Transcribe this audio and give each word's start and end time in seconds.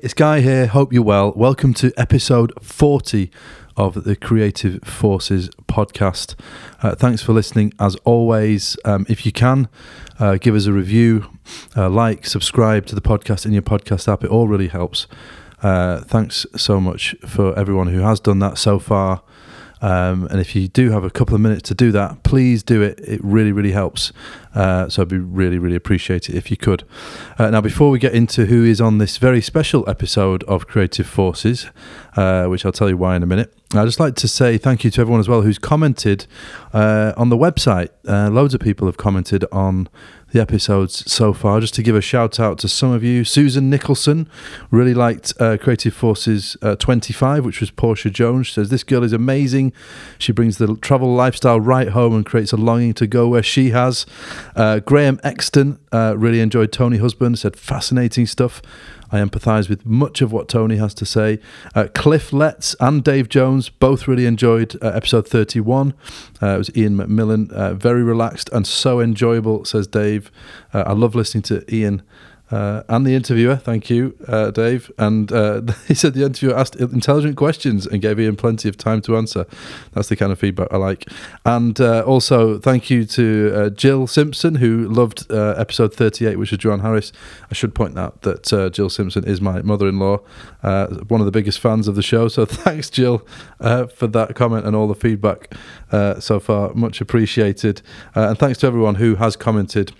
It's 0.00 0.14
Guy 0.14 0.40
here. 0.40 0.68
Hope 0.68 0.92
you're 0.92 1.02
well. 1.02 1.32
Welcome 1.36 1.74
to 1.74 1.92
episode 1.98 2.52
40 2.62 3.30
of 3.76 4.04
the 4.04 4.16
Creative 4.16 4.82
Forces 4.82 5.50
podcast. 5.66 6.34
Uh, 6.82 6.94
thanks 6.94 7.20
for 7.20 7.34
listening. 7.34 7.74
As 7.78 7.96
always, 8.04 8.76
um, 8.86 9.04
if 9.10 9.26
you 9.26 9.32
can, 9.32 9.68
uh, 10.18 10.36
give 10.36 10.54
us 10.54 10.64
a 10.64 10.72
review, 10.72 11.26
uh, 11.76 11.90
like, 11.90 12.24
subscribe 12.24 12.86
to 12.86 12.94
the 12.94 13.02
podcast 13.02 13.44
in 13.44 13.52
your 13.52 13.62
podcast 13.62 14.10
app. 14.10 14.24
It 14.24 14.30
all 14.30 14.48
really 14.48 14.68
helps. 14.68 15.06
Uh, 15.62 16.00
thanks 16.00 16.46
so 16.56 16.80
much 16.80 17.14
for 17.26 17.56
everyone 17.58 17.88
who 17.88 18.00
has 18.00 18.18
done 18.18 18.38
that 18.38 18.56
so 18.56 18.78
far. 18.78 19.22
Um, 19.82 20.26
and 20.30 20.40
if 20.40 20.54
you 20.54 20.68
do 20.68 20.90
have 20.90 21.04
a 21.04 21.10
couple 21.10 21.34
of 21.34 21.40
minutes 21.40 21.62
to 21.68 21.74
do 21.74 21.92
that, 21.92 22.22
please 22.22 22.62
do 22.62 22.80
it. 22.82 23.00
It 23.00 23.20
really, 23.22 23.52
really 23.52 23.72
helps. 23.72 24.12
Uh, 24.54 24.88
so 24.88 25.02
I'd 25.02 25.08
be 25.08 25.18
really, 25.18 25.58
really 25.58 25.76
appreciate 25.76 26.28
it 26.28 26.36
if 26.36 26.50
you 26.50 26.56
could. 26.56 26.84
Uh, 27.38 27.50
now, 27.50 27.60
before 27.60 27.90
we 27.90 27.98
get 27.98 28.14
into 28.14 28.46
who 28.46 28.64
is 28.64 28.80
on 28.80 28.98
this 28.98 29.16
very 29.16 29.40
special 29.40 29.88
episode 29.88 30.44
of 30.44 30.68
Creative 30.68 31.06
Forces, 31.06 31.68
uh, 32.16 32.46
which 32.46 32.64
I'll 32.64 32.72
tell 32.72 32.88
you 32.88 32.96
why 32.96 33.16
in 33.16 33.22
a 33.22 33.26
minute, 33.26 33.52
I'd 33.74 33.86
just 33.86 34.00
like 34.00 34.14
to 34.16 34.28
say 34.28 34.56
thank 34.56 34.84
you 34.84 34.90
to 34.90 35.00
everyone 35.00 35.20
as 35.20 35.28
well 35.28 35.42
who's 35.42 35.58
commented 35.58 36.26
uh, 36.72 37.12
on 37.16 37.30
the 37.30 37.36
website. 37.36 37.88
Uh, 38.06 38.30
loads 38.30 38.54
of 38.54 38.60
people 38.60 38.86
have 38.86 38.98
commented 38.98 39.44
on 39.50 39.88
the 40.32 40.40
episodes 40.40 41.10
so 41.10 41.32
far. 41.32 41.60
Just 41.60 41.74
to 41.74 41.82
give 41.82 41.94
a 41.94 42.00
shout 42.00 42.40
out 42.40 42.58
to 42.58 42.68
some 42.68 42.90
of 42.90 43.04
you, 43.04 43.24
Susan 43.24 43.70
Nicholson 43.70 44.28
really 44.70 44.94
liked 44.94 45.32
uh, 45.38 45.56
Creative 45.58 45.94
Forces 45.94 46.56
uh, 46.62 46.74
25, 46.76 47.44
which 47.44 47.60
was 47.60 47.70
Portia 47.70 48.10
Jones. 48.10 48.48
She 48.48 48.54
says 48.54 48.70
this 48.70 48.82
girl 48.82 49.04
is 49.04 49.12
amazing. 49.12 49.72
She 50.18 50.32
brings 50.32 50.58
the 50.58 50.76
travel 50.76 51.14
lifestyle 51.14 51.60
right 51.60 51.88
home 51.88 52.14
and 52.14 52.26
creates 52.26 52.52
a 52.52 52.56
longing 52.56 52.94
to 52.94 53.06
go 53.06 53.28
where 53.28 53.42
she 53.42 53.70
has. 53.70 54.06
Uh, 54.56 54.80
Graham 54.80 55.20
Exton 55.22 55.78
uh, 55.92 56.14
really 56.16 56.40
enjoyed 56.40 56.72
Tony 56.72 56.96
Husband. 56.96 57.38
Said 57.38 57.56
fascinating 57.56 58.26
stuff. 58.26 58.62
I 59.12 59.18
empathise 59.18 59.68
with 59.68 59.84
much 59.84 60.22
of 60.22 60.32
what 60.32 60.48
Tony 60.48 60.76
has 60.76 60.94
to 60.94 61.04
say. 61.04 61.38
Uh, 61.74 61.88
Cliff 61.94 62.32
Letts 62.32 62.74
and 62.80 63.04
Dave 63.04 63.28
Jones 63.28 63.68
both 63.68 64.08
really 64.08 64.26
enjoyed 64.26 64.74
uh, 64.82 64.88
episode 64.88 65.28
31. 65.28 65.94
Uh, 66.40 66.46
it 66.46 66.58
was 66.58 66.76
Ian 66.76 66.96
McMillan, 66.96 67.52
uh, 67.52 67.74
very 67.74 68.02
relaxed 68.02 68.48
and 68.52 68.66
so 68.66 69.00
enjoyable, 69.00 69.64
says 69.64 69.86
Dave. 69.86 70.30
Uh, 70.72 70.84
I 70.86 70.92
love 70.94 71.14
listening 71.14 71.42
to 71.42 71.74
Ian 71.74 72.02
uh, 72.52 72.82
and 72.88 73.06
the 73.06 73.14
interviewer. 73.14 73.56
Thank 73.56 73.88
you, 73.88 74.14
uh, 74.28 74.50
Dave. 74.50 74.92
And 74.98 75.32
uh, 75.32 75.62
he 75.88 75.94
said 75.94 76.12
the 76.12 76.24
interviewer 76.24 76.56
asked 76.56 76.76
intelligent 76.76 77.36
questions 77.36 77.86
and 77.86 78.02
gave 78.02 78.20
Ian 78.20 78.36
plenty 78.36 78.68
of 78.68 78.76
time 78.76 79.00
to 79.02 79.16
answer. 79.16 79.46
That's 79.92 80.08
the 80.08 80.16
kind 80.16 80.30
of 80.30 80.38
feedback 80.38 80.68
I 80.70 80.76
like. 80.76 81.08
And 81.46 81.80
uh, 81.80 82.02
also, 82.02 82.58
thank 82.58 82.90
you 82.90 83.06
to 83.06 83.52
uh, 83.54 83.70
Jill 83.70 84.06
Simpson, 84.06 84.56
who 84.56 84.86
loved 84.86 85.30
uh, 85.32 85.54
episode 85.56 85.94
38, 85.94 86.36
which 86.36 86.50
was 86.50 86.58
Joan 86.58 86.80
Harris. 86.80 87.10
I 87.50 87.54
should 87.54 87.74
point 87.74 87.98
out 87.98 88.20
that 88.22 88.70
Jill 88.74 88.90
Simpson 88.90 89.24
is 89.24 89.40
my 89.40 89.62
mother 89.62 89.88
in 89.88 89.98
law, 89.98 90.18
one 90.60 91.20
of 91.20 91.24
the 91.24 91.32
biggest 91.32 91.58
fans 91.58 91.88
of 91.88 91.94
the 91.94 92.02
show. 92.02 92.28
So 92.28 92.44
thanks, 92.46 92.90
Jill, 92.90 93.26
for 93.58 94.06
that 94.06 94.34
comment 94.34 94.66
and 94.66 94.76
all 94.76 94.88
the 94.88 94.94
feedback 94.94 95.54
so 96.20 96.38
far. 96.38 96.74
Much 96.74 97.00
appreciated. 97.00 97.80
and 98.14 98.38
thanks 98.38 98.58
to 98.58 98.66
everyone 98.66 98.96
who 98.96 99.14
has 99.14 99.36
commented 99.36 99.92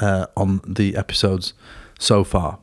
uh, 0.00 0.26
on 0.36 0.60
the 0.66 0.96
episodes 0.96 1.54
so 1.98 2.24
far. 2.24 2.58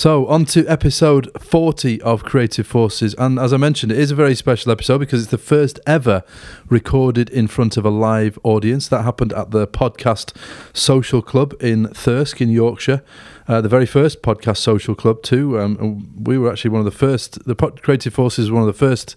So, 0.00 0.26
on 0.28 0.46
to 0.46 0.66
episode 0.66 1.30
40 1.38 2.00
of 2.00 2.24
Creative 2.24 2.66
Forces. 2.66 3.14
And 3.18 3.38
as 3.38 3.52
I 3.52 3.58
mentioned, 3.58 3.92
it 3.92 3.98
is 3.98 4.10
a 4.10 4.14
very 4.14 4.34
special 4.34 4.72
episode 4.72 4.98
because 4.98 5.20
it's 5.20 5.30
the 5.30 5.36
first 5.36 5.78
ever 5.86 6.22
recorded 6.70 7.28
in 7.28 7.48
front 7.48 7.76
of 7.76 7.84
a 7.84 7.90
live 7.90 8.38
audience. 8.42 8.88
That 8.88 9.02
happened 9.02 9.34
at 9.34 9.50
the 9.50 9.66
Podcast 9.66 10.34
Social 10.72 11.20
Club 11.20 11.54
in 11.60 11.88
Thirsk 11.88 12.40
in 12.40 12.48
Yorkshire. 12.48 13.02
Uh, 13.46 13.60
the 13.60 13.68
very 13.68 13.84
first 13.84 14.22
Podcast 14.22 14.58
Social 14.58 14.94
Club, 14.94 15.22
too. 15.22 15.60
Um, 15.60 16.14
we 16.24 16.38
were 16.38 16.50
actually 16.50 16.70
one 16.70 16.80
of 16.80 16.86
the 16.86 16.90
first, 16.92 17.44
the 17.44 17.54
Creative 17.54 18.14
Forces 18.14 18.46
was 18.46 18.52
one 18.52 18.62
of 18.62 18.68
the 18.68 18.72
first 18.72 19.16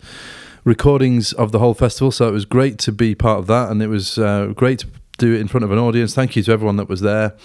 recordings 0.65 1.31
of 1.31 1.53
the 1.53 1.59
whole 1.59 1.75
festival. 1.75 2.11
So, 2.11 2.27
it 2.27 2.31
was 2.31 2.43
great 2.45 2.77
to 2.79 2.91
be 2.91 3.15
part 3.15 3.39
of 3.39 3.47
that. 3.47 3.69
And 3.69 3.81
it 3.81 3.87
was 3.87 4.17
uh, 4.17 4.47
great 4.47 4.79
to 4.79 4.87
do 5.23 5.33
it 5.33 5.41
in 5.41 5.47
front 5.47 5.63
of 5.63 5.71
an 5.71 5.79
audience. 5.79 6.13
Thank 6.13 6.35
you 6.35 6.43
to 6.43 6.51
everyone 6.51 6.75
that 6.77 6.89
was 6.89 7.01
there. 7.01 7.35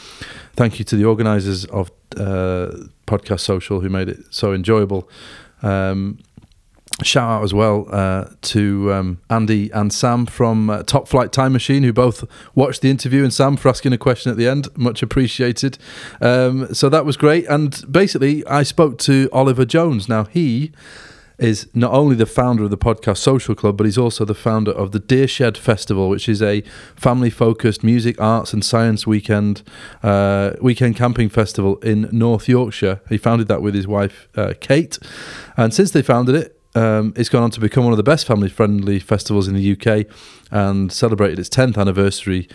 Thank 0.54 0.78
you 0.78 0.84
to 0.86 0.96
the 0.96 1.04
organisers 1.04 1.64
of 1.66 1.90
uh, 2.16 2.72
Podcast 3.06 3.40
Social 3.40 3.80
who 3.80 3.88
made 3.88 4.08
it 4.08 4.18
so 4.30 4.52
enjoyable. 4.52 5.08
Um, 5.62 6.18
shout 7.02 7.30
out 7.30 7.44
as 7.44 7.54
well 7.54 7.86
uh, 7.92 8.30
to 8.42 8.92
um, 8.92 9.20
Andy 9.30 9.70
and 9.70 9.92
Sam 9.92 10.26
from 10.26 10.70
uh, 10.70 10.82
Top 10.82 11.06
Flight 11.06 11.30
Time 11.32 11.52
Machine, 11.52 11.84
who 11.84 11.92
both 11.92 12.24
watched 12.56 12.82
the 12.82 12.90
interview, 12.90 13.22
and 13.22 13.32
Sam 13.32 13.56
for 13.56 13.68
asking 13.68 13.92
a 13.92 13.98
question 13.98 14.32
at 14.32 14.36
the 14.36 14.48
end. 14.48 14.66
Much 14.76 15.02
appreciated. 15.02 15.78
Um, 16.20 16.74
so 16.74 16.88
that 16.88 17.04
was 17.04 17.16
great. 17.16 17.46
And 17.46 17.80
basically, 17.90 18.44
I 18.46 18.64
spoke 18.64 18.98
to 19.00 19.28
Oliver 19.32 19.64
Jones. 19.64 20.08
Now, 20.08 20.24
he 20.24 20.72
is 21.38 21.68
not 21.72 21.92
only 21.92 22.16
the 22.16 22.26
founder 22.26 22.64
of 22.64 22.70
the 22.70 22.78
podcast 22.78 23.18
Social 23.18 23.54
Club, 23.54 23.76
but 23.76 23.86
he's 23.86 23.98
also 23.98 24.24
the 24.24 24.34
founder 24.34 24.72
of 24.72 24.92
the 24.92 24.98
Deershed 24.98 25.56
Festival, 25.56 26.08
which 26.08 26.28
is 26.28 26.42
a 26.42 26.62
family-focused 26.96 27.84
music, 27.84 28.20
arts, 28.20 28.52
and 28.52 28.64
science 28.64 29.06
weekend 29.06 29.62
uh, 30.02 30.52
weekend 30.60 30.96
camping 30.96 31.28
festival 31.28 31.76
in 31.76 32.08
North 32.12 32.48
Yorkshire. 32.48 33.00
He 33.08 33.18
founded 33.18 33.48
that 33.48 33.62
with 33.62 33.74
his 33.74 33.86
wife 33.86 34.28
uh, 34.36 34.54
Kate, 34.60 34.98
and 35.56 35.72
since 35.72 35.92
they 35.92 36.02
founded 36.02 36.34
it, 36.34 36.60
um, 36.74 37.12
it's 37.16 37.28
gone 37.28 37.42
on 37.42 37.50
to 37.52 37.60
become 37.60 37.84
one 37.84 37.92
of 37.92 37.96
the 37.96 38.02
best 38.02 38.26
family-friendly 38.26 38.98
festivals 38.98 39.48
in 39.48 39.54
the 39.54 39.72
UK, 39.72 40.06
and 40.50 40.92
celebrated 40.92 41.38
its 41.38 41.48
10th 41.48 41.78
anniversary 41.78 42.48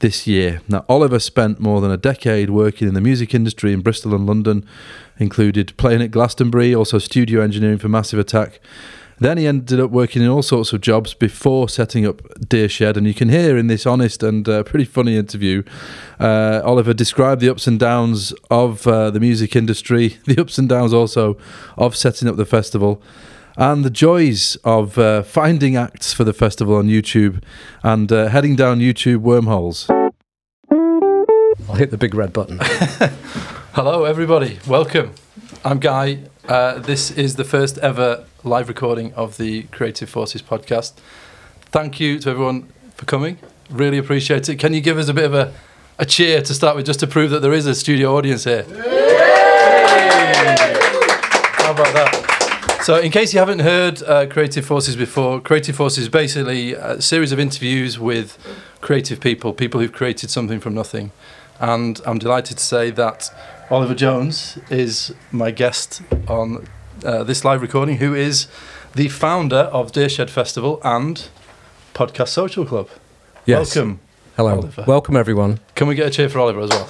this 0.00 0.26
year. 0.26 0.60
Now, 0.68 0.84
Oliver 0.88 1.18
spent 1.18 1.60
more 1.60 1.80
than 1.80 1.90
a 1.90 1.96
decade 1.96 2.50
working 2.50 2.88
in 2.88 2.94
the 2.94 3.00
music 3.00 3.34
industry 3.34 3.72
in 3.72 3.80
Bristol 3.80 4.14
and 4.14 4.26
London, 4.26 4.64
included 5.18 5.76
playing 5.76 6.02
at 6.02 6.10
Glastonbury, 6.10 6.74
also 6.74 6.98
studio 6.98 7.40
engineering 7.40 7.78
for 7.78 7.88
Massive 7.88 8.18
Attack. 8.18 8.60
Then 9.20 9.36
he 9.36 9.48
ended 9.48 9.80
up 9.80 9.90
working 9.90 10.22
in 10.22 10.28
all 10.28 10.42
sorts 10.42 10.72
of 10.72 10.80
jobs 10.80 11.12
before 11.12 11.68
setting 11.68 12.06
up 12.06 12.22
Deer 12.48 12.68
Shed. 12.68 12.96
And 12.96 13.06
you 13.06 13.14
can 13.14 13.28
hear 13.28 13.58
in 13.58 13.66
this 13.66 13.84
honest 13.84 14.22
and 14.22 14.48
uh, 14.48 14.62
pretty 14.62 14.84
funny 14.84 15.16
interview, 15.16 15.64
uh, 16.20 16.60
Oliver 16.64 16.94
described 16.94 17.40
the 17.40 17.50
ups 17.50 17.66
and 17.66 17.80
downs 17.80 18.32
of 18.50 18.86
uh, 18.86 19.10
the 19.10 19.18
music 19.18 19.56
industry, 19.56 20.18
the 20.26 20.40
ups 20.40 20.58
and 20.58 20.68
downs 20.68 20.94
also 20.94 21.36
of 21.76 21.96
setting 21.96 22.28
up 22.28 22.36
the 22.36 22.46
festival 22.46 23.02
and 23.58 23.84
the 23.84 23.90
joys 23.90 24.56
of 24.62 24.96
uh, 24.98 25.22
finding 25.24 25.76
acts 25.76 26.14
for 26.14 26.22
the 26.22 26.32
festival 26.32 26.76
on 26.76 26.86
YouTube 26.86 27.42
and 27.82 28.10
uh, 28.12 28.28
heading 28.28 28.54
down 28.54 28.78
YouTube 28.78 29.18
wormholes. 29.18 29.90
I'll 31.68 31.74
hit 31.74 31.90
the 31.90 31.98
big 31.98 32.14
red 32.14 32.32
button. 32.32 32.60
Hello, 33.72 34.04
everybody. 34.04 34.60
Welcome. 34.66 35.12
I'm 35.64 35.80
Guy. 35.80 36.20
Uh, 36.48 36.78
this 36.78 37.10
is 37.10 37.34
the 37.34 37.42
first 37.42 37.78
ever 37.78 38.24
live 38.44 38.68
recording 38.68 39.12
of 39.14 39.38
the 39.38 39.64
Creative 39.64 40.08
Forces 40.08 40.40
podcast. 40.40 40.92
Thank 41.62 41.98
you 41.98 42.20
to 42.20 42.30
everyone 42.30 42.72
for 42.94 43.06
coming. 43.06 43.38
Really 43.70 43.98
appreciate 43.98 44.48
it. 44.48 44.56
Can 44.56 44.72
you 44.72 44.80
give 44.80 44.98
us 44.98 45.08
a 45.08 45.14
bit 45.14 45.24
of 45.24 45.34
a, 45.34 45.52
a 45.98 46.06
cheer 46.06 46.42
to 46.42 46.54
start 46.54 46.76
with, 46.76 46.86
just 46.86 47.00
to 47.00 47.08
prove 47.08 47.32
that 47.32 47.40
there 47.40 47.52
is 47.52 47.66
a 47.66 47.74
studio 47.74 48.16
audience 48.16 48.44
here? 48.44 48.62
How 51.58 51.72
about 51.72 51.92
that? 51.92 52.17
So, 52.88 52.96
in 52.96 53.10
case 53.10 53.34
you 53.34 53.38
haven't 53.38 53.58
heard 53.58 54.02
uh, 54.04 54.26
Creative 54.28 54.64
Forces 54.64 54.96
before, 54.96 55.42
Creative 55.42 55.76
Forces 55.76 56.04
is 56.04 56.08
basically 56.08 56.72
a 56.72 57.02
series 57.02 57.32
of 57.32 57.38
interviews 57.38 57.98
with 57.98 58.38
creative 58.80 59.20
people, 59.20 59.52
people 59.52 59.78
who've 59.78 59.92
created 59.92 60.30
something 60.30 60.58
from 60.58 60.72
nothing. 60.72 61.12
And 61.60 62.00
I'm 62.06 62.18
delighted 62.18 62.56
to 62.56 62.64
say 62.64 62.90
that 62.92 63.30
Oliver 63.68 63.94
Jones 63.94 64.56
is 64.70 65.14
my 65.30 65.50
guest 65.50 66.00
on 66.28 66.66
uh, 67.04 67.24
this 67.24 67.44
live 67.44 67.60
recording, 67.60 67.98
who 67.98 68.14
is 68.14 68.46
the 68.94 69.10
founder 69.10 69.68
of 69.70 69.92
Deershed 69.92 70.30
Festival 70.30 70.80
and 70.82 71.28
Podcast 71.92 72.28
Social 72.28 72.64
Club. 72.64 72.88
Yes. 73.44 73.76
Welcome. 73.76 74.00
Hello. 74.34 74.52
Oliver. 74.52 74.84
Welcome, 74.86 75.14
everyone. 75.14 75.60
Can 75.74 75.88
we 75.88 75.94
get 75.94 76.06
a 76.06 76.10
cheer 76.10 76.30
for 76.30 76.38
Oliver 76.38 76.60
as 76.60 76.70
well? 76.70 76.86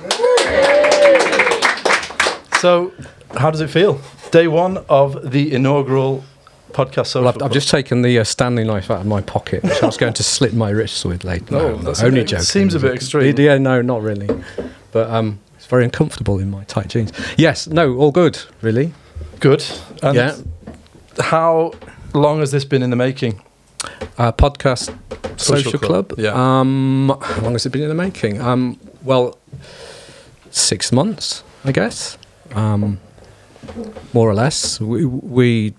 So, 2.61 2.93
how 3.37 3.51
does 3.51 3.61
it 3.61 3.71
feel? 3.71 4.01
Day 4.31 4.49
one 4.49 4.79
of 4.89 5.31
the 5.31 5.53
inaugural 5.53 6.25
podcast 6.73 7.07
social. 7.07 7.23
Well, 7.23 7.35
I've, 7.35 7.43
I've, 7.43 7.53
just 7.53 7.71
taken 7.71 8.03
the 8.03 8.19
uh, 8.19 8.25
Stanley 8.25 8.65
knife 8.65 8.91
out 8.91 9.01
of 9.01 9.07
my 9.07 9.23
pocket, 9.23 9.63
which 9.63 9.83
I 9.83 9.87
was 9.87 9.97
going 9.97 10.13
to 10.15 10.23
slit 10.23 10.53
my 10.53 10.71
wrists 10.71 11.05
with 11.05 11.25
later. 11.25 11.53
No, 11.53 11.77
no 11.77 11.79
that's 11.79 12.03
only 12.03 12.25
joking. 12.25 12.45
Seems 12.45 12.75
a 12.75 12.81
bit 12.81 12.95
extreme. 12.95 13.35
Yeah, 13.39 13.59
no, 13.59 13.81
not 13.81 14.03
really. 14.03 14.29
But 14.93 15.11
um, 15.11 15.41
it's 15.57 15.67
very 15.67 15.85
uncomfortable 15.85 16.39
in 16.39 16.51
my 16.51 16.65
tight 16.65 16.89
jeans. 16.89 17.13
Yes, 17.37 17.67
no, 17.67 17.95
all 17.97 18.13
good, 18.13 18.39
really. 18.61 18.93
Good. 19.41 19.65
And 20.03 20.17
yeah. 20.17 20.37
How 21.21 21.73
long 22.15 22.41
has 22.41 22.51
this 22.51 22.65
been 22.65 22.83
in 22.83 22.91
the 22.91 22.97
making? 22.97 23.41
Uh, 24.19 24.33
podcast 24.33 24.97
Social, 25.39 25.73
Social 25.73 25.79
Club. 25.79 26.09
Club. 26.09 26.21
Yeah. 26.21 26.33
Um, 26.33 27.17
how 27.21 27.43
long 27.43 27.53
has 27.53 27.65
it 27.65 27.71
been 27.71 27.83
in 27.83 27.89
the 27.89 27.95
making? 27.95 28.41
Um, 28.41 28.79
well, 29.03 29.39
six 30.51 30.93
months, 30.93 31.43
I 31.65 31.73
guess. 31.73 32.19
Um, 32.55 33.01
more 34.13 34.29
or 34.29 34.35
less. 34.35 34.81
We, 34.81 35.05
we 35.05 35.75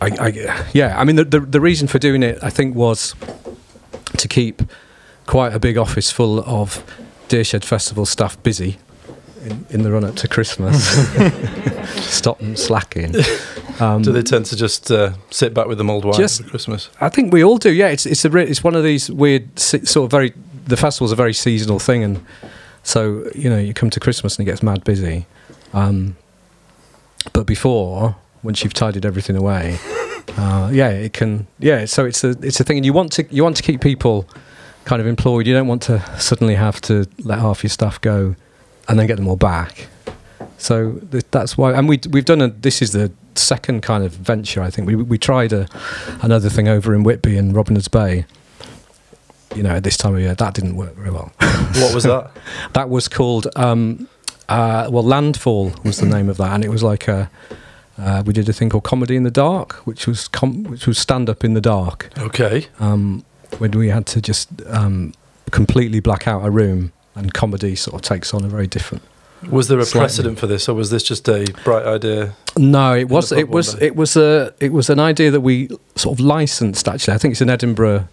I, 0.00 0.06
I, 0.20 0.64
yeah, 0.72 0.98
I 0.98 1.04
mean, 1.04 1.16
the, 1.16 1.24
the, 1.24 1.40
the 1.40 1.60
reason 1.60 1.86
for 1.88 1.98
doing 1.98 2.22
it, 2.22 2.38
I 2.42 2.50
think, 2.50 2.74
was 2.74 3.14
to 4.16 4.28
keep 4.28 4.62
quite 5.26 5.52
a 5.54 5.58
big 5.60 5.76
office 5.78 6.10
full 6.10 6.40
of 6.44 6.84
Deershed 7.28 7.64
Festival 7.64 8.04
staff 8.04 8.40
busy 8.42 8.78
in, 9.44 9.64
in 9.70 9.82
the 9.82 9.92
run 9.92 10.04
up 10.04 10.16
to 10.16 10.28
Christmas. 10.28 10.76
Stop 12.14 12.38
them 12.40 12.56
slacking. 12.56 13.14
Um, 13.80 14.02
Do 14.02 14.12
they 14.12 14.22
tend 14.22 14.46
to 14.46 14.56
just 14.56 14.90
uh, 14.90 15.12
sit 15.30 15.54
back 15.54 15.66
with 15.66 15.78
the 15.78 15.84
mulled 15.84 16.04
wine 16.04 16.14
Just- 16.14 16.42
for 16.42 16.48
Christmas? 16.48 16.90
I 17.00 17.08
think 17.08 17.32
we 17.32 17.42
all 17.44 17.58
do. 17.58 17.72
Yeah, 17.72 17.88
it's 17.88 18.06
it's 18.06 18.24
a 18.24 18.30
re- 18.30 18.44
it's 18.46 18.62
one 18.62 18.74
of 18.76 18.84
these 18.84 19.10
weird 19.10 19.58
se- 19.58 19.84
sort 19.84 20.04
of 20.06 20.10
very. 20.10 20.32
The 20.66 20.76
festival's 20.76 21.10
a 21.10 21.16
very 21.16 21.32
seasonal 21.32 21.78
thing, 21.80 22.04
and 22.04 22.24
so 22.84 23.24
you 23.34 23.48
know 23.50 23.58
you 23.58 23.74
come 23.74 23.90
to 23.90 23.98
Christmas 24.00 24.38
and 24.38 24.46
it 24.46 24.50
gets 24.50 24.62
mad 24.62 24.84
busy. 24.84 25.26
Um, 25.72 26.16
but 27.32 27.46
before, 27.46 28.16
once 28.42 28.64
you've 28.64 28.74
tidied 28.74 29.06
everything 29.06 29.36
away, 29.36 29.78
uh, 30.36 30.70
yeah, 30.72 30.88
it 30.88 31.12
can. 31.12 31.46
Yeah, 31.58 31.84
so 31.84 32.04
it's 32.04 32.24
a 32.24 32.30
it's 32.42 32.60
a 32.60 32.64
thing, 32.64 32.78
and 32.78 32.86
you 32.86 32.92
want 32.92 33.12
to 33.12 33.26
you 33.30 33.42
want 33.42 33.56
to 33.56 33.62
keep 33.62 33.80
people 33.80 34.28
kind 34.84 35.00
of 35.00 35.06
employed. 35.06 35.46
You 35.46 35.54
don't 35.54 35.68
want 35.68 35.82
to 35.82 36.00
suddenly 36.18 36.54
have 36.54 36.80
to 36.82 37.06
let 37.24 37.38
half 37.38 37.62
your 37.62 37.70
stuff 37.70 38.00
go 38.00 38.34
and 38.88 38.98
then 38.98 39.06
get 39.06 39.16
them 39.16 39.28
all 39.28 39.36
back. 39.36 39.88
So 40.58 40.92
th- 41.10 41.24
that's 41.30 41.56
why, 41.58 41.72
and 41.72 41.88
we 41.88 42.00
we've 42.10 42.24
done 42.24 42.40
a. 42.40 42.48
This 42.48 42.82
is 42.82 42.92
the 42.92 43.12
second 43.34 43.82
kind 43.82 44.04
of 44.04 44.12
venture. 44.12 44.62
I 44.62 44.70
think 44.70 44.86
we 44.86 44.94
we 44.96 45.18
tried 45.18 45.52
a 45.52 45.66
another 46.22 46.48
thing 46.48 46.68
over 46.68 46.94
in 46.94 47.02
Whitby 47.02 47.36
and 47.36 47.54
Robin 47.54 47.74
Hood's 47.74 47.88
Bay. 47.88 48.26
You 49.54 49.62
know, 49.62 49.70
at 49.70 49.84
this 49.84 49.98
time 49.98 50.14
of 50.14 50.20
year, 50.20 50.34
that 50.34 50.54
didn't 50.54 50.76
work 50.76 50.94
very 50.94 51.10
well. 51.10 51.30
What 51.74 51.94
was 51.94 52.04
that? 52.04 52.30
that 52.72 52.88
was 52.88 53.06
called 53.06 53.48
um, 53.56 54.08
uh, 54.48 54.88
well, 54.90 55.02
Landfall 55.04 55.72
was 55.84 55.98
the 55.98 56.06
name 56.06 56.28
of 56.28 56.36
that, 56.38 56.52
and 56.52 56.64
it 56.64 56.68
was 56.70 56.82
like 56.82 57.08
a. 57.08 57.30
Uh, 57.98 58.22
we 58.24 58.32
did 58.32 58.48
a 58.48 58.52
thing 58.52 58.70
called 58.70 58.84
Comedy 58.84 59.16
in 59.16 59.22
the 59.22 59.30
Dark, 59.30 59.74
which 59.86 60.06
was 60.06 60.26
com- 60.26 60.64
which 60.64 60.86
was 60.86 60.98
stand 60.98 61.28
up 61.28 61.44
in 61.44 61.52
the 61.54 61.60
dark, 61.60 62.08
Okay. 62.18 62.66
um, 62.80 63.22
when 63.58 63.70
we 63.72 63.88
had 63.90 64.06
to 64.06 64.20
just 64.20 64.48
um, 64.66 65.12
completely 65.50 66.00
black 66.00 66.26
out 66.26 66.44
a 66.44 66.50
room, 66.50 66.92
and 67.14 67.34
comedy 67.34 67.76
sort 67.76 67.94
of 67.94 68.00
takes 68.02 68.32
on 68.32 68.44
a 68.44 68.48
very 68.48 68.66
different. 68.66 69.02
Was 69.50 69.68
there 69.68 69.78
a 69.78 69.84
Slightly. 69.84 70.00
precedent 70.06 70.38
for 70.38 70.46
this, 70.46 70.68
or 70.68 70.74
was 70.74 70.90
this 70.90 71.02
just 71.02 71.28
a 71.28 71.44
bright 71.64 71.84
idea? 71.84 72.34
No, 72.56 72.94
it 72.94 73.08
was 73.08 73.30
it 73.30 73.48
was 73.50 73.74
it 73.82 73.94
was 73.94 74.16
a 74.16 74.54
it 74.60 74.72
was 74.72 74.88
an 74.88 74.98
idea 75.00 75.30
that 75.30 75.40
we 75.42 75.68
sort 75.96 76.18
of 76.18 76.24
licensed. 76.24 76.88
Actually, 76.88 77.14
I 77.14 77.18
think 77.18 77.32
it's 77.32 77.40
an 77.42 77.50
Edinburgh. 77.50 78.08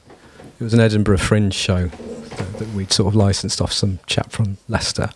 It 0.60 0.64
was 0.64 0.74
an 0.74 0.82
Edinburgh 0.82 1.20
Fringe 1.20 1.54
show 1.54 1.86
that, 1.88 2.58
that 2.58 2.68
we 2.76 2.86
sort 2.88 3.08
of 3.08 3.16
licensed 3.16 3.62
off 3.62 3.72
some 3.72 4.00
chap 4.08 4.32
from 4.32 4.58
Leicester, 4.68 5.10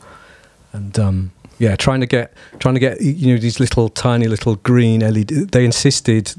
and 0.74 0.98
um, 1.00 1.32
yeah, 1.60 1.76
trying 1.76 2.02
to 2.02 2.06
get 2.06 2.34
trying 2.60 2.74
to 2.74 2.80
get 2.80 3.02
you 3.02 3.34
know 3.34 3.40
these 3.40 3.60
little 3.60 3.90
tiny 3.90 4.28
little 4.28 4.56
green 4.58 5.00
LED. 5.02 5.28
They 5.52 5.66
insisted 5.66 6.34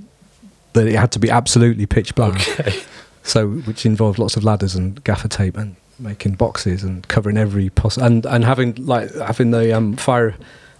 that 0.74 0.86
it 0.86 0.96
had 0.96 1.12
to 1.12 1.18
be 1.18 1.30
absolutely 1.30 1.86
pitch 1.86 2.14
black. 2.14 2.34
Okay. 2.60 2.82
So, 3.26 3.48
which 3.48 3.86
involved 3.86 4.18
lots 4.18 4.36
of 4.36 4.44
ladders 4.44 4.74
and 4.74 5.02
gaffer 5.02 5.28
tape 5.28 5.56
and 5.56 5.76
making 5.98 6.34
boxes 6.34 6.82
and 6.82 7.08
covering 7.08 7.38
every 7.38 7.70
possible 7.70 8.06
and 8.06 8.26
and 8.26 8.44
having 8.44 8.74
like 8.84 9.14
having 9.14 9.50
the 9.50 9.74
um, 9.74 9.96
fire 9.96 10.34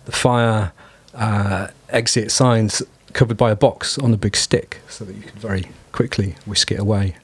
the 0.04 0.12
fire 0.12 0.72
uh, 1.14 1.68
exit 1.88 2.30
signs 2.30 2.82
covered 3.14 3.38
by 3.38 3.50
a 3.50 3.56
box 3.56 3.96
on 3.96 4.12
a 4.12 4.18
big 4.18 4.36
stick 4.36 4.80
so 4.88 5.06
that 5.06 5.14
you 5.14 5.22
could 5.22 5.38
very 5.38 5.68
quickly 5.92 6.34
whisk 6.44 6.70
it 6.70 6.78
away. 6.78 7.16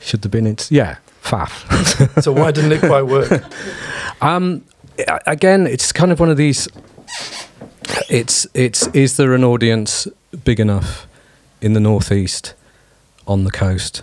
Should 0.00 0.22
there 0.22 0.30
been 0.30 0.46
it? 0.48 0.68
Yeah, 0.72 0.96
faff. 1.22 2.22
So 2.22 2.32
why 2.32 2.50
didn't 2.50 2.72
it 2.72 2.80
quite 2.80 3.02
work? 3.02 3.44
Um, 4.20 4.64
again, 5.26 5.66
it's 5.66 5.92
kind 5.92 6.12
of 6.12 6.20
one 6.20 6.30
of 6.30 6.36
these. 6.36 6.68
It's 8.08 8.46
it's 8.54 8.86
is 8.88 9.16
there 9.16 9.34
an 9.34 9.44
audience 9.44 10.08
big 10.44 10.58
enough 10.60 11.06
in 11.60 11.72
the 11.74 11.80
northeast, 11.80 12.54
on 13.26 13.44
the 13.44 13.50
coast? 13.50 14.02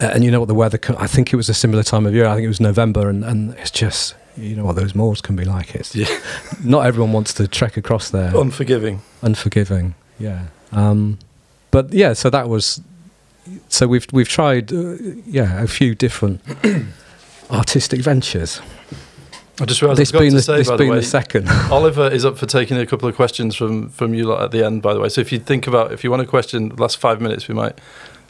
Uh, 0.00 0.06
and 0.12 0.24
you 0.24 0.30
know 0.30 0.40
what 0.40 0.48
the 0.48 0.54
weather? 0.54 0.78
co- 0.78 0.96
I 0.98 1.06
think 1.06 1.32
it 1.32 1.36
was 1.36 1.48
a 1.48 1.54
similar 1.54 1.82
time 1.82 2.06
of 2.06 2.14
year. 2.14 2.26
I 2.26 2.34
think 2.34 2.44
it 2.44 2.48
was 2.48 2.60
November, 2.60 3.08
and, 3.08 3.24
and 3.24 3.54
it's 3.54 3.70
just 3.70 4.14
you 4.36 4.56
know 4.56 4.64
what 4.64 4.74
those 4.76 4.94
moors 4.94 5.20
can 5.20 5.36
be 5.36 5.44
like. 5.44 5.74
It's 5.74 5.94
Yeah. 5.94 6.06
not 6.64 6.86
everyone 6.86 7.12
wants 7.12 7.32
to 7.34 7.46
trek 7.46 7.76
across 7.76 8.10
there. 8.10 8.32
Unforgiving. 8.36 9.00
Unforgiving, 9.22 9.94
yeah. 10.18 10.46
Um, 10.72 11.18
but 11.70 11.92
yeah, 11.92 12.14
so 12.14 12.30
that 12.30 12.48
was. 12.48 12.80
So 13.68 13.86
we've 13.86 14.06
we've 14.12 14.28
tried, 14.28 14.72
uh, 14.72 14.94
yeah, 15.26 15.62
a 15.62 15.66
few 15.68 15.94
different 15.94 16.40
artistic 17.50 18.00
ventures. 18.00 18.60
I 19.60 19.66
just 19.66 19.82
realised 19.82 20.00
This 20.00 20.10
being 20.10 20.30
to 20.30 20.36
the, 20.36 20.42
say, 20.42 20.56
this 20.56 20.68
by 20.68 20.74
the 20.74 20.78
being 20.78 20.90
way, 20.90 20.96
the 20.96 21.04
second. 21.04 21.48
Oliver 21.70 22.08
is 22.08 22.24
up 22.24 22.36
for 22.36 22.46
taking 22.46 22.76
a 22.76 22.86
couple 22.86 23.08
of 23.08 23.14
questions 23.14 23.54
from 23.54 23.88
from 23.88 24.12
you 24.12 24.24
lot 24.24 24.42
at 24.42 24.50
the 24.50 24.64
end. 24.64 24.82
By 24.82 24.94
the 24.94 25.00
way, 25.00 25.08
so 25.08 25.20
if 25.20 25.30
you 25.30 25.38
think 25.38 25.66
about 25.66 25.92
if 25.92 26.02
you 26.02 26.10
want 26.10 26.22
a 26.22 26.26
question, 26.26 26.70
the 26.70 26.82
last 26.82 26.96
five 26.96 27.20
minutes 27.20 27.46
we 27.46 27.54
might 27.54 27.78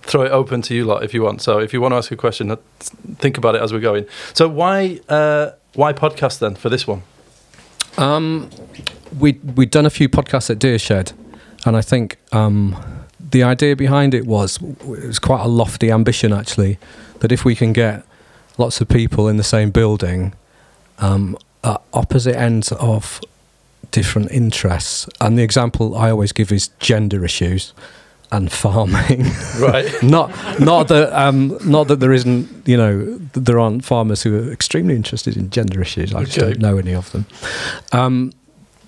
throw 0.02 0.22
it 0.22 0.30
open 0.30 0.60
to 0.62 0.74
you 0.74 0.84
lot 0.84 1.02
if 1.02 1.14
you 1.14 1.22
want. 1.22 1.40
So 1.40 1.58
if 1.58 1.72
you 1.72 1.80
want 1.80 1.92
to 1.92 1.96
ask 1.96 2.10
a 2.12 2.16
question, 2.16 2.50
uh, 2.50 2.56
think 3.16 3.38
about 3.38 3.54
it 3.54 3.62
as 3.62 3.72
we're 3.72 3.80
going. 3.80 4.04
So 4.34 4.48
why 4.48 5.00
uh, 5.08 5.52
why 5.74 5.94
podcast 5.94 6.40
then 6.40 6.56
for 6.56 6.68
this 6.68 6.86
one? 6.86 7.02
Um, 7.96 8.50
we 9.18 9.32
we'd 9.56 9.70
done 9.70 9.86
a 9.86 9.90
few 9.90 10.10
podcasts 10.10 10.50
at 10.50 10.58
Deershed, 10.58 11.12
and 11.64 11.74
I 11.74 11.80
think 11.80 12.18
um, 12.32 12.76
the 13.18 13.42
idea 13.42 13.76
behind 13.76 14.12
it 14.12 14.26
was 14.26 14.60
it 14.60 15.06
was 15.06 15.18
quite 15.18 15.40
a 15.40 15.48
lofty 15.48 15.90
ambition 15.90 16.32
actually. 16.34 16.78
That 17.20 17.32
if 17.32 17.46
we 17.46 17.54
can 17.54 17.72
get 17.72 18.04
lots 18.58 18.82
of 18.82 18.88
people 18.88 19.28
in 19.28 19.38
the 19.38 19.44
same 19.44 19.70
building, 19.70 20.34
um, 20.98 21.36
at 21.62 21.80
opposite 21.92 22.36
ends 22.36 22.72
of 22.72 23.20
different 23.90 24.30
interests, 24.30 25.08
and 25.20 25.38
the 25.38 25.42
example 25.42 25.96
I 25.96 26.10
always 26.10 26.32
give 26.32 26.52
is 26.52 26.68
gender 26.80 27.24
issues 27.24 27.72
and 28.32 28.50
farming. 28.50 29.24
Right. 29.58 30.02
not 30.02 30.30
not 30.58 30.88
that 30.88 31.12
um, 31.12 31.56
not 31.64 31.86
that 31.88 32.00
there 32.00 32.12
isn't 32.12 32.66
you 32.66 32.76
know 32.76 33.18
there 33.32 33.58
aren't 33.60 33.84
farmers 33.84 34.22
who 34.24 34.36
are 34.36 34.52
extremely 34.52 34.96
interested 34.96 35.36
in 35.36 35.50
gender 35.50 35.80
issues. 35.80 36.12
I 36.12 36.24
just 36.24 36.38
don't 36.38 36.58
know 36.58 36.76
any 36.76 36.94
of 36.94 37.10
them. 37.12 37.26
Um, 37.92 38.32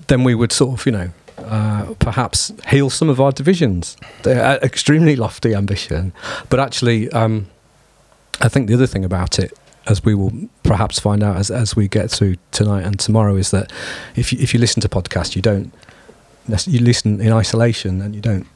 then 0.08 0.24
we 0.24 0.34
would 0.34 0.52
sort 0.52 0.78
of 0.80 0.86
you 0.86 0.92
know 0.92 1.10
uh, 1.38 1.94
perhaps 1.98 2.52
heal 2.68 2.90
some 2.90 3.08
of 3.08 3.20
our 3.20 3.30
divisions. 3.32 3.96
They're 4.22 4.44
uh, 4.44 4.58
extremely 4.62 5.14
lofty 5.16 5.54
ambition, 5.54 6.12
but 6.48 6.58
actually, 6.58 7.10
um, 7.12 7.46
I 8.40 8.48
think 8.48 8.68
the 8.68 8.74
other 8.74 8.86
thing 8.88 9.04
about 9.04 9.38
it. 9.38 9.52
As 9.86 10.04
we 10.04 10.14
will 10.14 10.32
perhaps 10.64 10.98
find 10.98 11.22
out 11.22 11.36
as, 11.36 11.50
as 11.50 11.76
we 11.76 11.86
get 11.88 12.10
through 12.10 12.36
tonight 12.50 12.82
and 12.84 12.98
tomorrow, 12.98 13.36
is 13.36 13.50
that 13.52 13.72
if 14.16 14.32
you, 14.32 14.38
if 14.40 14.52
you 14.52 14.58
listen 14.60 14.80
to 14.82 14.88
podcasts, 14.88 15.36
you 15.36 15.42
don't 15.42 15.72
you 16.66 16.78
listen 16.80 17.20
in 17.20 17.32
isolation 17.32 18.00
and 18.00 18.14
you 18.14 18.20
don't 18.20 18.46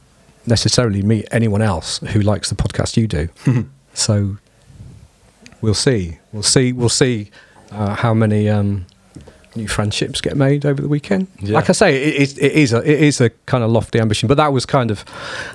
necessarily 0.45 1.01
meet 1.01 1.27
anyone 1.31 1.61
else 1.61 1.99
who 1.99 2.21
likes 2.21 2.49
the 2.49 2.55
podcast 2.55 2.97
you 2.97 3.07
do. 3.07 3.27
so 3.93 4.37
we'll 5.61 5.73
see. 5.73 6.17
We'll 6.31 6.43
see. 6.43 6.73
We'll 6.73 6.89
see 6.89 7.29
uh, 7.71 7.95
how 7.95 8.13
many 8.13 8.49
um, 8.49 8.85
new 9.55 9.67
friendships 9.67 10.21
get 10.21 10.35
made 10.37 10.65
over 10.65 10.81
the 10.81 10.87
weekend. 10.87 11.27
Yeah. 11.39 11.55
Like 11.55 11.69
I 11.69 11.73
say, 11.73 11.95
it, 12.01 12.15
is- 12.15 12.37
it 12.37 12.51
is 12.53 12.73
a 12.73 12.79
it 12.79 13.01
is 13.01 13.21
a 13.21 13.29
kind 13.45 13.63
of 13.63 13.71
lofty 13.71 13.99
ambition, 13.99 14.27
but 14.27 14.35
that 14.37 14.51
was 14.53 14.65
kind 14.65 14.91
of 14.91 15.03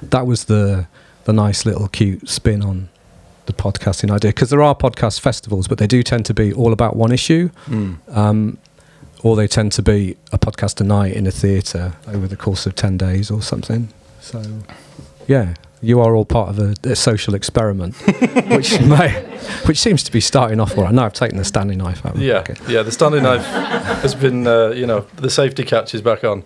that 0.03 0.27
was 0.27 0.45
the 0.45 0.87
the 1.25 1.33
nice 1.33 1.67
little 1.67 1.89
cute 1.89 2.29
spin 2.29 2.63
on 2.63 2.89
the 3.47 3.53
podcasting 3.53 4.11
idea 4.11 4.31
because 4.31 4.51
there 4.51 4.63
are 4.63 4.75
podcast 4.75 5.21
festivals, 5.21 5.69
but 5.69 5.79
they 5.79 5.87
do 5.87 6.03
tend 6.03 6.27
to 6.27 6.35
be 6.35 6.53
all 6.53 6.73
about 6.73 6.97
one 6.97 7.13
issue. 7.13 7.51
Um, 8.09 8.59
or 9.23 9.35
they 9.35 9.49
tend 9.49 9.73
to 9.73 9.83
be 9.83 10.17
a 10.31 10.39
podcast 10.39 10.81
a 10.81 10.85
night 10.85 11.15
in 11.15 11.27
a 11.27 11.31
theatre 11.31 11.95
over 12.07 12.29
the 12.29 12.37
course 12.37 12.67
of 12.67 12.75
10 12.75 12.97
days 12.97 13.31
or 13.31 13.43
something. 13.43 13.89
So, 14.21 14.43
yeah, 15.27 15.55
you 15.83 16.01
are 16.01 16.15
all 16.15 16.25
part 16.25 16.51
of 16.51 16.59
a, 16.59 16.75
a 16.91 16.95
social 16.97 17.35
experiment, 17.35 17.97
which 18.49 18.81
may, 18.81 19.11
which 19.65 19.79
seems 19.79 20.03
to 20.05 20.13
be 20.13 20.21
starting 20.21 20.61
off 20.61 20.77
all 20.77 20.85
right. 20.85 20.95
Now 20.95 21.07
I've 21.07 21.13
taken 21.13 21.39
the 21.39 21.45
Stanley 21.45 21.77
knife 21.77 22.05
out. 22.07 22.17
Yeah, 22.17 22.39
pocket. 22.39 22.61
yeah. 22.69 22.83
The 22.83 22.93
Stanley 22.93 23.21
knife 23.21 23.45
has 23.45 24.15
been, 24.15 24.47
uh, 24.47 24.69
you 24.69 24.87
know, 24.87 25.01
the 25.17 25.31
safety 25.31 25.65
catch 25.65 25.95
is 25.95 26.03
back 26.03 26.23
on. 26.25 26.45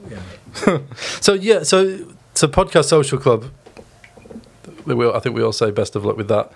so 1.20 1.34
yeah, 1.34 1.62
so 1.62 2.06
so 2.34 2.48
podcast 2.48 2.86
social 2.86 3.18
club. 3.18 3.50
We 4.84 5.08
I 5.08 5.20
think 5.20 5.36
we 5.36 5.42
all 5.42 5.52
say 5.52 5.70
best 5.70 5.94
of 5.96 6.04
luck 6.04 6.16
with 6.16 6.28
that. 6.28 6.50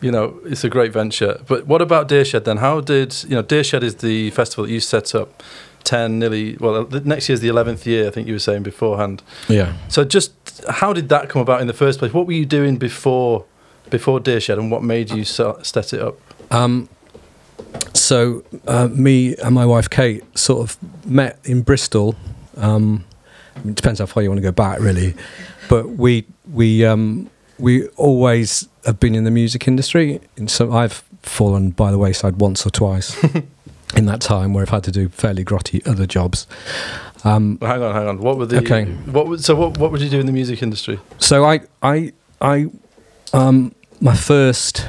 You 0.00 0.10
know, 0.10 0.40
it's 0.44 0.64
a 0.64 0.68
great 0.68 0.92
venture. 0.92 1.40
But 1.46 1.66
what 1.66 1.82
about 1.82 2.08
Deershed 2.08 2.44
then? 2.44 2.58
How 2.58 2.80
did 2.80 3.22
you 3.24 3.36
know 3.36 3.42
Deershed 3.42 3.82
is 3.82 3.96
the 3.96 4.30
festival 4.30 4.64
that 4.64 4.72
you 4.72 4.80
set 4.80 5.14
up? 5.14 5.42
Ten, 5.82 6.18
nearly. 6.18 6.56
Well, 6.58 6.86
next 7.04 7.28
year's 7.28 7.40
the 7.40 7.48
eleventh 7.48 7.86
year. 7.86 8.06
I 8.06 8.10
think 8.10 8.26
you 8.26 8.34
were 8.34 8.38
saying 8.38 8.62
beforehand. 8.62 9.22
Yeah. 9.48 9.74
So 9.88 10.04
just 10.04 10.32
how 10.68 10.92
did 10.92 11.08
that 11.08 11.28
come 11.28 11.40
about 11.40 11.60
in 11.60 11.66
the 11.66 11.72
first 11.72 11.98
place? 11.98 12.12
What 12.12 12.26
were 12.26 12.34
you 12.34 12.46
doing 12.46 12.76
before 12.76 13.44
before 13.88 14.20
Deershed, 14.20 14.58
and 14.58 14.70
what 14.70 14.82
made 14.82 15.10
you 15.10 15.24
set 15.24 15.92
it 15.92 16.00
up? 16.00 16.18
Um, 16.50 16.88
so 17.94 18.42
uh, 18.66 18.88
me 18.88 19.36
and 19.36 19.54
my 19.54 19.66
wife 19.66 19.88
Kate 19.88 20.22
sort 20.38 20.60
of 20.60 21.06
met 21.06 21.38
in 21.44 21.62
Bristol. 21.62 22.14
Um, 22.56 23.04
it 23.56 23.74
depends 23.74 24.00
how 24.00 24.06
far 24.06 24.22
you 24.22 24.28
want 24.30 24.38
to 24.38 24.42
go 24.42 24.52
back, 24.52 24.80
really. 24.80 25.14
But 25.68 25.90
we 25.90 26.26
we 26.50 26.84
um, 26.84 27.30
we 27.58 27.86
always 27.88 28.68
have 28.84 29.00
been 29.00 29.14
in 29.14 29.24
the 29.24 29.30
music 29.30 29.68
industry. 29.68 30.20
And 30.36 30.50
so 30.50 30.72
I've 30.72 31.02
fallen 31.22 31.70
by 31.70 31.90
the 31.90 31.98
wayside 31.98 32.36
once 32.36 32.66
or 32.66 32.70
twice 32.70 33.22
in 33.96 34.06
that 34.06 34.20
time 34.20 34.52
where 34.54 34.62
I've 34.62 34.70
had 34.70 34.84
to 34.84 34.92
do 34.92 35.08
fairly 35.08 35.44
grotty 35.44 35.86
other 35.86 36.06
jobs. 36.06 36.46
Um, 37.24 37.58
hang 37.60 37.82
on, 37.82 37.94
hang 37.94 38.08
on. 38.08 38.18
What 38.18 38.38
were 38.38 38.46
the? 38.46 38.58
Okay. 38.58 38.84
What 38.84 39.26
was, 39.26 39.44
so 39.44 39.54
what 39.54 39.76
what 39.78 39.92
would 39.92 40.00
you 40.00 40.08
do 40.08 40.20
in 40.20 40.26
the 40.26 40.32
music 40.32 40.62
industry? 40.62 40.98
so 41.18 41.44
I 41.44 41.60
I 41.82 42.12
I 42.40 42.68
um 43.34 43.74
my 44.00 44.16
first 44.16 44.88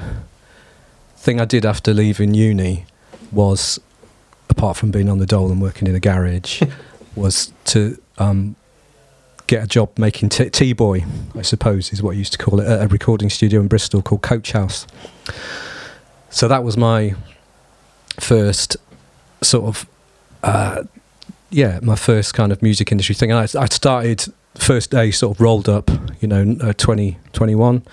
thing 1.17 1.41
I 1.41 1.45
did 1.45 1.65
after 1.65 1.93
leaving 1.93 2.33
uni 2.33 2.85
was 3.31 3.79
apart 4.49 4.77
from 4.77 4.91
being 4.91 5.09
on 5.09 5.17
the 5.17 5.25
dole 5.25 5.51
and 5.51 5.61
working 5.61 5.87
in 5.87 5.95
a 5.95 5.99
garage, 5.99 6.61
was 7.15 7.51
to 7.65 8.01
um, 8.17 8.55
get 9.47 9.63
a 9.63 9.67
job 9.67 9.97
making 9.97 10.29
t- 10.29 10.49
T-boy, 10.49 11.05
I 11.35 11.41
suppose 11.41 11.91
is 11.93 12.01
what 12.01 12.11
I 12.11 12.13
used 12.19 12.31
to 12.33 12.37
call 12.37 12.59
it, 12.59 12.67
at 12.67 12.83
a 12.83 12.87
recording 12.87 13.29
studio 13.29 13.59
in 13.61 13.67
Bristol 13.67 14.01
called 14.01 14.21
Coach 14.21 14.51
House. 14.53 14.87
So 16.29 16.47
that 16.47 16.63
was 16.63 16.77
my 16.77 17.15
first 18.19 18.77
sort 19.41 19.65
of, 19.65 19.85
uh, 20.43 20.83
yeah, 21.49 21.79
my 21.81 21.95
first 21.95 22.33
kind 22.33 22.51
of 22.51 22.61
music 22.61 22.91
industry 22.91 23.15
thing. 23.15 23.31
And 23.31 23.39
I, 23.39 23.61
I 23.61 23.65
started 23.65 24.25
first 24.55 24.91
day 24.91 25.11
sort 25.11 25.37
of 25.37 25.41
rolled 25.41 25.67
up, 25.69 25.89
you 26.21 26.27
know, 26.27 26.55
uh, 26.61 26.73
20, 26.73 27.17
21, 27.33 27.83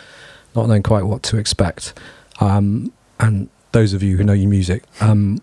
not 0.55 0.69
knowing 0.69 0.83
quite 0.83 1.05
what 1.05 1.23
to 1.25 1.37
expect. 1.39 1.95
Um, 2.41 2.93
and 3.21 3.49
those 3.73 3.93
of 3.93 4.03
you 4.03 4.17
who 4.17 4.25
know 4.25 4.33
your 4.33 4.49
music, 4.51 4.85
um, 5.01 5.41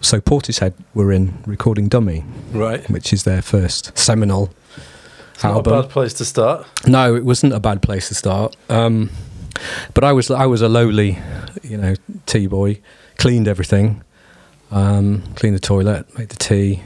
so 0.00 0.20
Portishead 0.20 0.74
were 0.94 1.10
in 1.10 1.42
recording 1.46 1.88
Dummy, 1.88 2.24
Right. 2.52 2.88
which 2.90 3.12
is 3.12 3.24
their 3.24 3.42
first 3.42 3.96
seminal 3.98 4.50
It's 5.36 5.44
not 5.44 5.66
a 5.66 5.70
bad 5.82 5.90
place 5.90 6.14
to 6.14 6.24
start. 6.24 6.66
No, 6.86 7.14
it 7.14 7.24
wasn't 7.24 7.52
a 7.52 7.60
bad 7.60 7.82
place 7.82 8.08
to 8.08 8.14
start. 8.14 8.56
Um, 8.68 9.10
but 9.94 10.02
I 10.04 10.12
was 10.12 10.30
I 10.30 10.46
was 10.46 10.62
a 10.62 10.68
lowly, 10.68 11.18
you 11.62 11.76
know, 11.76 11.94
tea 12.26 12.46
boy. 12.46 12.80
Cleaned 13.18 13.48
everything, 13.48 14.02
um, 14.70 15.22
cleaned 15.36 15.56
the 15.56 15.60
toilet, 15.60 16.06
made 16.18 16.28
the 16.28 16.36
tea, 16.36 16.82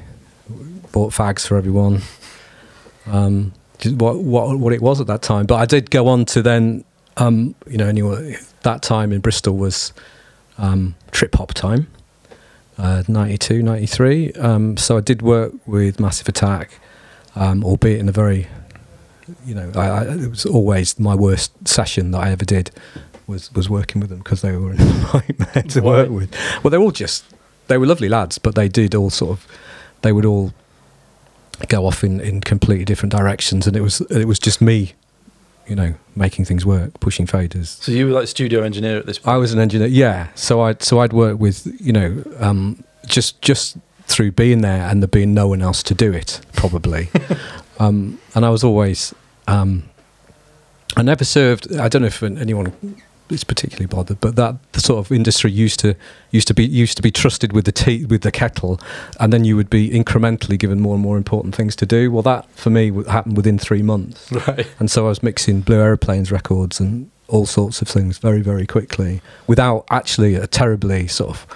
bought 0.92 1.12
fags 1.12 1.47
for 1.47 1.57
everyone. 1.57 2.02
Um, 3.07 3.52
just 3.78 3.97
what 3.97 4.19
what 4.19 4.59
what 4.59 4.73
it 4.73 4.80
was 4.80 5.00
at 5.00 5.07
that 5.09 5.23
time. 5.23 5.47
But 5.47 5.57
I 5.57 5.66
did 5.66 5.90
go 5.90 6.07
on 6.09 6.25
to 6.26 6.42
then, 6.42 6.85
um, 7.16 7.54
you 7.66 7.78
know, 7.78 7.87
anyway, 7.87 8.37
that 8.62 8.83
time 8.83 9.12
in 9.12 9.21
Bristol 9.21 9.57
was 9.57 9.92
um, 10.59 10.95
trip 11.11 11.35
hop 11.35 11.54
time. 11.54 11.88
Uh, 12.78 13.02
92, 13.09 13.62
93. 13.62 14.33
Um, 14.33 14.76
so 14.78 14.97
I 14.97 15.00
did 15.00 15.21
work 15.21 15.52
with 15.66 16.00
Massive 16.00 16.28
Attack, 16.28 16.80
um, 17.37 17.64
albeit 17.64 18.00
in 18.00 18.08
a 18.08 18.12
very 18.12 18.49
you 19.44 19.54
know, 19.54 19.70
I, 19.75 19.88
I, 19.88 20.02
it 20.14 20.28
was 20.28 20.44
always 20.46 20.99
my 20.99 21.14
worst 21.14 21.52
session 21.66 22.10
that 22.12 22.18
I 22.18 22.30
ever 22.30 22.44
did 22.44 22.70
was 23.26 23.52
was 23.54 23.68
working 23.70 24.00
with 24.00 24.10
them 24.10 24.18
because 24.18 24.42
they 24.42 24.52
were 24.56 24.72
a 24.72 24.75
nightmare 24.76 25.62
to 25.62 25.80
Why? 25.80 25.90
work 25.90 26.10
with. 26.10 26.34
Well, 26.62 26.70
they're 26.70 26.80
all 26.80 26.90
just 26.90 27.25
they 27.68 27.78
were 27.78 27.87
lovely 27.87 28.08
lads, 28.08 28.38
but 28.38 28.54
they 28.54 28.68
did 28.68 28.94
all 28.94 29.10
sort 29.10 29.32
of 29.38 29.46
they 30.02 30.12
would 30.12 30.25
all 30.25 30.52
go 31.68 31.87
off 31.87 32.02
in, 32.02 32.20
in 32.20 32.40
completely 32.40 32.84
different 32.84 33.12
directions, 33.12 33.66
and 33.66 33.76
it 33.76 33.80
was 33.82 34.00
it 34.02 34.26
was 34.26 34.38
just 34.38 34.60
me, 34.60 34.94
you 35.66 35.76
know, 35.76 35.94
making 36.16 36.44
things 36.44 36.66
work, 36.66 36.99
pushing 37.00 37.26
faders. 37.26 37.80
So 37.82 37.92
you 37.92 38.06
were 38.06 38.12
like 38.12 38.28
studio 38.28 38.62
engineer 38.62 38.99
at 38.99 39.06
this 39.06 39.18
point. 39.18 39.34
I 39.34 39.38
was 39.38 39.52
an 39.52 39.58
engineer, 39.58 39.88
yeah. 39.88 40.28
So 40.34 40.60
I 40.60 40.75
so 40.80 41.00
I'd 41.00 41.12
work 41.12 41.38
with 41.38 41.66
you 41.80 41.92
know 41.92 42.25
um, 42.38 42.82
just 43.06 43.40
just 43.42 43.76
through 44.11 44.33
being 44.33 44.61
there 44.61 44.83
and 44.88 45.02
there 45.02 45.09
being 45.09 45.33
no 45.33 45.49
one 45.49 45.62
else 45.62 45.83
to 45.85 45.95
do 45.95 46.12
it 46.12 46.40
probably, 46.55 47.09
um, 47.79 48.19
and 48.35 48.45
I 48.45 48.50
was 48.50 48.64
always 48.64 49.14
um, 49.47 49.85
I 50.97 51.02
never 51.02 51.25
served. 51.25 51.75
I 51.76 51.88
don't 51.88 52.02
know 52.02 52.09
if 52.09 52.23
anyone 52.23 52.97
is 53.31 53.45
particularly 53.45 53.87
bothered, 53.87 54.21
but 54.21 54.37
that 54.37 54.57
the 54.73 54.81
sort 54.81 54.99
of 54.99 55.12
industry 55.12 55.50
used 55.50 55.81
to 55.81 55.95
used 56.31 56.49
to 56.49 56.55
be 56.55 56.67
used 56.67 56.97
to 56.97 57.02
be 57.02 57.11
trusted 57.11 57.52
with 57.52 57.64
the 57.64 57.73
tea 57.73 58.05
with 58.05 58.23
the 58.23 58.33
kettle, 58.33 58.81
and 59.19 59.33
then 59.33 59.45
you 59.45 59.57
would 59.57 59.71
be 59.71 59.90
incrementally 59.90 60.59
given 60.59 60.81
more 60.81 60.95
and 60.95 61.02
more 61.02 61.17
important 61.17 61.55
things 61.55 61.76
to 61.76 61.87
do. 61.87 62.11
Well, 62.11 62.23
that 62.23 62.50
for 62.57 62.71
me 62.71 62.90
would 62.90 63.07
happen 63.07 63.35
within 63.35 63.59
three 63.59 63.83
months. 63.83 64.31
Right. 64.33 64.67
And 64.79 64.90
so 64.90 65.07
I 65.07 65.09
was 65.09 65.23
mixing 65.23 65.61
Blue 65.61 65.81
Aeroplanes 65.81 66.33
records 66.33 66.81
and 66.81 67.11
all 67.29 67.47
sorts 67.47 67.81
of 67.81 67.88
things 67.88 68.19
very, 68.19 68.40
very 68.40 68.67
quickly 68.67 69.21
without 69.47 69.85
actually 69.90 70.35
a 70.35 70.47
terribly 70.47 71.07
sort 71.07 71.31
of 71.31 71.47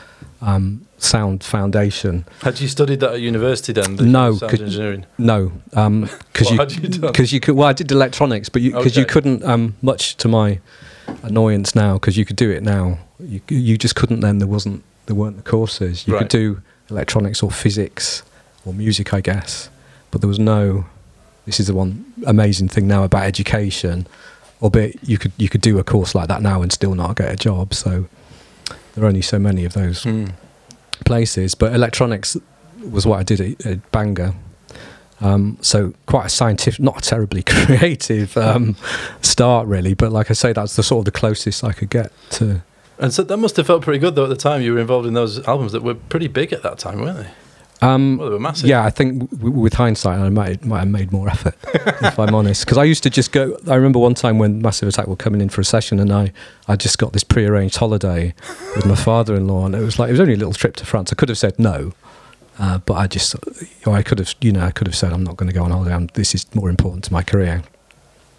um, 0.45 0.87
sound 0.99 1.43
foundation. 1.43 2.25
Had 2.43 2.61
you 2.61 2.69
studied 2.69 3.01
that 3.01 3.15
at 3.15 3.21
university 3.21 3.73
then? 3.73 3.97
the 3.97 4.05
No, 4.05 4.35
Sound 4.35 4.61
engineering. 4.61 5.07
No, 5.19 5.53
because 5.71 6.13
What 6.41 6.51
you 6.51 6.59
had 6.59 6.73
you 6.95 7.01
because 7.01 7.33
you 7.33 7.41
could. 7.41 7.55
Well, 7.57 7.69
I 7.69 7.73
did 7.73 7.91
electronics, 7.91 8.49
but 8.49 8.63
because 8.63 8.97
you, 8.97 9.03
Okay. 9.03 9.13
couldn't. 9.13 9.43
Um, 9.45 9.75
much 9.83 10.17
to 10.19 10.29
my 10.29 10.61
annoyance 11.23 11.75
now, 11.75 11.95
because 11.95 12.17
you 12.17 12.25
could 12.25 12.37
do 12.37 12.51
it 12.51 12.63
now. 12.63 12.99
You 13.21 13.41
you 13.49 13.79
just 13.79 13.95
couldn't 13.97 14.21
then. 14.21 14.39
There 14.39 14.49
wasn't. 14.49 14.83
There 15.07 15.17
weren't 15.17 15.37
the 15.37 15.43
courses. 15.51 16.07
You 16.07 16.15
Right. 16.15 16.21
could 16.21 16.29
do 16.29 16.63
electronics 16.91 17.43
or 17.43 17.51
physics 17.51 18.23
or 18.65 18.73
music, 18.75 19.13
I 19.15 19.21
guess, 19.21 19.69
but 20.11 20.21
there 20.21 20.29
was 20.29 20.39
no. 20.39 20.85
This 21.47 21.61
is 21.61 21.67
the 21.67 21.75
one 21.75 22.05
amazing 22.27 22.69
thing 22.69 22.87
now 22.89 23.05
about 23.05 23.25
education. 23.25 24.07
Albeit 24.63 24.97
you 25.07 25.19
could 25.19 25.33
you 25.37 25.49
could 25.49 25.61
do 25.61 25.79
a 25.79 25.85
course 25.85 26.15
like 26.15 26.29
that 26.29 26.41
now 26.43 26.63
and 26.63 26.73
still 26.73 26.95
not 26.95 27.17
get 27.17 27.31
a 27.31 27.37
job. 27.37 27.75
So 27.75 28.07
there 28.95 29.05
are 29.05 29.09
only 29.09 29.23
so 29.23 29.39
many 29.39 29.65
of 29.65 29.73
those 29.73 30.03
Hmm. 30.05 30.27
places, 31.05 31.55
but 31.55 31.75
electronics 31.75 32.37
was 32.91 33.07
what 33.07 33.19
I 33.19 33.23
did 33.23 33.41
at, 33.41 33.67
at 33.67 33.93
Bangor. 33.93 34.35
Um, 35.21 35.59
so 35.61 35.95
quite 36.07 36.27
a 36.27 36.29
scientific, 36.29 36.81
not 36.81 36.99
a 36.99 37.01
terribly 37.01 37.43
creative 37.47 38.37
um, 38.37 38.77
start, 39.23 39.67
really. 39.69 39.95
But 39.95 40.13
like 40.13 40.31
I 40.31 40.35
say, 40.35 40.53
that's 40.53 40.77
the 40.77 40.83
sort 40.83 41.01
of 41.01 41.05
the 41.07 41.19
closest 41.19 41.65
I 41.65 41.73
could 41.73 41.91
get 41.91 42.13
to. 42.33 42.63
And 42.99 43.13
so 43.13 43.23
that 43.23 43.37
must 43.39 43.57
have 43.57 43.67
felt 43.67 43.83
pretty 43.83 43.99
good 43.99 44.15
though 44.15 44.25
at 44.25 44.29
the 44.29 44.37
time. 44.37 44.61
You 44.63 44.75
were 44.75 44.81
involved 44.81 45.07
in 45.07 45.15
those 45.15 45.47
albums 45.49 45.73
that 45.73 45.83
were 45.83 45.95
pretty 45.95 46.29
big 46.29 46.53
at 46.53 46.63
that 46.63 46.79
time, 46.79 47.01
weren't 47.01 47.19
they? 47.19 47.31
Um, 47.85 48.17
Well, 48.19 48.39
massive. 48.39 48.69
yeah, 48.69 48.85
I 48.85 48.91
think 48.91 49.31
w- 49.31 49.51
with 49.53 49.75
hindsight, 49.75 50.19
I 50.19 50.29
might 50.31 50.65
might 50.65 50.81
have 50.81 50.89
made 50.89 51.13
more 51.13 51.29
effort, 51.29 51.55
if 51.75 52.19
I'm 52.19 52.35
honest. 52.35 52.65
Because 52.65 52.79
I 52.79 52.85
used 52.85 53.03
to 53.03 53.11
just 53.11 53.33
go. 53.33 53.57
I 53.69 53.75
remember 53.75 53.99
one 53.99 54.15
time 54.15 54.39
when 54.39 54.63
Massive 54.63 54.89
Attack 54.89 55.07
were 55.07 55.17
coming 55.17 55.41
in 55.41 55.49
for 55.49 55.61
a 55.61 55.65
session, 55.65 56.01
and 56.01 56.13
I 56.13 56.33
I 56.69 56.77
just 56.77 56.99
got 56.99 57.13
this 57.13 57.25
prearranged 57.25 57.77
holiday 57.77 58.35
with 58.77 58.87
my 58.87 58.95
father-in-law, 58.95 59.67
and 59.67 59.75
it 59.75 59.81
was 59.83 59.99
like 59.99 60.09
it 60.09 60.13
was 60.13 60.21
only 60.21 60.35
a 60.35 60.37
little 60.39 60.55
trip 60.55 60.77
to 60.77 60.87
France. 60.87 61.13
I 61.13 61.15
could 61.17 61.29
have 61.29 61.39
said 61.39 61.59
no, 61.59 61.93
uh, 62.59 62.79
but 62.79 62.95
I 62.95 63.07
just 63.07 63.37
I 63.87 64.03
could 64.03 64.19
have 64.19 64.35
you 64.41 64.53
know 64.53 64.61
I 64.61 64.71
could 64.71 64.87
have 64.87 64.97
said 64.97 65.13
I'm 65.13 65.25
not 65.25 65.37
going 65.37 65.49
to 65.51 65.55
go 65.55 65.65
on 65.65 65.71
holiday. 65.71 65.95
I'm, 65.95 66.07
this 66.15 66.35
is 66.35 66.47
more 66.55 66.71
important 66.71 67.05
to 67.05 67.13
my 67.13 67.23
career. 67.23 67.63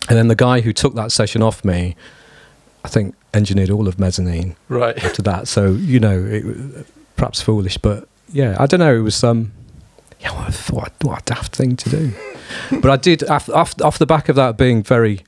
And 0.07 0.17
then 0.17 0.27
the 0.27 0.35
guy 0.35 0.61
who 0.61 0.71
took 0.71 0.93
that 0.95 1.11
session 1.11 1.41
off 1.41 1.65
me, 1.65 1.95
I 2.83 2.89
think 2.89 3.15
engineered 3.33 3.71
all 3.71 3.87
of 3.87 3.97
mezzanine 3.99 4.55
Right. 4.69 4.97
after 5.03 5.21
that. 5.23 5.47
So 5.47 5.71
you 5.73 5.99
know, 5.99 6.23
it, 6.23 6.85
perhaps 7.15 7.41
foolish, 7.41 7.77
but 7.77 8.07
yeah, 8.31 8.55
I 8.59 8.65
don't 8.65 8.79
know. 8.79 8.95
It 8.95 8.99
was 9.01 9.23
um, 9.23 9.51
yeah, 10.19 10.31
what 10.31 10.49
a, 10.69 10.73
what, 10.73 10.87
a- 10.87 11.07
what 11.07 11.21
a 11.21 11.23
daft 11.25 11.55
thing 11.55 11.75
to 11.77 11.89
do. 11.89 12.11
but 12.81 12.89
I 12.91 12.95
did 12.97 13.23
off, 13.29 13.49
off 13.49 13.73
off 13.81 13.97
the 13.99 14.05
back 14.05 14.29
of 14.29 14.35
that 14.35 14.57
being 14.57 14.83
very 14.83 15.23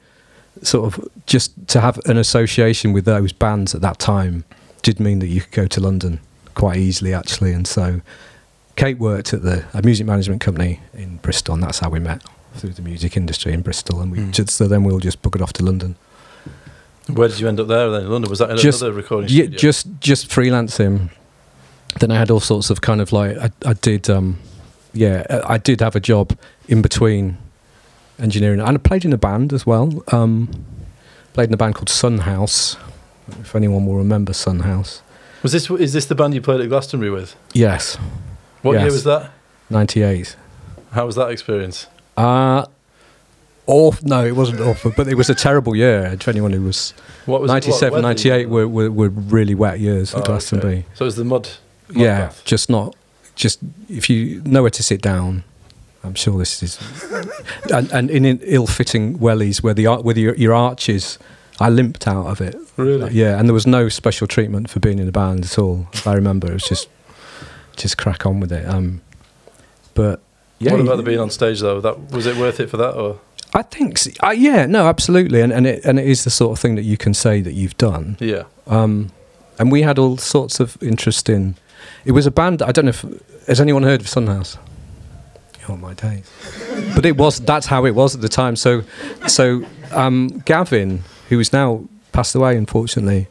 sort 0.61 0.85
of 0.97 1.07
just 1.25 1.51
to 1.69 1.81
have 1.81 1.99
an 2.05 2.17
association 2.17 2.91
with 2.93 3.05
those 3.05 3.31
bands 3.31 3.75
at 3.75 3.81
that 3.81 3.99
time 3.99 4.43
did 4.81 4.99
mean 4.99 5.19
that 5.19 5.27
you 5.27 5.41
could 5.41 5.51
go 5.51 5.67
to 5.67 5.79
London 5.81 6.19
quite 6.55 6.77
easily 6.77 7.13
actually, 7.13 7.53
and 7.53 7.67
so. 7.67 8.01
Kate 8.75 8.99
worked 8.99 9.33
at 9.33 9.41
the 9.41 9.65
a 9.73 9.81
music 9.81 10.05
management 10.05 10.39
company 10.39 10.79
in 10.93 11.17
Bristol, 11.17 11.55
and 11.55 11.63
that's 11.63 11.79
how 11.79 11.89
we 11.89 11.97
met 11.99 12.21
through 12.53 12.73
the 12.73 12.83
music 12.83 13.17
industry 13.17 13.51
in 13.51 13.61
Bristol. 13.63 13.99
And 14.01 14.11
we 14.11 14.19
Hmm. 14.19 14.29
just, 14.29 14.51
so 14.51 14.67
then 14.67 14.83
we 14.83 14.93
all 14.93 14.99
just 14.99 15.23
booked 15.23 15.37
it 15.37 15.41
off 15.41 15.51
to 15.53 15.65
London. 15.65 15.95
Where 17.07 17.27
did 17.27 17.39
you 17.39 17.47
end 17.47 17.59
up 17.59 17.67
there 17.67 17.89
then? 17.89 18.03
In 18.03 18.11
London? 18.11 18.29
Was 18.29 18.37
that 18.37 18.55
Just- 18.59 18.83
another 18.83 18.95
recording 18.95 19.31
Yeah, 19.31 19.45
studio? 19.45 19.57
just 19.57 19.87
just 19.99 20.29
freelancing. 20.29 21.09
Then 21.99 22.11
I 22.11 22.15
had 22.17 22.29
all 22.29 22.39
sorts 22.39 22.69
of 22.69 22.81
kind 22.81 23.01
of 23.01 23.11
like 23.11 23.37
I, 23.37 23.49
I 23.65 23.73
did, 23.73 24.09
um, 24.09 24.37
yeah, 24.93 25.25
I 25.29 25.53
I 25.53 25.57
did 25.57 25.81
have 25.81 25.95
a 25.95 25.99
job 25.99 26.37
in 26.67 26.81
between 26.81 27.37
engineering, 28.19 28.59
and 28.59 28.69
I 28.77 28.77
played 28.77 29.05
in 29.05 29.13
a 29.13 29.17
band 29.17 29.53
as 29.53 29.65
well. 29.65 30.03
Um, 30.11 30.49
played 31.33 31.49
in 31.49 31.53
a 31.53 31.57
band 31.57 31.75
called 31.75 31.89
Sun 31.89 32.19
House. 32.19 32.77
If 33.41 33.55
anyone 33.55 33.85
will 33.85 33.95
remember 33.97 34.33
Sun 34.33 34.59
House. 34.61 35.01
Was 35.43 35.51
this 35.51 35.69
is 35.69 35.93
this 35.93 36.05
the 36.05 36.15
band 36.15 36.33
you 36.33 36.41
played 36.41 36.61
at 36.61 36.69
Glastonbury 36.69 37.11
with? 37.11 37.35
Yes, 37.53 37.95
What 38.61 38.73
year 38.79 38.85
was 38.85 39.03
that? 39.03 39.31
ninety 39.69 40.01
eight. 40.03 40.35
How 40.91 41.05
was 41.05 41.15
that 41.15 41.29
experience? 41.31 41.87
Uh 42.15 42.65
off 43.67 44.01
no, 44.01 44.25
it 44.25 44.35
wasn't 44.35 44.61
awful, 44.61 44.91
but 44.95 45.07
it 45.07 45.15
was 45.15 45.29
a 45.29 45.35
terrible 45.35 45.75
year. 45.75 46.15
To 46.15 46.29
anyone 46.29 46.53
who 46.53 46.61
was 46.61 46.91
What 47.25 47.41
was 47.41 47.49
97, 47.49 47.91
what 47.91 48.01
98 48.01 48.49
were, 48.49 48.67
were, 48.67 48.89
were 48.89 49.09
really 49.09 49.53
wet 49.55 49.79
years 49.81 50.15
Oh, 50.15 50.19
at 50.19 50.29
okay. 50.29 50.85
So 50.95 51.03
it 51.03 51.05
was 51.05 51.17
the 51.17 51.25
mud. 51.25 51.49
Mud 51.89 51.97
yeah, 51.97 52.19
bath. 52.27 52.43
just 52.45 52.69
not 52.69 52.95
just 53.35 53.59
if 53.89 54.09
you 54.09 54.41
know 54.41 54.61
where 54.61 54.71
to 54.71 54.83
sit 54.83 55.01
down. 55.01 55.43
I'm 56.03 56.15
sure 56.15 56.37
this 56.37 56.63
is, 56.63 56.79
and, 57.73 57.91
and 57.91 58.09
in 58.09 58.23
in 58.23 58.39
ill-fitting 58.43 59.19
wellies 59.19 59.61
where 59.61 59.73
the 59.73 59.87
where 59.87 60.17
your, 60.17 60.35
your 60.35 60.53
arches, 60.53 61.19
I 61.59 61.69
limped 61.69 62.07
out 62.07 62.27
of 62.27 62.39
it. 62.39 62.55
Really? 62.77 63.11
Yeah, 63.11 63.37
and 63.37 63.49
there 63.49 63.53
was 63.53 63.67
no 63.67 63.89
special 63.89 64.27
treatment 64.27 64.69
for 64.69 64.79
being 64.79 64.99
in 64.99 65.07
a 65.07 65.11
band 65.11 65.43
at 65.43 65.57
all. 65.59 65.87
If 65.93 66.07
I 66.07 66.13
remember, 66.13 66.47
it 66.49 66.53
was 66.53 66.63
just 66.63 66.87
just 67.75 67.97
crack 67.97 68.25
on 68.25 68.39
with 68.39 68.51
it. 68.51 68.67
Um, 68.67 69.01
but 69.95 70.21
yeah, 70.59 70.71
what 70.71 70.81
about 70.81 70.97
the 70.97 71.03
being 71.03 71.19
on 71.19 71.29
stage 71.29 71.59
though? 71.59 71.81
That 71.81 72.11
was 72.11 72.25
it 72.25 72.37
worth 72.37 72.59
it 72.59 72.69
for 72.69 72.77
that 72.77 72.93
or? 72.93 73.19
I 73.53 73.61
think, 73.63 73.99
uh, 74.21 74.31
yeah, 74.31 74.65
no, 74.65 74.87
absolutely, 74.87 75.41
and 75.41 75.51
and 75.51 75.65
it 75.65 75.83
and 75.85 75.99
it 75.99 76.05
is 76.05 76.23
the 76.23 76.29
sort 76.29 76.51
of 76.51 76.59
thing 76.59 76.75
that 76.75 76.83
you 76.83 76.97
can 76.97 77.13
say 77.13 77.41
that 77.41 77.53
you've 77.53 77.77
done. 77.77 78.17
Yeah. 78.19 78.43
Um, 78.67 79.11
and 79.57 79.71
we 79.71 79.81
had 79.81 79.97
all 79.97 80.17
sorts 80.17 80.59
of 80.59 80.81
interesting. 80.81 81.55
It 82.07 82.13
was 82.13 82.25
a 82.25 82.31
band. 82.31 82.61
I 82.61 82.71
don't 82.71 82.85
know 82.85 82.89
if 82.89 83.05
has 83.47 83.59
anyone 83.59 83.83
heard 83.83 83.99
of 83.99 84.07
Sunhouse. 84.07 84.57
Oh 85.69 85.75
my 85.75 85.93
days! 85.93 86.31
but 86.95 87.05
it 87.05 87.17
was. 87.17 87.39
That's 87.41 87.65
how 87.65 87.85
it 87.85 87.91
was 87.91 88.15
at 88.15 88.21
the 88.21 88.29
time. 88.29 88.55
So, 88.55 88.83
so 89.27 89.65
um, 89.91 90.41
Gavin, 90.45 91.03
who 91.27 91.37
is 91.39 91.51
now 91.51 91.83
passed 92.13 92.33
away, 92.33 92.55
unfortunately, 92.55 93.27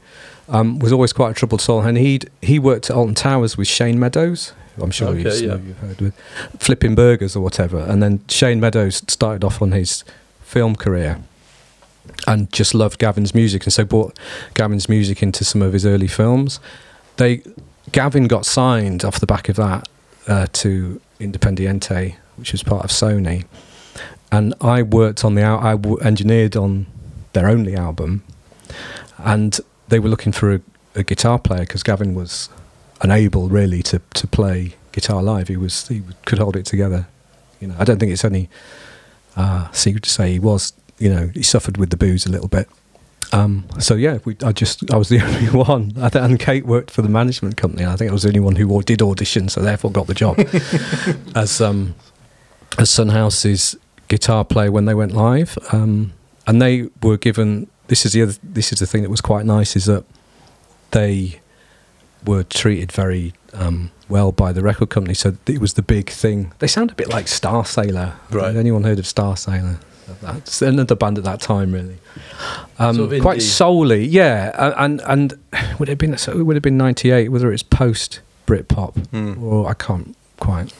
um, 0.50 0.78
was 0.78 0.92
always 0.92 1.14
quite 1.14 1.30
a 1.30 1.34
troubled 1.34 1.62
soul, 1.62 1.80
and 1.80 1.96
he 1.96 2.20
he 2.42 2.58
worked 2.58 2.90
at 2.90 2.96
Alton 2.96 3.14
Towers 3.14 3.56
with 3.56 3.66
Shane 3.66 3.98
Meadows, 3.98 4.52
I'm 4.82 4.90
sure 4.90 5.08
Okay, 5.08 5.22
you've, 5.22 5.40
yeah. 5.40 5.56
you've 5.56 5.78
heard 5.78 6.00
with 6.00 6.14
flipping 6.58 6.94
burgers 6.94 7.34
or 7.34 7.40
whatever. 7.40 7.78
And 7.78 8.02
then 8.02 8.20
Shane 8.28 8.60
Meadows 8.60 9.02
started 9.08 9.42
off 9.42 9.62
on 9.62 9.72
his 9.72 10.04
film 10.42 10.76
career 10.76 11.22
and 12.26 12.52
just 12.52 12.74
loved 12.74 12.98
Gavin's 12.98 13.34
music, 13.34 13.64
and 13.64 13.72
so 13.72 13.84
brought 13.84 14.18
Gavin's 14.54 14.88
music 14.88 15.22
into 15.22 15.44
some 15.44 15.62
of 15.62 15.72
his 15.72 15.86
early 15.86 16.08
films. 16.08 16.60
They 17.16 17.42
Gavin 17.96 18.28
got 18.28 18.44
signed 18.44 19.06
off 19.06 19.18
the 19.20 19.26
back 19.26 19.48
of 19.48 19.56
that 19.56 19.88
uh, 20.28 20.46
to 20.52 21.00
Independiente, 21.18 22.14
which 22.36 22.52
was 22.52 22.62
part 22.62 22.84
of 22.84 22.90
Sony, 22.90 23.46
and 24.30 24.52
I 24.60 24.82
worked 24.82 25.24
on 25.24 25.34
the 25.34 25.40
al- 25.40 25.60
I 25.60 25.70
w- 25.70 25.98
engineered 26.02 26.56
on 26.56 26.84
their 27.32 27.48
only 27.48 27.74
album, 27.74 28.22
and 29.16 29.58
they 29.88 29.98
were 29.98 30.10
looking 30.10 30.30
for 30.30 30.56
a, 30.56 30.60
a 30.94 31.04
guitar 31.04 31.38
player 31.38 31.60
because 31.60 31.82
Gavin 31.82 32.14
was 32.14 32.50
unable 33.00 33.48
really 33.48 33.82
to 33.84 34.02
to 34.12 34.26
play 34.26 34.74
guitar 34.92 35.22
live. 35.22 35.48
He 35.48 35.56
was 35.56 35.88
he 35.88 36.02
could 36.26 36.38
hold 36.38 36.54
it 36.54 36.66
together. 36.66 37.06
You 37.60 37.68
know, 37.68 37.76
I 37.78 37.84
don't 37.84 37.98
think 37.98 38.12
it's 38.12 38.26
any 38.26 38.50
uh, 39.36 39.70
secret 39.72 40.02
to 40.02 40.10
say 40.10 40.32
he 40.32 40.38
was. 40.38 40.74
You 40.98 41.14
know, 41.14 41.30
he 41.32 41.42
suffered 41.42 41.78
with 41.78 41.88
the 41.88 41.96
booze 41.96 42.26
a 42.26 42.30
little 42.30 42.48
bit. 42.48 42.68
Um, 43.32 43.64
so 43.78 43.94
yeah, 43.94 44.18
we, 44.24 44.36
I 44.44 44.52
just 44.52 44.90
I 44.92 44.96
was 44.96 45.08
the 45.08 45.20
only 45.24 45.50
one. 45.50 45.92
I 46.00 46.08
th- 46.08 46.24
and 46.24 46.38
Kate 46.38 46.66
worked 46.66 46.90
for 46.90 47.02
the 47.02 47.08
management 47.08 47.56
company. 47.56 47.82
And 47.82 47.92
I 47.92 47.96
think 47.96 48.10
I 48.10 48.12
was 48.12 48.22
the 48.22 48.28
only 48.28 48.40
one 48.40 48.56
who 48.56 48.82
did 48.82 49.02
audition, 49.02 49.48
so 49.48 49.60
therefore 49.60 49.90
got 49.90 50.06
the 50.06 50.14
job 50.14 50.38
as 51.34 51.60
um, 51.60 51.94
as 52.78 52.90
Sunhouse's 52.90 53.76
guitar 54.08 54.44
player 54.44 54.70
when 54.70 54.84
they 54.84 54.94
went 54.94 55.12
live. 55.12 55.58
Um, 55.72 56.12
and 56.46 56.62
they 56.62 56.88
were 57.02 57.16
given. 57.16 57.68
This 57.88 58.04
is 58.04 58.12
the 58.12 58.22
other, 58.22 58.34
this 58.42 58.72
is 58.72 58.80
the 58.80 58.86
thing 58.86 59.02
that 59.02 59.10
was 59.10 59.20
quite 59.20 59.46
nice 59.46 59.76
is 59.76 59.84
that 59.84 60.04
they 60.90 61.40
were 62.24 62.42
treated 62.42 62.90
very 62.90 63.32
um, 63.52 63.90
well 64.08 64.32
by 64.32 64.52
the 64.52 64.62
record 64.62 64.90
company. 64.90 65.14
So 65.14 65.36
it 65.46 65.60
was 65.60 65.74
the 65.74 65.82
big 65.82 66.10
thing. 66.10 66.52
They 66.58 66.66
sound 66.66 66.90
a 66.90 66.94
bit 66.94 67.08
like 67.08 67.28
Star 67.28 67.64
Sailor. 67.64 68.14
Right. 68.30 68.46
Has 68.46 68.56
anyone 68.56 68.84
heard 68.84 68.98
of 68.98 69.06
Star 69.06 69.36
Sailor? 69.36 69.78
That's 70.22 70.62
another 70.62 70.94
band 70.94 71.18
at 71.18 71.24
that 71.24 71.40
time, 71.40 71.72
really. 71.72 71.98
Um, 72.78 72.96
Sort 72.96 73.12
of 73.12 73.22
quite 73.22 73.42
solely, 73.42 74.04
yeah. 74.06 74.72
And 74.76 75.00
and 75.02 75.32
would 75.78 75.88
it 75.88 75.92
have 75.92 75.98
been 75.98 76.16
so 76.18 76.32
it 76.32 76.42
would 76.44 76.56
have 76.56 76.62
been 76.62 76.76
ninety 76.78 77.10
eight, 77.10 77.30
whether 77.30 77.52
it's 77.52 77.62
post 77.62 78.20
Britpop 78.46 79.06
Hmm. 79.08 79.42
or 79.42 79.68
I 79.68 79.74
can't 79.74 80.16
quite 80.38 80.72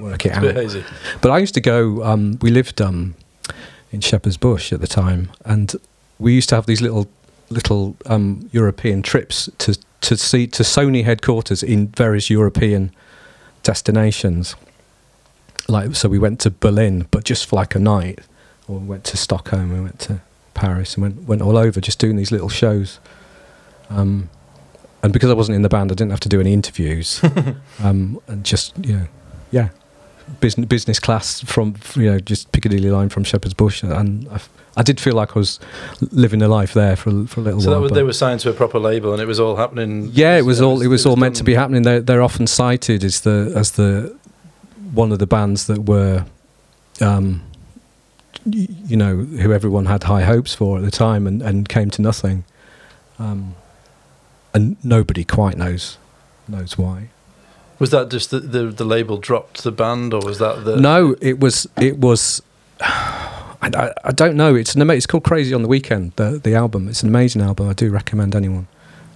work 0.00 0.26
it 0.26 0.32
It's 0.36 0.74
a 0.74 0.76
bit 0.78 0.84
out. 0.86 0.92
But 1.22 1.30
I 1.30 1.38
used 1.38 1.54
to 1.54 1.60
go. 1.60 2.02
Um, 2.04 2.38
we 2.42 2.50
lived 2.50 2.80
um, 2.80 3.14
in 3.92 4.00
Shepherd's 4.00 4.36
Bush 4.36 4.72
at 4.72 4.80
the 4.80 4.86
time, 4.86 5.30
and 5.44 5.74
we 6.18 6.34
used 6.34 6.48
to 6.50 6.54
have 6.54 6.66
these 6.66 6.82
little 6.82 7.06
little 7.50 7.96
um, 8.06 8.48
European 8.52 9.02
trips 9.02 9.48
to 9.58 9.78
to 10.02 10.16
see 10.16 10.46
to 10.48 10.62
Sony 10.62 11.04
headquarters 11.04 11.62
in 11.62 11.88
various 11.88 12.28
European 12.28 12.90
destinations. 13.62 14.56
Like 15.68 15.94
so, 15.96 16.08
we 16.10 16.18
went 16.18 16.40
to 16.40 16.50
Berlin, 16.50 17.06
but 17.10 17.24
just 17.24 17.46
for 17.46 17.56
like 17.56 17.74
a 17.74 17.78
night, 17.78 18.18
or 18.68 18.78
we 18.78 18.86
went 18.86 19.04
to 19.04 19.16
Stockholm, 19.16 19.72
we 19.72 19.80
went 19.80 19.98
to 20.00 20.20
Paris, 20.54 20.94
and 20.94 21.02
went 21.02 21.28
went 21.28 21.42
all 21.42 21.56
over 21.56 21.80
just 21.80 21.98
doing 21.98 22.16
these 22.16 22.30
little 22.32 22.48
shows. 22.48 22.98
Um, 23.90 24.30
and 25.02 25.12
because 25.12 25.30
I 25.30 25.34
wasn't 25.34 25.56
in 25.56 25.62
the 25.62 25.68
band, 25.68 25.90
I 25.92 25.94
didn't 25.94 26.10
have 26.12 26.20
to 26.20 26.28
do 26.28 26.40
any 26.40 26.52
interviews, 26.52 27.20
um, 27.82 28.20
and 28.26 28.44
just 28.44 28.72
you 28.78 28.96
know, 28.96 29.06
yeah, 29.50 29.68
business 30.40 30.66
business 30.66 30.98
class 30.98 31.42
from 31.42 31.74
you 31.94 32.10
know 32.10 32.18
just 32.18 32.50
Piccadilly 32.52 32.90
line 32.90 33.10
from 33.10 33.24
Shepherd's 33.24 33.52
Bush, 33.54 33.82
and 33.82 34.26
I, 34.30 34.40
I 34.78 34.82
did 34.82 34.98
feel 35.00 35.14
like 35.14 35.36
I 35.36 35.38
was 35.38 35.60
living 36.10 36.40
a 36.40 36.48
life 36.48 36.72
there 36.72 36.96
for 36.96 37.10
a- 37.10 37.26
for 37.26 37.40
a 37.40 37.44
little 37.44 37.60
So 37.60 37.72
while. 37.72 37.80
was, 37.82 37.90
but- 37.90 37.96
they 37.96 38.02
were 38.02 38.14
signed 38.14 38.40
to 38.40 38.50
a 38.50 38.54
proper 38.54 38.78
label, 38.78 39.12
and 39.12 39.20
it 39.20 39.26
was 39.26 39.38
all 39.38 39.56
happening. 39.56 40.08
yeah, 40.14 40.38
it 40.38 40.46
was 40.46 40.62
all 40.62 40.80
it 40.80 40.86
was 40.88 41.04
all 41.04 41.16
meant 41.16 41.36
to 41.36 41.44
be 41.44 41.54
happening. 41.54 41.82
They're 41.82 42.00
they're 42.00 42.22
often 42.22 42.46
cited 42.46 43.04
as 43.04 43.20
the 43.20 43.52
as 43.54 43.72
the 43.72 44.16
one 44.94 45.12
of 45.12 45.18
the 45.18 45.26
bands 45.26 45.66
that 45.66 45.84
were, 45.86 46.24
um, 47.02 47.42
you 48.44 48.96
know, 48.96 49.16
who 49.16 49.52
everyone 49.52 49.86
had 49.86 50.04
high 50.04 50.22
hopes 50.22 50.54
for 50.54 50.78
at 50.78 50.84
the 50.84 50.90
time, 50.90 51.26
and 51.26 51.42
and 51.42 51.68
came 51.68 51.90
to 51.90 52.02
nothing. 52.02 52.44
Um, 53.18 53.54
and 54.52 54.76
nobody 54.84 55.24
quite 55.24 55.56
knows 55.56 55.98
knows 56.48 56.78
why. 56.78 57.08
Was 57.78 57.90
that 57.90 58.10
just 58.10 58.30
the, 58.30 58.40
the 58.40 58.66
the 58.66 58.84
label 58.84 59.18
dropped 59.18 59.62
the 59.64 59.72
band, 59.72 60.14
or 60.14 60.20
was 60.20 60.38
that 60.38 60.64
the 60.64 60.76
no, 60.76 61.16
it 61.20 61.40
was 61.40 61.66
it 61.80 61.98
was. 61.98 62.42
I, 62.80 63.94
I, 64.04 64.12
don't 64.12 64.36
know. 64.36 64.54
It's 64.54 64.74
an 64.74 64.82
ama- 64.82 64.92
It's 64.92 65.06
called 65.06 65.24
Crazy 65.24 65.54
on 65.54 65.62
the 65.62 65.68
Weekend. 65.68 66.12
The 66.16 66.38
the 66.38 66.54
album. 66.54 66.86
It's 66.86 67.02
an 67.02 67.08
amazing 67.08 67.40
album. 67.40 67.66
I 67.66 67.72
do 67.72 67.90
recommend 67.90 68.34
anyone 68.34 68.66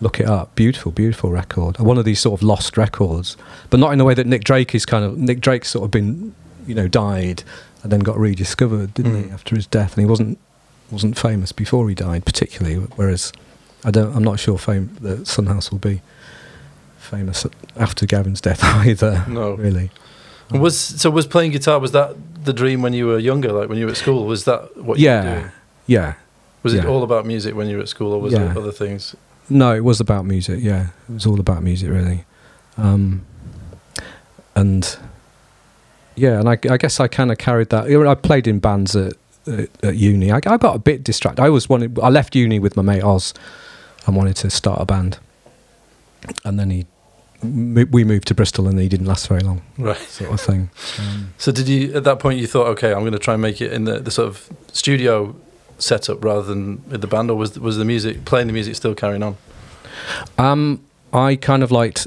look 0.00 0.20
it 0.20 0.26
up. 0.26 0.54
Beautiful, 0.54 0.90
beautiful 0.90 1.30
record. 1.30 1.78
One 1.78 1.98
of 1.98 2.06
these 2.06 2.20
sort 2.20 2.40
of 2.40 2.42
lost 2.42 2.78
records, 2.78 3.36
but 3.68 3.78
not 3.78 3.92
in 3.92 3.98
the 3.98 4.06
way 4.06 4.14
that 4.14 4.26
Nick 4.26 4.44
Drake 4.44 4.74
is 4.74 4.86
kind 4.86 5.04
of. 5.04 5.18
Nick 5.18 5.40
Drake's 5.40 5.68
sort 5.68 5.84
of 5.84 5.90
been, 5.90 6.34
you 6.66 6.74
know, 6.74 6.88
died 6.88 7.42
and 7.82 7.92
then 7.92 8.00
got 8.00 8.18
rediscovered, 8.18 8.94
didn't 8.94 9.16
he, 9.16 9.22
Mm. 9.28 9.32
after 9.34 9.54
his 9.56 9.66
death? 9.66 9.96
And 9.96 10.04
he 10.04 10.10
wasn't 10.10 10.38
wasn't 10.90 11.18
famous 11.18 11.52
before 11.52 11.88
he 11.88 11.94
died, 11.94 12.24
particularly. 12.24 12.76
Whereas 12.96 13.32
I 13.84 13.90
don't. 13.90 14.14
I'm 14.16 14.24
not 14.24 14.40
sure 14.40 14.56
fame 14.58 14.96
that 15.02 15.26
Sunhouse 15.26 15.70
will 15.70 15.78
be 15.78 16.00
famous 16.98 17.46
after 17.76 18.06
Gavin's 18.06 18.40
death 18.40 18.62
either. 18.64 19.24
No. 19.28 19.52
really. 19.54 19.90
Was 20.50 20.78
so 20.78 21.10
was 21.10 21.26
playing 21.26 21.50
guitar? 21.52 21.78
Was 21.78 21.92
that 21.92 22.16
the 22.44 22.52
dream 22.54 22.80
when 22.82 22.94
you 22.94 23.06
were 23.06 23.18
younger, 23.18 23.52
like 23.52 23.68
when 23.68 23.76
you 23.78 23.84
were 23.84 23.90
at 23.92 23.98
school? 23.98 24.24
Was 24.24 24.44
that 24.44 24.76
what 24.78 24.98
you 24.98 25.06
were 25.08 25.14
yeah, 25.14 25.34
doing? 25.40 25.50
yeah. 25.86 26.14
Was 26.62 26.74
it 26.74 26.84
all 26.86 27.02
about 27.02 27.24
music 27.26 27.54
when 27.54 27.68
you 27.68 27.76
were 27.76 27.82
at 27.82 27.88
school, 27.88 28.12
or 28.12 28.20
was 28.20 28.32
Yeah. 28.32 28.50
it 28.50 28.56
other 28.56 28.72
things? 28.72 29.14
No, 29.50 29.74
it 29.74 29.84
was 29.84 30.00
about 30.00 30.24
music. 30.26 30.60
Yeah, 30.62 30.88
it 31.08 31.12
was 31.14 31.24
all 31.26 31.38
about 31.40 31.62
music, 31.62 31.88
really. 31.90 32.24
Um, 32.76 33.22
and 34.54 34.96
yeah, 36.18 36.38
and 36.40 36.48
I, 36.48 36.58
I 36.70 36.76
guess 36.76 37.00
I 37.00 37.08
kind 37.08 37.30
of 37.32 37.38
carried 37.38 37.68
that. 37.70 37.86
I 37.90 38.14
played 38.14 38.46
in 38.46 38.58
bands 38.58 38.94
at 38.96 39.14
at, 39.46 39.68
at 39.84 39.96
uni. 39.96 40.30
I, 40.30 40.36
I 40.36 40.56
got 40.58 40.76
a 40.76 40.78
bit 40.78 41.02
distracted. 41.04 41.42
I 41.42 41.46
always 41.48 41.68
wanted. 41.68 41.98
I 42.00 42.08
left 42.10 42.34
uni 42.36 42.58
with 42.58 42.76
my 42.76 42.82
mate 42.82 43.02
Oz, 43.02 43.32
and 44.06 44.16
wanted 44.16 44.36
to 44.36 44.50
start 44.50 44.80
a 44.80 44.84
band. 44.84 45.18
And 46.44 46.58
then 46.58 46.70
he, 46.70 46.86
we 47.42 48.04
moved 48.04 48.26
to 48.28 48.34
Bristol, 48.34 48.66
and 48.68 48.78
he 48.78 48.88
didn't 48.88 49.06
last 49.06 49.28
very 49.28 49.40
long, 49.40 49.62
Right. 49.78 49.96
sort 49.96 50.32
of 50.32 50.40
thing. 50.40 50.70
Um, 50.98 51.32
So 51.38 51.52
did 51.52 51.68
you 51.68 51.94
at 51.94 52.04
that 52.04 52.18
point 52.18 52.40
you 52.40 52.46
thought, 52.46 52.66
okay, 52.68 52.92
I'm 52.92 53.00
going 53.00 53.12
to 53.12 53.18
try 53.18 53.34
and 53.34 53.42
make 53.42 53.60
it 53.62 53.72
in 53.72 53.84
the, 53.84 54.00
the 54.00 54.10
sort 54.10 54.28
of 54.28 54.48
studio 54.72 55.34
setup 55.78 56.22
rather 56.24 56.42
than 56.42 56.82
with 56.90 57.00
the 57.00 57.06
band, 57.06 57.30
or 57.30 57.36
was 57.36 57.58
was 57.58 57.76
the 57.76 57.84
music 57.84 58.24
playing 58.24 58.48
the 58.48 58.52
music 58.52 58.74
still 58.76 58.94
carrying 58.94 59.22
on? 59.22 59.36
Um, 60.36 60.80
I 61.12 61.36
kind 61.36 61.62
of 61.62 61.70
liked 61.70 62.06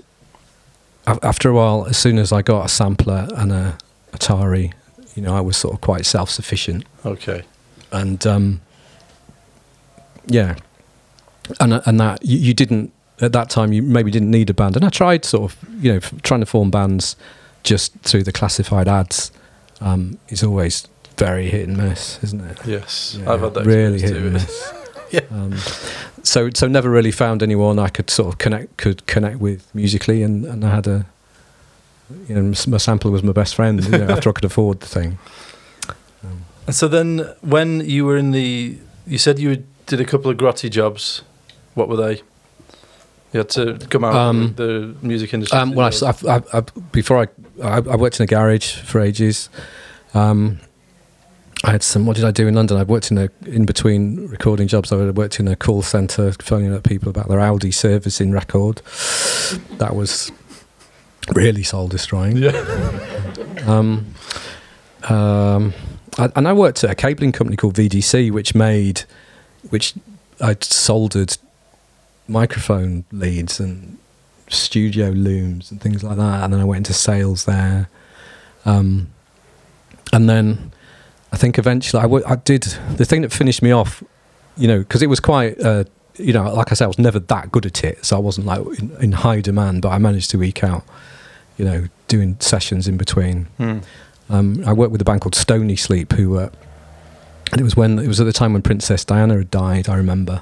after 1.07 1.49
a 1.49 1.53
while. 1.53 1.85
As 1.85 1.97
soon 1.97 2.17
as 2.19 2.31
I 2.31 2.41
got 2.41 2.65
a 2.65 2.69
sampler 2.69 3.27
and 3.35 3.51
a 3.51 3.77
Atari, 4.11 4.73
you 5.15 5.21
know, 5.21 5.35
I 5.35 5.41
was 5.41 5.57
sort 5.57 5.73
of 5.73 5.81
quite 5.81 6.05
self-sufficient, 6.05 6.85
Okay. 7.05 7.43
and 7.91 8.25
um, 8.27 8.61
yeah, 10.27 10.55
and 11.59 11.81
and 11.85 11.99
that 11.99 12.23
you, 12.23 12.37
you 12.37 12.53
didn't 12.53 12.91
at 13.19 13.33
that 13.33 13.49
time. 13.49 13.73
You 13.73 13.81
maybe 13.81 14.11
didn't 14.11 14.31
need 14.31 14.49
a 14.49 14.53
band, 14.53 14.75
and 14.75 14.85
I 14.85 14.89
tried 14.89 15.25
sort 15.25 15.51
of 15.51 15.57
you 15.83 15.91
know 15.91 15.97
f- 15.97 16.13
trying 16.23 16.39
to 16.41 16.45
form 16.45 16.71
bands 16.71 17.15
just 17.63 17.93
through 18.01 18.23
the 18.23 18.31
classified 18.31 18.87
ads. 18.87 19.31
Um, 19.79 20.19
is 20.29 20.43
always 20.43 20.87
very 21.17 21.49
hit 21.49 21.67
and 21.67 21.75
miss, 21.77 22.19
isn't 22.23 22.39
it? 22.41 22.59
Yes, 22.65 23.17
Yeah, 23.19 23.31
I've 23.33 23.41
had 23.41 23.53
that 23.55 23.65
really 23.65 23.99
hit 24.01 24.15
and 24.15 24.33
miss. 24.33 24.73
Yeah. 25.11 25.21
Um, 25.29 25.57
so 26.23 26.49
so 26.53 26.67
never 26.67 26.89
really 26.89 27.11
found 27.11 27.43
anyone 27.43 27.79
I 27.79 27.89
could 27.89 28.09
sort 28.09 28.29
of 28.29 28.37
connect 28.37 28.77
could 28.77 29.05
connect 29.07 29.39
with 29.39 29.67
musically, 29.75 30.23
and, 30.23 30.45
and 30.45 30.63
I 30.63 30.69
had 30.73 30.87
a 30.87 31.05
you 32.27 32.35
know 32.35 32.53
my 32.67 32.77
sampler 32.77 33.11
was 33.11 33.23
my 33.23 33.31
best 33.33 33.55
friend 33.55 33.83
you 33.83 33.91
know, 33.91 34.07
after 34.09 34.29
I 34.29 34.33
could 34.33 34.45
afford 34.45 34.79
the 34.79 34.87
thing. 34.87 35.17
Um, 36.23 36.45
And 36.67 36.75
so 36.75 36.87
then, 36.87 37.25
when 37.41 37.81
you 37.81 38.05
were 38.05 38.17
in 38.17 38.31
the, 38.31 38.77
you 39.07 39.17
said 39.17 39.39
you 39.39 39.63
did 39.87 39.99
a 39.99 40.05
couple 40.05 40.29
of 40.31 40.37
grotty 40.37 40.69
jobs. 40.69 41.21
What 41.73 41.87
were 41.89 41.97
they? 41.97 42.21
You 43.33 43.37
had 43.39 43.49
to 43.49 43.77
come 43.89 44.03
out 44.03 44.13
Um, 44.15 44.41
of 44.43 44.55
the 44.57 44.93
music 45.01 45.33
industry. 45.33 45.57
um, 45.57 45.73
well, 45.73 45.85
I, 45.85 45.89
s- 45.89 46.03
I've- 46.03 46.27
I've- 46.27 46.47
I've- 46.53 46.71
before 46.91 47.17
I, 47.23 47.27
I 47.63 47.77
I 47.77 47.95
worked 47.95 48.19
in 48.19 48.23
a 48.23 48.27
garage 48.27 48.75
for 48.83 48.99
ages. 48.99 49.49
Um, 50.13 50.59
I 51.63 51.71
had 51.71 51.83
some. 51.83 52.05
What 52.05 52.15
did 52.17 52.25
I 52.25 52.31
do 52.31 52.47
in 52.47 52.55
London? 52.55 52.77
I 52.77 52.83
worked 52.83 53.11
in 53.11 53.17
a 53.17 53.29
in 53.45 53.65
between 53.65 54.27
recording 54.27 54.67
jobs. 54.67 54.91
I 54.91 54.95
worked 55.11 55.39
in 55.39 55.47
a 55.47 55.55
call 55.55 55.81
centre, 55.83 56.31
phoning 56.41 56.73
up 56.73 56.83
people 56.83 57.07
about 57.09 57.27
their 57.29 57.39
Audi 57.39 57.71
servicing 57.71 58.31
record. 58.33 58.81
That 59.77 59.95
was 59.95 60.31
really 61.33 61.63
soul 61.63 61.87
destroying. 61.87 62.37
yeah. 62.37 62.51
Um, 63.67 64.15
um, 65.07 65.73
I, 66.17 66.31
and 66.35 66.47
I 66.47 66.53
worked 66.53 66.83
at 66.83 66.89
a 66.89 66.95
cabling 66.95 67.31
company 67.31 67.55
called 67.55 67.75
VDC, 67.75 68.31
which 68.31 68.55
made, 68.55 69.03
which 69.69 69.93
I'd 70.39 70.63
soldered 70.63 71.37
microphone 72.27 73.05
leads 73.11 73.59
and 73.59 73.99
studio 74.49 75.09
looms 75.09 75.69
and 75.69 75.79
things 75.79 76.03
like 76.03 76.17
that. 76.17 76.43
And 76.43 76.51
then 76.53 76.59
I 76.59 76.63
went 76.63 76.77
into 76.87 76.93
sales 76.93 77.45
there. 77.45 77.87
Um, 78.65 79.11
and 80.11 80.27
then 80.27 80.71
I 81.31 81.37
think 81.37 81.59
eventually 81.59 81.99
I, 81.99 82.03
w- 82.03 82.25
I 82.25 82.35
did 82.35 82.63
the 82.97 83.05
thing 83.05 83.21
that 83.21 83.31
finished 83.31 83.61
me 83.61 83.71
off, 83.71 84.03
you 84.57 84.67
know, 84.67 84.79
because 84.79 85.01
it 85.03 85.07
was 85.07 85.19
quite, 85.19 85.59
uh, 85.61 85.83
you 86.17 86.33
know, 86.33 86.51
like 86.53 86.71
I 86.71 86.75
said, 86.75 86.85
I 86.85 86.87
was 86.87 86.99
never 86.99 87.19
that 87.19 87.51
good 87.51 87.65
at 87.65 87.83
it. 87.83 88.03
So 88.05 88.15
I 88.17 88.19
wasn't 88.19 88.47
like 88.47 88.61
in, 88.79 88.91
in 88.99 89.11
high 89.11 89.41
demand, 89.41 89.83
but 89.83 89.89
I 89.89 89.97
managed 89.99 90.31
to 90.31 90.43
eke 90.43 90.63
out, 90.63 90.83
you 91.61 91.67
know, 91.67 91.85
doing 92.07 92.35
sessions 92.39 92.87
in 92.87 92.97
between. 92.97 93.43
Hmm. 93.57 93.77
Um, 94.31 94.63
I 94.65 94.73
worked 94.73 94.91
with 94.91 94.99
a 94.99 95.05
band 95.05 95.21
called 95.21 95.35
Stony 95.35 95.75
Sleep, 95.75 96.11
who 96.13 96.31
were, 96.31 96.51
and 97.51 97.61
it 97.61 97.63
was 97.63 97.75
when 97.75 97.99
it 97.99 98.07
was 98.07 98.19
at 98.19 98.23
the 98.23 98.33
time 98.33 98.53
when 98.53 98.63
Princess 98.63 99.05
Diana 99.05 99.37
had 99.37 99.51
died. 99.51 99.87
I 99.87 99.95
remember, 99.95 100.41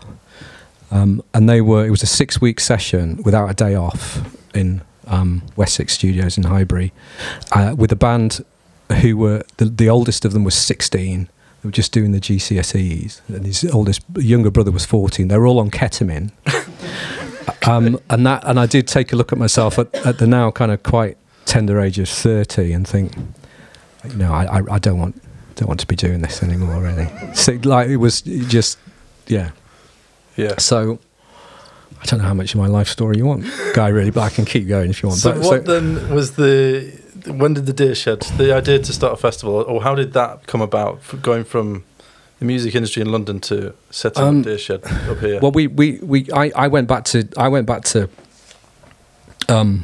um, 0.91 1.21
and 1.33 1.49
they 1.49 1.59
were. 1.59 1.85
It 1.85 1.89
was 1.89 2.03
a 2.03 2.07
six-week 2.07 2.61
session 2.61 3.21
without 3.23 3.49
a 3.49 3.53
day 3.53 3.75
off 3.75 4.21
in 4.55 4.81
um, 5.07 5.41
Wessex 5.57 5.91
Studios 5.95 6.37
in 6.37 6.45
Highbury, 6.45 6.93
uh, 7.51 7.75
with 7.77 7.91
a 7.91 7.97
band 7.97 8.45
who 9.01 9.17
were 9.17 9.43
the, 9.57 9.65
the 9.65 9.89
oldest 9.89 10.23
of 10.23 10.31
them 10.31 10.45
was 10.45 10.55
sixteen. 10.55 11.27
They 11.61 11.67
were 11.67 11.73
just 11.73 11.91
doing 11.91 12.13
the 12.13 12.21
GCSEs, 12.21 13.19
and 13.27 13.45
his 13.45 13.65
oldest 13.65 14.03
younger 14.15 14.51
brother 14.51 14.71
was 14.71 14.85
fourteen. 14.85 15.27
They 15.27 15.37
were 15.37 15.47
all 15.47 15.59
on 15.59 15.69
ketamine. 15.69 16.31
um, 17.67 17.99
and 18.09 18.25
that, 18.25 18.43
and 18.45 18.59
I 18.59 18.65
did 18.65 18.87
take 18.87 19.13
a 19.13 19.15
look 19.15 19.31
at 19.31 19.37
myself 19.37 19.79
at, 19.79 19.93
at 20.05 20.17
the 20.17 20.27
now 20.27 20.51
kind 20.51 20.71
of 20.71 20.83
quite 20.83 21.17
tender 21.45 21.79
age 21.79 21.99
of 21.99 22.09
thirty, 22.09 22.71
and 22.73 22.87
think, 22.87 23.15
you 24.07 24.15
know, 24.15 24.31
I, 24.31 24.59
I, 24.59 24.75
I 24.75 24.79
don't 24.79 24.99
want 24.99 25.21
don't 25.55 25.67
want 25.67 25.79
to 25.81 25.87
be 25.87 25.95
doing 25.95 26.21
this 26.21 26.41
anymore. 26.43 26.81
Really, 26.81 27.09
so, 27.33 27.59
like 27.63 27.89
it 27.89 27.97
was 27.97 28.21
just, 28.21 28.77
yeah. 29.27 29.51
Yeah. 30.35 30.57
So 30.57 30.99
I 32.01 32.05
don't 32.05 32.19
know 32.19 32.25
how 32.25 32.33
much 32.33 32.53
of 32.53 32.61
my 32.61 32.67
life 32.67 32.87
story 32.87 33.17
you 33.17 33.25
want, 33.25 33.45
Guy. 33.73 33.89
Really, 33.89 34.11
but 34.11 34.21
I 34.21 34.29
can 34.29 34.45
keep 34.45 34.67
going 34.67 34.89
if 34.89 35.03
you 35.03 35.09
want. 35.09 35.19
So 35.19 35.33
but, 35.33 35.41
what 35.41 35.65
then 35.65 36.13
was 36.13 36.35
the 36.35 36.97
when 37.27 37.53
did 37.53 37.65
the 37.65 37.73
Deer 37.73 37.95
Shed 37.95 38.21
the 38.37 38.53
idea 38.53 38.79
to 38.79 38.93
start 38.93 39.13
a 39.13 39.17
festival 39.17 39.55
or 39.55 39.83
how 39.83 39.95
did 39.95 40.13
that 40.13 40.47
come 40.47 40.61
about 40.61 41.01
going 41.21 41.43
from 41.43 41.83
the 42.39 42.45
music 42.45 42.73
industry 42.75 43.01
in 43.01 43.11
London 43.11 43.39
to 43.41 43.73
Um, 44.15 44.39
up 44.39 44.45
Deer 44.45 44.57
Shed 44.57 44.83
up 44.85 45.19
here? 45.19 45.39
Well, 45.41 45.51
we, 45.51 45.67
we, 45.67 45.99
we 46.01 46.31
I, 46.31 46.51
I 46.55 46.67
went 46.67 46.87
back 46.87 47.03
to 47.05 47.27
I 47.37 47.47
went 47.49 47.65
back 47.67 47.83
to 47.85 48.09
um, 49.47 49.83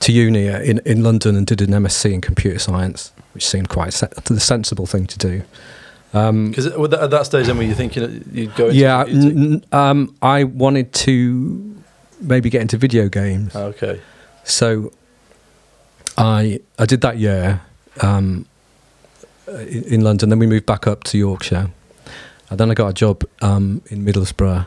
to 0.00 0.12
uni 0.12 0.48
uh, 0.48 0.60
in, 0.60 0.80
in 0.84 1.02
London 1.02 1.36
and 1.36 1.46
did 1.46 1.60
an 1.60 1.70
MSc 1.70 2.10
in 2.12 2.20
computer 2.20 2.58
science, 2.58 3.12
which 3.34 3.46
seemed 3.46 3.68
quite 3.68 3.92
se- 3.92 4.08
the 4.24 4.40
sensible 4.40 4.86
thing 4.86 5.06
to 5.06 5.18
do. 5.18 5.42
Um, 6.14 6.50
Because 6.50 6.66
at 6.66 6.90
that- 6.90 7.02
at 7.02 7.10
that 7.10 7.26
stage, 7.26 7.46
then 7.46 7.56
were 7.58 7.64
you 7.64 7.74
thinking 7.74 8.24
you'd 8.32 8.54
go 8.56 8.66
into 8.66 8.76
yeah, 8.78 9.04
n- 9.06 9.64
um, 9.72 10.14
I 10.22 10.44
wanted 10.44 10.92
to 11.06 11.74
maybe 12.20 12.48
get 12.50 12.62
into 12.62 12.76
video 12.78 13.08
games. 13.08 13.54
Okay. 13.54 14.00
So 14.44 14.92
I 16.16 16.60
I 16.78 16.86
did 16.86 17.00
that 17.02 17.18
year 17.18 17.60
um, 18.00 18.46
in, 19.48 19.84
in 19.84 20.00
London. 20.02 20.28
Then 20.28 20.38
we 20.38 20.46
moved 20.46 20.66
back 20.66 20.86
up 20.86 21.04
to 21.04 21.18
Yorkshire, 21.18 21.70
and 22.50 22.60
then 22.60 22.70
I 22.70 22.74
got 22.74 22.88
a 22.88 22.92
job 22.92 23.24
um, 23.42 23.82
in 23.90 24.04
Middlesbrough, 24.04 24.66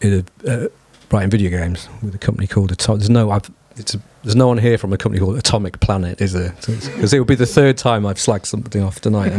in 0.00 0.24
a, 0.44 0.50
uh, 0.50 0.68
writing 1.10 1.30
video 1.30 1.50
games 1.50 1.88
with 2.02 2.14
a 2.14 2.18
company 2.18 2.46
called 2.46 2.72
Atomic. 2.72 3.00
There's 3.00 3.10
no 3.10 3.30
I've, 3.30 3.50
it's 3.76 3.94
a, 3.94 4.00
there's 4.22 4.36
no 4.36 4.48
one 4.48 4.58
here 4.58 4.78
from 4.78 4.92
a 4.92 4.98
company 4.98 5.24
called 5.24 5.38
Atomic 5.38 5.80
Planet, 5.80 6.20
is 6.20 6.32
there? 6.32 6.54
Because 6.66 7.12
it 7.12 7.18
will 7.18 7.24
be 7.24 7.34
the 7.34 7.46
third 7.46 7.78
time 7.78 8.04
I've 8.06 8.16
slagged 8.16 8.46
something 8.46 8.82
off 8.82 9.00
tonight. 9.00 9.32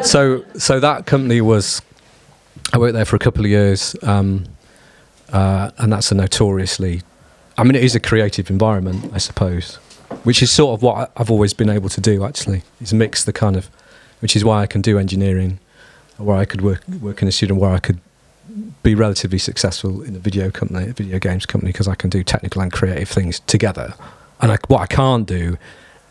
so 0.04 0.44
so 0.56 0.80
that 0.80 1.06
company 1.06 1.40
was. 1.40 1.82
I 2.72 2.78
worked 2.78 2.94
there 2.94 3.04
for 3.04 3.16
a 3.16 3.18
couple 3.18 3.44
of 3.44 3.50
years, 3.50 3.96
um, 4.02 4.44
uh, 5.32 5.70
and 5.78 5.92
that's 5.92 6.12
a 6.12 6.14
notoriously 6.14 7.02
I 7.60 7.62
mean, 7.62 7.74
it 7.74 7.84
is 7.84 7.94
a 7.94 8.00
creative 8.00 8.48
environment, 8.48 9.10
I 9.12 9.18
suppose, 9.18 9.78
which 10.24 10.42
is 10.42 10.50
sort 10.50 10.78
of 10.78 10.82
what 10.82 11.10
I've 11.16 11.30
always 11.30 11.54
been 11.54 11.70
able 11.70 11.88
to 11.88 12.00
do. 12.00 12.24
Actually, 12.24 12.62
is 12.80 12.92
mix 12.92 13.24
the 13.24 13.32
kind 13.32 13.56
of, 13.56 13.70
which 14.20 14.36
is 14.36 14.44
why 14.44 14.62
I 14.62 14.66
can 14.66 14.80
do 14.80 14.98
engineering, 14.98 15.58
where 16.16 16.36
I 16.36 16.44
could 16.44 16.60
work 16.60 16.86
work 17.00 17.22
in 17.22 17.28
a 17.28 17.32
studio 17.32 17.56
where 17.56 17.72
I 17.72 17.78
could 17.78 18.00
be 18.82 18.94
relatively 18.94 19.38
successful 19.38 20.02
in 20.02 20.16
a 20.16 20.18
video 20.18 20.50
company, 20.50 20.90
a 20.90 20.92
video 20.92 21.18
games 21.18 21.46
company, 21.46 21.72
because 21.72 21.88
I 21.88 21.94
can 21.94 22.10
do 22.10 22.22
technical 22.24 22.62
and 22.62 22.72
creative 22.72 23.08
things 23.08 23.40
together. 23.40 23.94
And 24.40 24.52
I, 24.52 24.58
what 24.68 24.80
I 24.80 24.86
can't 24.86 25.26
do 25.26 25.58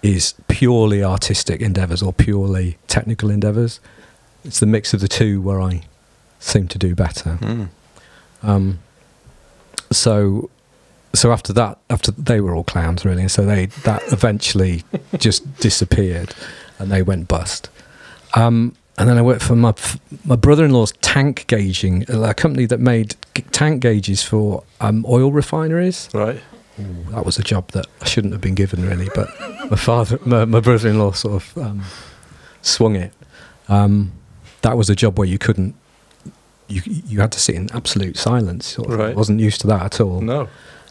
is 0.01 0.33
purely 0.47 1.03
artistic 1.03 1.62
endeavors 1.62 2.01
or 2.01 2.13
purely 2.13 2.77
technical 2.88 3.29
endeavors. 3.29 3.79
It's 4.45 4.59
the 4.59 4.65
mix 4.65 4.93
of 4.93 5.01
the 5.01 5.07
two 5.07 5.41
where 5.41 5.62
I 5.62 5.83
seem 6.39 6.67
to 6.69 6.77
do 6.77 6.95
better. 6.95 7.38
Mm. 7.41 7.69
Um, 8.41 8.79
so, 9.91 10.49
so 11.13 11.32
after 11.32 11.54
that, 11.54 11.80
after 11.89 12.12
they 12.12 12.41
were 12.41 12.54
all 12.54 12.63
clowns 12.63 13.06
really, 13.06 13.22
and 13.22 13.32
so 13.32 13.45
they 13.45 13.67
that 13.84 14.02
eventually 14.12 14.84
just 15.17 15.60
disappeared, 15.60 16.34
and 16.78 16.91
they 16.91 17.02
went 17.02 17.28
bust. 17.28 17.69
Um, 18.36 18.76
and 18.98 19.08
then 19.08 19.17
I 19.17 19.22
worked 19.22 19.41
for 19.41 19.56
my 19.56 19.74
my 20.26 20.36
brother-in-law's 20.36 20.91
tank 21.02 21.45
gauging, 21.48 22.06
a 22.10 22.34
company 22.34 22.65
that 22.65 22.80
made 22.80 23.15
tank 23.52 23.82
gauges 23.82 24.24
for 24.24 24.63
um, 24.82 25.06
oil 25.08 25.32
refineries. 25.32 26.10
Right. 26.13 26.41
That 27.12 27.26
was 27.26 27.38
a 27.38 27.43
job 27.43 27.72
that 27.72 27.88
I 28.02 28.06
shouldn't 28.06 28.32
have 28.34 28.41
been 28.41 28.56
given 28.56 28.88
really, 28.88 29.10
but 29.13 29.30
my 29.69 29.76
father, 29.76 30.17
my, 30.26 30.45
my 30.45 30.60
brother-in-law, 30.62 31.12
sort 31.12 31.43
of 31.43 31.58
um, 31.58 31.84
swung 32.62 32.95
it. 32.95 33.13
Um, 33.67 34.13
that 34.62 34.78
was 34.78 34.89
a 34.89 34.95
job 34.95 35.17
where 35.17 35.28
you 35.28 35.38
couldn't. 35.38 35.76
You 36.67 36.82
you 36.86 37.19
had 37.19 37.32
to 37.32 37.39
sit 37.39 37.56
in 37.56 37.69
absolute 37.74 38.15
silence. 38.17 38.67
Sort 38.67 38.91
of. 38.91 39.00
Right. 39.00 39.12
I 39.12 39.13
wasn't 39.13 39.39
used 39.39 39.62
to 39.62 39.67
that 39.67 39.82
at 39.82 40.02
all. 40.02 40.22
No. 40.22 40.48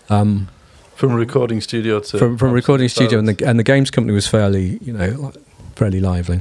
Um, 0.08 0.48
From 0.94 1.12
recording 1.12 1.60
studio 1.60 2.00
to 2.00 2.18
from 2.18 2.38
from 2.38 2.52
recording 2.52 2.88
studio, 2.88 3.18
and 3.18 3.28
the 3.28 3.46
and 3.46 3.58
the 3.58 3.62
games 3.62 3.90
company 3.90 4.14
was 4.14 4.26
fairly 4.26 4.78
you 4.80 4.92
know 4.92 5.32
fairly 5.76 6.00
lively. 6.00 6.40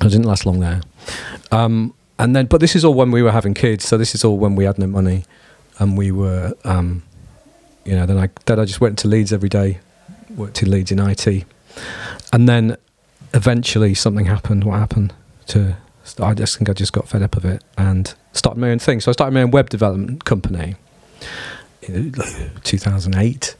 I 0.00 0.04
didn't 0.04 0.24
last 0.24 0.46
long 0.46 0.60
there. 0.60 0.80
Um, 1.50 1.92
and 2.20 2.34
then, 2.34 2.46
but 2.46 2.60
this 2.60 2.76
is 2.76 2.84
all 2.84 2.94
when 2.94 3.10
we 3.10 3.22
were 3.22 3.32
having 3.32 3.52
kids. 3.54 3.84
So 3.84 3.98
this 3.98 4.14
is 4.14 4.24
all 4.24 4.38
when 4.38 4.54
we 4.54 4.64
had 4.64 4.78
no 4.78 4.86
money, 4.86 5.24
and 5.78 5.98
we 5.98 6.12
were, 6.12 6.54
um, 6.64 7.02
you 7.84 7.94
know. 7.96 8.06
Then 8.06 8.16
I 8.16 8.28
then 8.46 8.60
I 8.60 8.64
just 8.64 8.80
went 8.80 8.98
to 9.00 9.08
Leeds 9.08 9.32
every 9.32 9.48
day, 9.48 9.80
worked 10.36 10.62
in 10.62 10.70
Leeds 10.70 10.92
in 10.92 10.98
IT, 11.00 11.44
and 12.32 12.48
then 12.48 12.76
eventually 13.34 13.92
something 13.94 14.26
happened. 14.26 14.64
What 14.64 14.78
happened 14.78 15.12
to? 15.48 15.76
I 16.20 16.32
just 16.32 16.56
think 16.56 16.70
I 16.70 16.72
just 16.72 16.92
got 16.94 17.06
fed 17.06 17.22
up 17.22 17.36
of 17.36 17.44
it 17.44 17.62
and 17.76 18.14
started 18.32 18.58
my 18.58 18.70
own 18.70 18.78
thing. 18.78 19.00
So 19.00 19.10
I 19.10 19.12
started 19.12 19.34
my 19.34 19.42
own 19.42 19.50
web 19.50 19.68
development 19.68 20.24
company 20.24 20.76
2008 22.64 23.56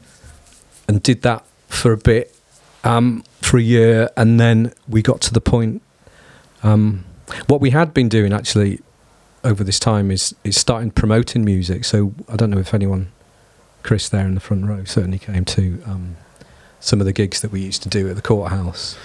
and 0.87 1.03
did 1.03 1.21
that 1.23 1.45
for 1.67 1.91
a 1.91 1.97
bit 1.97 2.35
um, 2.83 3.23
for 3.41 3.57
a 3.57 3.61
year 3.61 4.09
and 4.15 4.39
then 4.39 4.73
we 4.87 5.01
got 5.01 5.21
to 5.21 5.33
the 5.33 5.41
point 5.41 5.81
um, 6.63 7.05
what 7.47 7.61
we 7.61 7.69
had 7.71 7.93
been 7.93 8.09
doing 8.09 8.33
actually 8.33 8.79
over 9.43 9.63
this 9.63 9.79
time 9.79 10.11
is 10.11 10.35
is 10.43 10.57
starting 10.57 10.91
promoting 10.91 11.45
music. 11.45 11.85
So 11.85 12.13
I 12.27 12.35
don't 12.35 12.49
know 12.49 12.59
if 12.59 12.73
anyone 12.73 13.11
Chris 13.83 14.09
there 14.09 14.25
in 14.25 14.35
the 14.35 14.41
front 14.41 14.65
row 14.65 14.83
certainly 14.83 15.19
came 15.19 15.45
to 15.45 15.81
um, 15.85 16.17
some 16.79 16.99
of 16.99 17.05
the 17.05 17.13
gigs 17.13 17.41
that 17.41 17.51
we 17.51 17.61
used 17.61 17.83
to 17.83 17.89
do 17.89 18.09
at 18.09 18.15
the 18.15 18.21
courthouse 18.21 18.97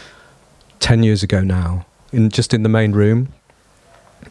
10 0.81 1.03
years 1.03 1.23
ago 1.23 1.43
now 1.43 1.87
in 2.13 2.31
just 2.31 2.53
in 2.53 2.63
the 2.63 2.69
main 2.69 2.93
room. 2.93 3.33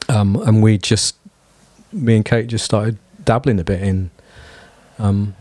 Um, 0.10 0.36
and 0.36 0.62
we 0.62 0.78
just 0.78 1.16
me 1.92 2.16
and 2.16 2.26
Kate 2.26 2.48
just 2.48 2.66
started 2.66 2.98
dabbling 3.24 3.60
a 3.60 3.64
bit 3.64 3.82
in 3.82 4.12
um, 5.04 5.36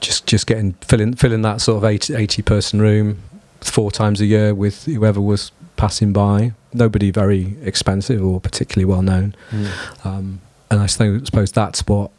just 0.00 0.26
just 0.26 0.46
getting 0.46 0.72
filling 0.74 1.14
filling 1.14 1.42
that 1.42 1.60
sort 1.60 1.76
of 1.78 1.84
80, 1.84 2.14
80 2.14 2.42
person 2.42 2.80
room 2.80 3.22
four 3.60 3.90
times 3.90 4.20
a 4.20 4.26
year 4.26 4.54
with 4.54 4.84
whoever 4.84 5.20
was 5.20 5.52
passing 5.76 6.12
by. 6.12 6.52
Nobody 6.72 7.10
very 7.10 7.56
expensive 7.62 8.24
or 8.24 8.40
particularly 8.40 8.84
well 8.84 9.02
known. 9.02 9.34
Mm. 9.50 10.06
Um, 10.06 10.40
and 10.70 10.80
I 10.80 10.86
suppose, 10.86 11.52
that's 11.52 11.86
what 11.86 12.10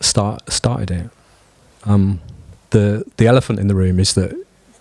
start 0.00 0.50
started 0.50 0.90
it. 0.90 1.10
Um, 1.84 2.20
the 2.70 3.04
the 3.16 3.26
elephant 3.26 3.58
in 3.58 3.68
the 3.68 3.74
room 3.74 4.00
is 4.00 4.14
that 4.14 4.34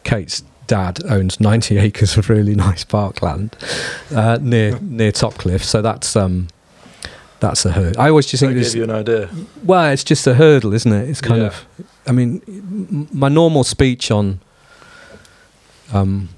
Kate's 0.03 0.43
dad 0.67 1.03
owns 1.05 1.39
90 1.39 1.77
acres 1.85 2.17
of 2.17 2.29
really 2.29 2.55
nice 2.55 2.83
parkland 2.83 3.55
uh, 4.13 4.37
near 4.41 4.79
near 4.79 5.11
Topcliffe. 5.11 5.63
So 5.63 5.81
that's 5.81 6.15
um, 6.15 6.47
that's 7.41 7.65
a 7.65 7.71
hurdle. 7.71 7.99
I 8.01 8.07
always 8.09 8.25
just 8.27 8.41
think 8.41 8.53
this. 8.53 8.73
you 8.73 8.83
an 8.83 8.91
idea. 8.91 9.29
Well, 9.63 9.91
it's 9.91 10.03
just 10.05 10.25
a 10.27 10.35
hurdle, 10.35 10.73
isn't 10.73 10.91
it? 10.93 11.09
It's 11.09 11.19
kind 11.21 11.41
Yeah. 11.41 11.47
of. 11.47 11.65
I 12.07 12.11
mean, 12.13 12.41
my 13.11 13.27
normal 13.29 13.63
speech 13.65 14.09
on 14.11 14.39
um, 15.93 16.29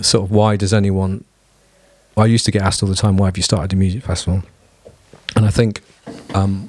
sort 0.00 0.24
of 0.24 0.30
why 0.30 0.56
does 0.56 0.72
anyone. 0.74 1.24
I 2.16 2.26
used 2.26 2.44
to 2.44 2.50
get 2.50 2.62
asked 2.62 2.82
all 2.82 2.88
the 2.88 2.94
time, 2.96 3.16
why 3.16 3.26
have 3.26 3.36
you 3.38 3.42
started 3.42 3.72
a 3.72 3.76
music 3.76 4.02
festival? 4.02 4.42
And 5.36 5.46
I 5.46 5.50
think 5.50 5.80
um, 6.34 6.68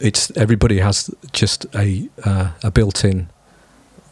it's 0.00 0.30
everybody 0.36 0.78
has 0.78 1.10
just 1.32 1.66
a 1.74 2.08
uh, 2.24 2.50
a 2.64 2.70
built-in 2.70 3.28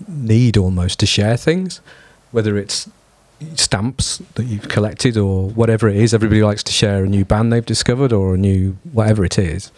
need 0.06 0.56
almost 0.56 1.00
to 1.00 1.06
share 1.06 1.36
things, 1.36 1.80
whether 2.30 2.56
it's 2.58 2.88
stamps 3.54 4.18
that 4.34 4.44
you've 4.44 4.68
collected 4.68 5.16
or 5.16 5.50
whatever 5.50 5.88
it 5.88 5.96
is. 5.96 6.12
Everybody 6.12 6.42
likes 6.42 6.62
to 6.64 6.72
share 6.72 7.04
a 7.04 7.08
new 7.08 7.24
band 7.24 7.52
they've 7.52 7.64
discovered 7.64 8.12
or 8.12 8.34
a 8.34 8.38
new 8.38 8.76
whatever 8.92 9.24
it 9.24 9.38
is. 9.38 9.70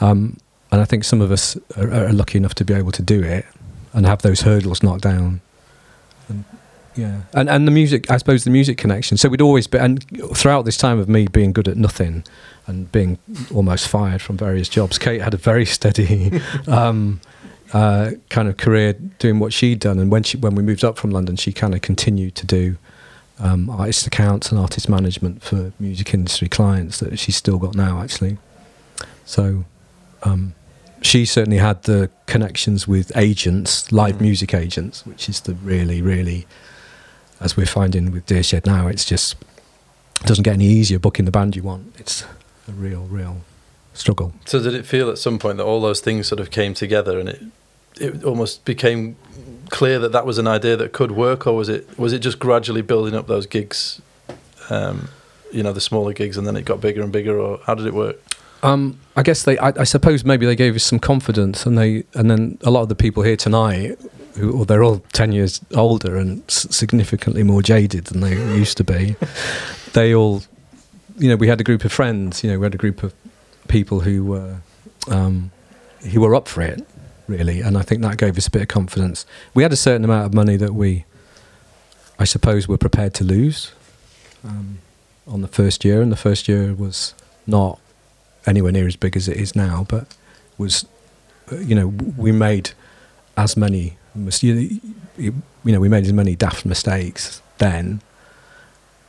Um, 0.00 0.38
and 0.72 0.80
I 0.80 0.84
think 0.84 1.04
some 1.04 1.20
of 1.20 1.30
us 1.30 1.56
are, 1.76 1.92
are 1.92 2.12
lucky 2.12 2.38
enough 2.38 2.54
to 2.56 2.64
be 2.64 2.74
able 2.74 2.92
to 2.92 3.02
do 3.02 3.22
it 3.22 3.46
and 3.92 4.06
have 4.06 4.22
those 4.22 4.42
hurdles 4.42 4.82
knocked 4.82 5.02
down. 5.02 5.40
And, 6.28 6.44
yeah, 6.96 7.22
and 7.34 7.48
and 7.48 7.66
the 7.66 7.70
music, 7.70 8.10
I 8.10 8.16
suppose, 8.16 8.44
the 8.44 8.50
music 8.50 8.78
connection. 8.78 9.16
So 9.16 9.28
we'd 9.28 9.42
always 9.42 9.66
be, 9.66 9.78
and 9.78 10.04
throughout 10.34 10.64
this 10.64 10.76
time 10.76 10.98
of 10.98 11.08
me 11.08 11.26
being 11.26 11.52
good 11.52 11.68
at 11.68 11.76
nothing 11.76 12.24
and 12.66 12.90
being 12.90 13.18
almost 13.54 13.88
fired 13.88 14.22
from 14.22 14.36
various 14.36 14.68
jobs, 14.68 14.98
Kate 14.98 15.20
had 15.20 15.34
a 15.34 15.36
very 15.36 15.66
steady, 15.76 16.40
um, 16.66 17.20
uh, 17.72 18.12
kind 18.30 18.48
of 18.48 18.56
career 18.56 18.92
doing 19.18 19.38
what 19.38 19.52
she'd 19.52 19.80
done, 19.80 19.98
and 19.98 20.10
when 20.10 20.22
she 20.22 20.36
when 20.36 20.54
we 20.54 20.62
moved 20.62 20.84
up 20.84 20.96
from 20.98 21.10
London, 21.10 21.36
she 21.36 21.52
kind 21.52 21.74
of 21.74 21.82
continued 21.82 22.34
to 22.36 22.46
do 22.46 22.76
um, 23.38 23.68
artist 23.70 24.06
accounts 24.06 24.50
and 24.50 24.58
artist 24.58 24.88
management 24.88 25.42
for 25.42 25.72
music 25.78 26.14
industry 26.14 26.48
clients 26.48 26.98
that 27.00 27.18
she's 27.18 27.36
still 27.36 27.58
got 27.58 27.74
now, 27.74 28.00
actually. 28.00 28.38
So 29.24 29.64
um, 30.22 30.54
she 31.02 31.24
certainly 31.26 31.58
had 31.58 31.82
the 31.82 32.10
connections 32.26 32.88
with 32.88 33.14
agents, 33.16 33.92
live 33.92 34.16
Mm. 34.16 34.20
music 34.22 34.54
agents, 34.54 35.04
which 35.04 35.28
is 35.28 35.40
the 35.40 35.54
really, 35.54 36.00
really, 36.00 36.46
as 37.40 37.56
we're 37.56 37.66
finding 37.66 38.10
with 38.10 38.24
Deer 38.26 38.42
Shed 38.42 38.64
now, 38.66 38.86
it's 38.86 39.04
just 39.04 39.36
doesn't 40.24 40.44
get 40.44 40.54
any 40.54 40.64
easier 40.66 40.98
booking 40.98 41.26
the 41.26 41.30
band 41.30 41.56
you 41.56 41.62
want. 41.62 41.94
It's 41.98 42.24
a 42.68 42.72
real, 42.72 43.02
real 43.02 43.42
struggle. 43.96 44.32
So 44.44 44.62
did 44.62 44.74
it 44.74 44.86
feel 44.86 45.10
at 45.10 45.18
some 45.18 45.38
point 45.38 45.56
that 45.58 45.64
all 45.64 45.80
those 45.80 46.00
things 46.00 46.26
sort 46.26 46.40
of 46.40 46.50
came 46.50 46.74
together 46.74 47.18
and 47.18 47.28
it 47.28 47.42
it 48.00 48.24
almost 48.24 48.64
became 48.64 49.16
clear 49.70 49.98
that 49.98 50.12
that 50.12 50.26
was 50.26 50.38
an 50.38 50.46
idea 50.46 50.76
that 50.76 50.92
could 50.92 51.12
work, 51.12 51.46
or 51.46 51.54
was 51.54 51.68
it 51.68 51.98
was 51.98 52.12
it 52.12 52.20
just 52.20 52.38
gradually 52.38 52.82
building 52.82 53.14
up 53.14 53.26
those 53.26 53.46
gigs, 53.46 54.00
um, 54.70 55.08
you 55.52 55.62
know, 55.62 55.72
the 55.72 55.80
smaller 55.80 56.12
gigs, 56.12 56.36
and 56.36 56.46
then 56.46 56.56
it 56.56 56.64
got 56.64 56.80
bigger 56.80 57.02
and 57.02 57.12
bigger, 57.12 57.38
or 57.38 57.58
how 57.64 57.74
did 57.74 57.86
it 57.86 57.94
work? 57.94 58.20
Um, 58.62 58.98
I 59.16 59.22
guess 59.22 59.44
they. 59.44 59.58
I, 59.58 59.72
I 59.80 59.84
suppose 59.84 60.24
maybe 60.24 60.46
they 60.46 60.56
gave 60.56 60.74
us 60.74 60.84
some 60.84 60.98
confidence, 60.98 61.66
and 61.66 61.78
they, 61.78 62.04
and 62.14 62.30
then 62.30 62.58
a 62.62 62.70
lot 62.70 62.82
of 62.82 62.88
the 62.88 62.94
people 62.94 63.22
here 63.22 63.36
tonight, 63.36 63.98
who 64.36 64.54
well, 64.56 64.64
they're 64.64 64.82
all 64.82 64.98
ten 65.12 65.32
years 65.32 65.60
older 65.74 66.16
and 66.16 66.42
s- 66.48 66.66
significantly 66.74 67.42
more 67.42 67.62
jaded 67.62 68.06
than 68.06 68.20
they 68.20 68.34
used 68.34 68.76
to 68.78 68.84
be. 68.84 69.16
They 69.92 70.14
all, 70.14 70.42
you 71.16 71.30
know, 71.30 71.36
we 71.36 71.48
had 71.48 71.58
a 71.58 71.64
group 71.64 71.82
of 71.82 71.90
friends. 71.90 72.44
You 72.44 72.50
know, 72.50 72.58
we 72.58 72.66
had 72.66 72.74
a 72.74 72.76
group 72.76 73.02
of 73.02 73.14
people 73.68 74.00
who 74.00 74.24
were, 74.24 74.56
um, 75.08 75.50
who 76.12 76.20
were 76.20 76.34
up 76.34 76.48
for 76.48 76.62
it, 76.62 76.86
really, 77.28 77.60
and 77.60 77.76
I 77.76 77.82
think 77.82 78.02
that 78.02 78.18
gave 78.18 78.36
us 78.38 78.46
a 78.46 78.50
bit 78.50 78.62
of 78.62 78.68
confidence. 78.68 79.26
We 79.54 79.62
had 79.62 79.72
a 79.72 79.76
certain 79.76 80.04
amount 80.04 80.26
of 80.26 80.34
money 80.34 80.56
that 80.56 80.74
we, 80.74 81.04
I 82.18 82.24
suppose, 82.24 82.68
were 82.68 82.78
prepared 82.78 83.14
to 83.14 83.24
lose, 83.24 83.72
um, 84.44 84.78
on 85.26 85.40
the 85.40 85.48
first 85.48 85.84
year, 85.84 86.02
and 86.02 86.12
the 86.12 86.16
first 86.16 86.48
year 86.48 86.72
was 86.72 87.14
not 87.46 87.80
anywhere 88.46 88.72
near 88.72 88.86
as 88.86 88.96
big 88.96 89.16
as 89.16 89.28
it 89.28 89.36
is 89.36 89.56
now, 89.56 89.86
but 89.88 90.14
was, 90.56 90.86
you 91.50 91.74
know, 91.74 91.88
we 92.16 92.30
made 92.32 92.70
as 93.36 93.56
many, 93.56 93.98
you 94.14 95.32
know, 95.64 95.80
we 95.80 95.88
made 95.88 96.04
as 96.04 96.12
many 96.12 96.36
daft 96.36 96.64
mistakes 96.64 97.42
then, 97.58 98.00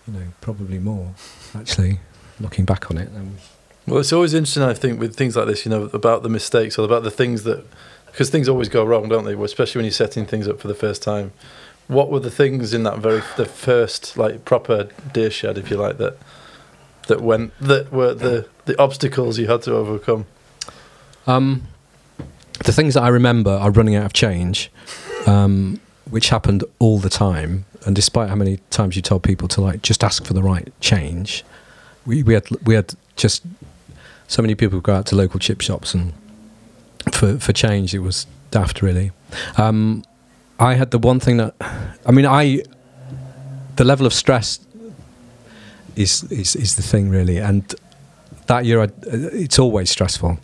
you 0.07 0.13
know, 0.13 0.27
probably 0.41 0.79
more, 0.79 1.13
actually, 1.53 1.99
looking 2.39 2.65
back 2.65 2.89
on 2.89 2.97
it. 2.97 3.09
Well, 3.87 3.99
it's 3.99 4.11
always 4.11 4.33
interesting, 4.33 4.63
I 4.63 4.73
think, 4.73 4.99
with 4.99 5.15
things 5.15 5.37
like 5.37 5.47
this, 5.47 5.65
you 5.65 5.69
know, 5.69 5.83
about 5.93 6.21
the 6.21 6.29
mistakes 6.29 6.77
or 6.77 6.83
about 6.83 7.03
the 7.03 7.11
things 7.11 7.43
that, 7.43 7.65
because 8.07 8.29
things 8.29 8.49
always 8.49 8.67
go 8.67 8.83
wrong, 8.83 9.07
don't 9.07 9.23
they? 9.23 9.33
Well, 9.33 9.45
Especially 9.45 9.79
when 9.79 9.85
you're 9.85 9.93
setting 9.93 10.25
things 10.25 10.45
up 10.45 10.59
for 10.59 10.67
the 10.67 10.75
first 10.75 11.01
time. 11.01 11.31
What 11.87 12.11
were 12.11 12.19
the 12.19 12.29
things 12.29 12.73
in 12.73 12.83
that 12.83 12.99
very 12.99 13.21
the 13.37 13.45
first 13.45 14.17
like 14.17 14.43
proper 14.43 14.89
deer 15.13 15.31
shed, 15.31 15.57
if 15.57 15.69
you 15.69 15.77
like, 15.77 15.99
that 15.99 16.17
that 17.07 17.21
went 17.21 17.57
that 17.61 17.93
were 17.93 18.13
the 18.13 18.49
the 18.65 18.77
obstacles 18.77 19.39
you 19.39 19.47
had 19.47 19.61
to 19.61 19.73
overcome? 19.73 20.25
Um, 21.27 21.63
the 22.65 22.73
things 22.73 22.95
that 22.95 23.03
I 23.03 23.07
remember 23.07 23.51
are 23.51 23.71
running 23.71 23.95
out 23.95 24.05
of 24.05 24.11
change, 24.11 24.69
um, 25.27 25.79
which 26.09 26.27
happened 26.27 26.65
all 26.79 26.99
the 26.99 27.09
time. 27.09 27.63
And 27.85 27.95
despite 27.95 28.27
how 28.27 28.35
many 28.35 28.57
times 28.69 28.97
you 28.97 29.01
told 29.01 29.23
people 29.23 29.47
to 29.47 29.61
like 29.61 29.81
just 29.81 30.03
ask 30.03 30.25
for 30.25 30.33
the 30.33 30.43
right 30.43 30.73
change, 30.81 31.45
we, 32.05 32.21
we 32.21 32.33
had 32.33 32.49
we 32.65 32.75
had 32.75 32.93
just 33.15 33.43
so 34.27 34.41
many 34.41 34.55
people 34.55 34.79
go 34.79 34.93
out 34.93 35.05
to 35.07 35.15
local 35.15 35.39
chip 35.39 35.61
shops 35.61 35.93
and 35.93 36.13
for 37.11 37.37
for 37.39 37.53
change. 37.53 37.93
It 37.93 37.99
was 37.99 38.27
daft, 38.51 38.81
really. 38.81 39.11
Um, 39.57 40.03
I 40.59 40.73
had 40.75 40.91
the 40.91 40.99
one 40.99 41.19
thing 41.19 41.37
that, 41.37 41.53
I 42.05 42.11
mean, 42.11 42.25
I 42.25 42.63
the 43.75 43.83
level 43.83 44.05
of 44.05 44.13
stress 44.13 44.59
is 45.95 46.23
is 46.31 46.55
is 46.55 46.75
the 46.75 46.81
thing 46.81 47.09
really, 47.09 47.37
and 47.37 47.73
that 48.47 48.65
year 48.65 48.81
I, 48.81 48.89
it's 49.03 49.59
always 49.59 49.89
stressful 49.89 50.39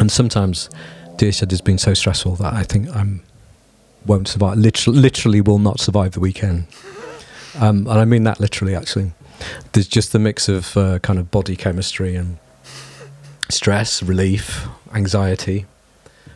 and 0.00 0.10
sometimes 0.10 0.70
deer 1.16 1.32
shed 1.32 1.50
has 1.50 1.60
been 1.60 1.78
so 1.78 1.94
stressful 1.94 2.36
that 2.36 2.52
I 2.52 2.62
think 2.62 2.94
I'm 2.94 3.22
won't 4.06 4.28
survive. 4.28 4.56
Literally, 4.56 4.98
literally 5.00 5.40
will 5.40 5.58
not 5.58 5.80
survive 5.80 6.12
the 6.12 6.20
weekend. 6.20 6.66
Um, 7.58 7.86
and 7.88 7.98
I 7.98 8.04
mean 8.04 8.24
that 8.24 8.40
literally. 8.40 8.74
Actually, 8.74 9.12
there's 9.72 9.88
just 9.88 10.12
the 10.12 10.18
mix 10.18 10.48
of 10.48 10.76
uh, 10.76 10.98
kind 11.00 11.18
of 11.18 11.30
body 11.30 11.56
chemistry 11.56 12.14
and 12.14 12.38
stress, 13.48 14.02
relief, 14.02 14.66
anxiety, 14.94 15.66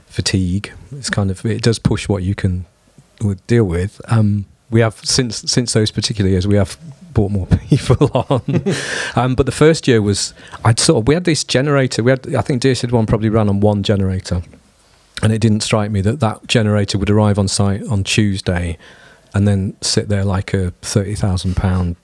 fatigue. 0.07 0.73
It's 0.93 1.11
kind 1.11 1.31
of 1.31 1.45
it 1.45 1.63
does 1.63 1.79
push 1.79 2.09
what 2.09 2.23
you 2.23 2.35
can 2.35 2.67
deal 3.47 3.65
with. 3.65 4.01
Um, 4.09 4.47
we 4.71 4.81
have 4.81 4.95
since 5.05 5.39
since 5.51 5.73
those 5.73 5.91
particular 5.91 6.31
years 6.31 6.47
we 6.47 6.57
have 6.57 6.77
brought 7.13 7.31
more 7.31 7.47
people 7.69 8.11
on. 8.15 8.43
um, 9.17 9.35
but 9.35 9.47
the 9.47 9.53
first 9.53 9.87
year 9.87 10.03
was 10.03 10.35
I'd 10.65 10.79
sort 10.79 11.03
of 11.03 11.09
we 11.09 11.15
had 11.15 11.25
this 11.25 11.45
generator. 11.45 12.03
We 12.03 12.11
had 12.11 12.35
I 12.35 12.43
think 12.43 12.63
Deershed 12.63 12.93
one 12.93 13.07
probably 13.07 13.29
ran 13.29 13.49
on 13.49 13.61
one 13.61 13.83
generator, 13.83 14.43
and 15.23 15.33
it 15.33 15.41
didn't 15.41 15.61
strike 15.61 15.91
me 15.91 16.01
that 16.03 16.21
that 16.21 16.47
generator 16.47 16.99
would 16.99 17.11
arrive 17.11 17.39
on 17.39 17.49
site 17.49 17.83
on 17.87 18.05
Tuesday, 18.05 18.79
and 19.35 19.47
then 19.47 19.77
sit 19.81 20.09
there 20.09 20.25
like 20.25 20.55
a 20.55 20.71
thirty 20.83 21.15
thousand 21.15 21.57
pound 21.57 21.97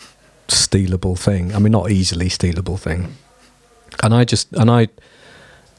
stealable 0.49 1.19
thing. 1.19 1.55
I 1.55 1.59
mean, 1.59 1.73
not 1.73 1.91
easily 1.91 2.29
stealable 2.29 2.79
thing. 2.79 3.15
And 4.03 4.15
I 4.15 4.25
just 4.25 4.53
and 4.53 4.71
I 4.71 4.89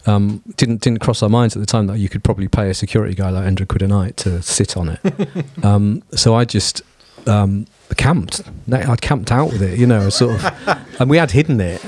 um, 0.05 0.41
didn't 0.57 0.81
didn't 0.81 0.99
cross 0.99 1.21
our 1.23 1.29
minds 1.29 1.55
at 1.55 1.59
the 1.59 1.65
time 1.65 1.87
that 1.87 1.99
you 1.99 2.09
could 2.09 2.23
probably 2.23 2.47
pay 2.47 2.69
a 2.69 2.73
security 2.73 3.15
guy 3.15 3.29
like 3.29 3.43
hundred 3.43 3.67
quid 3.67 3.81
a 3.81 3.87
night 3.87 4.17
to 4.17 4.41
sit 4.41 4.77
on 4.77 4.89
it. 4.89 5.45
um, 5.63 6.03
so 6.11 6.35
I 6.35 6.45
just 6.45 6.81
um, 7.27 7.67
camped. 7.95 8.41
I 8.71 8.95
camped 8.95 9.31
out 9.31 9.51
with 9.51 9.61
it, 9.61 9.79
you 9.79 9.87
know, 9.87 10.09
sort 10.09 10.35
of, 10.35 10.89
and 10.99 11.09
we 11.09 11.17
had 11.17 11.31
hidden 11.31 11.59
it. 11.61 11.83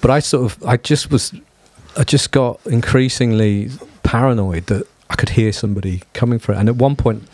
But 0.00 0.10
I 0.10 0.20
sort 0.20 0.52
of, 0.52 0.64
I 0.64 0.76
just 0.76 1.10
was, 1.10 1.32
I 1.96 2.04
just 2.04 2.30
got 2.30 2.60
increasingly 2.66 3.70
paranoid 4.02 4.66
that 4.66 4.86
I 5.10 5.16
could 5.16 5.30
hear 5.30 5.52
somebody 5.52 6.02
coming 6.14 6.38
for 6.38 6.52
it. 6.52 6.58
And 6.58 6.68
at 6.68 6.76
one 6.76 6.96
point, 6.96 7.24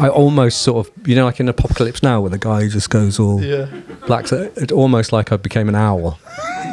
I 0.00 0.08
almost 0.08 0.62
sort 0.62 0.86
of, 0.86 1.08
you 1.08 1.14
know, 1.14 1.24
like 1.24 1.40
in 1.40 1.48
Apocalypse 1.48 2.02
Now, 2.02 2.20
where 2.20 2.30
the 2.30 2.38
guy 2.38 2.68
just 2.68 2.90
goes 2.90 3.18
all 3.18 3.42
Yeah. 3.42 3.66
black. 4.06 4.26
So 4.28 4.50
it 4.56 4.72
almost 4.72 5.12
like 5.12 5.32
I 5.32 5.36
became 5.36 5.68
an 5.68 5.74
owl, 5.76 6.18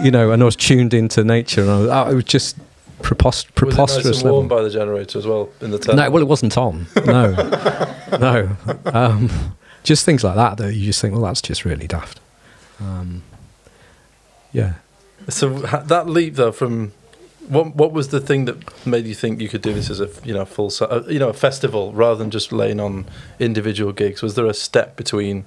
you 0.03 0.11
know, 0.11 0.31
and 0.31 0.41
I 0.41 0.45
was 0.45 0.55
tuned 0.55 0.93
into 0.93 1.23
nature. 1.23 1.61
And 1.61 1.69
I 1.69 1.77
was, 1.79 1.89
I 1.89 2.13
was 2.13 2.23
just 2.23 2.57
Was 2.57 2.65
preposterous 3.53 4.05
it 4.05 4.23
nice 4.23 4.23
warm 4.23 4.47
by 4.47 4.61
the 4.63 4.69
generator 4.69 5.19
as 5.19 5.27
well 5.27 5.49
in 5.61 5.71
the 5.71 5.77
tent? 5.77 5.97
No, 5.97 6.09
well, 6.09 6.21
it 6.21 6.27
wasn't 6.27 6.57
on. 6.57 6.87
No, 7.05 7.31
no. 8.19 8.57
Um, 8.85 9.29
just 9.83 10.03
things 10.03 10.23
like 10.23 10.35
that 10.35 10.57
that 10.57 10.73
you 10.73 10.85
just 10.87 10.99
think, 10.99 11.13
well, 11.13 11.23
that's 11.23 11.41
just 11.41 11.63
really 11.63 11.87
daft. 11.87 12.19
Um, 12.81 13.21
yeah. 14.51 14.73
So 15.29 15.49
that 15.59 16.07
leap 16.09 16.35
though 16.35 16.51
from 16.51 16.91
what 17.49 17.75
what 17.75 17.91
was 17.91 18.09
the 18.09 18.19
thing 18.21 18.45
that 18.45 18.85
made 18.85 19.05
you 19.05 19.15
think 19.15 19.41
you 19.41 19.49
could 19.49 19.61
do 19.61 19.73
this 19.73 19.89
as 19.89 19.99
a 19.99 20.09
you 20.23 20.33
know 20.33 20.45
full 20.45 20.71
uh, 20.81 21.03
you 21.07 21.19
know 21.19 21.29
a 21.29 21.33
festival 21.33 21.91
rather 21.93 22.15
than 22.15 22.29
just 22.29 22.51
laying 22.51 22.79
on 22.79 23.05
individual 23.39 23.91
gigs? 23.91 24.21
Was 24.21 24.35
there 24.35 24.45
a 24.45 24.53
step 24.53 24.95
between 24.95 25.45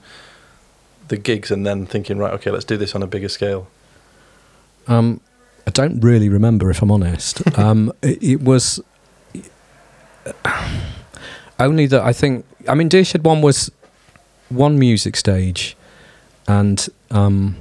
the 1.08 1.16
gigs 1.16 1.50
and 1.50 1.64
then 1.64 1.86
thinking 1.86 2.18
right 2.18 2.32
okay 2.34 2.50
let's 2.50 2.64
do 2.64 2.76
this 2.76 2.94
on 2.94 3.02
a 3.02 3.06
bigger 3.06 3.28
scale? 3.28 3.68
Um, 4.88 5.20
I 5.64 5.70
don't 5.70 6.00
really 6.00 6.28
remember, 6.28 6.70
if 6.70 6.82
I'm 6.82 6.90
honest. 6.90 7.56
um, 7.58 7.92
it, 8.02 8.20
it 8.20 8.42
was 8.42 8.80
only 11.58 11.86
that 11.86 12.02
I 12.02 12.12
think. 12.12 12.44
I 12.68 12.74
mean, 12.74 12.88
Deer 12.88 13.04
Shed 13.04 13.24
One 13.24 13.42
was 13.42 13.70
one 14.48 14.76
music 14.76 15.16
stage, 15.16 15.76
and 16.48 16.88
um, 17.12 17.56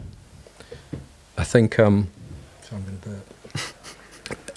I 1.38 1.44
think. 1.44 1.78
Um, 1.78 2.10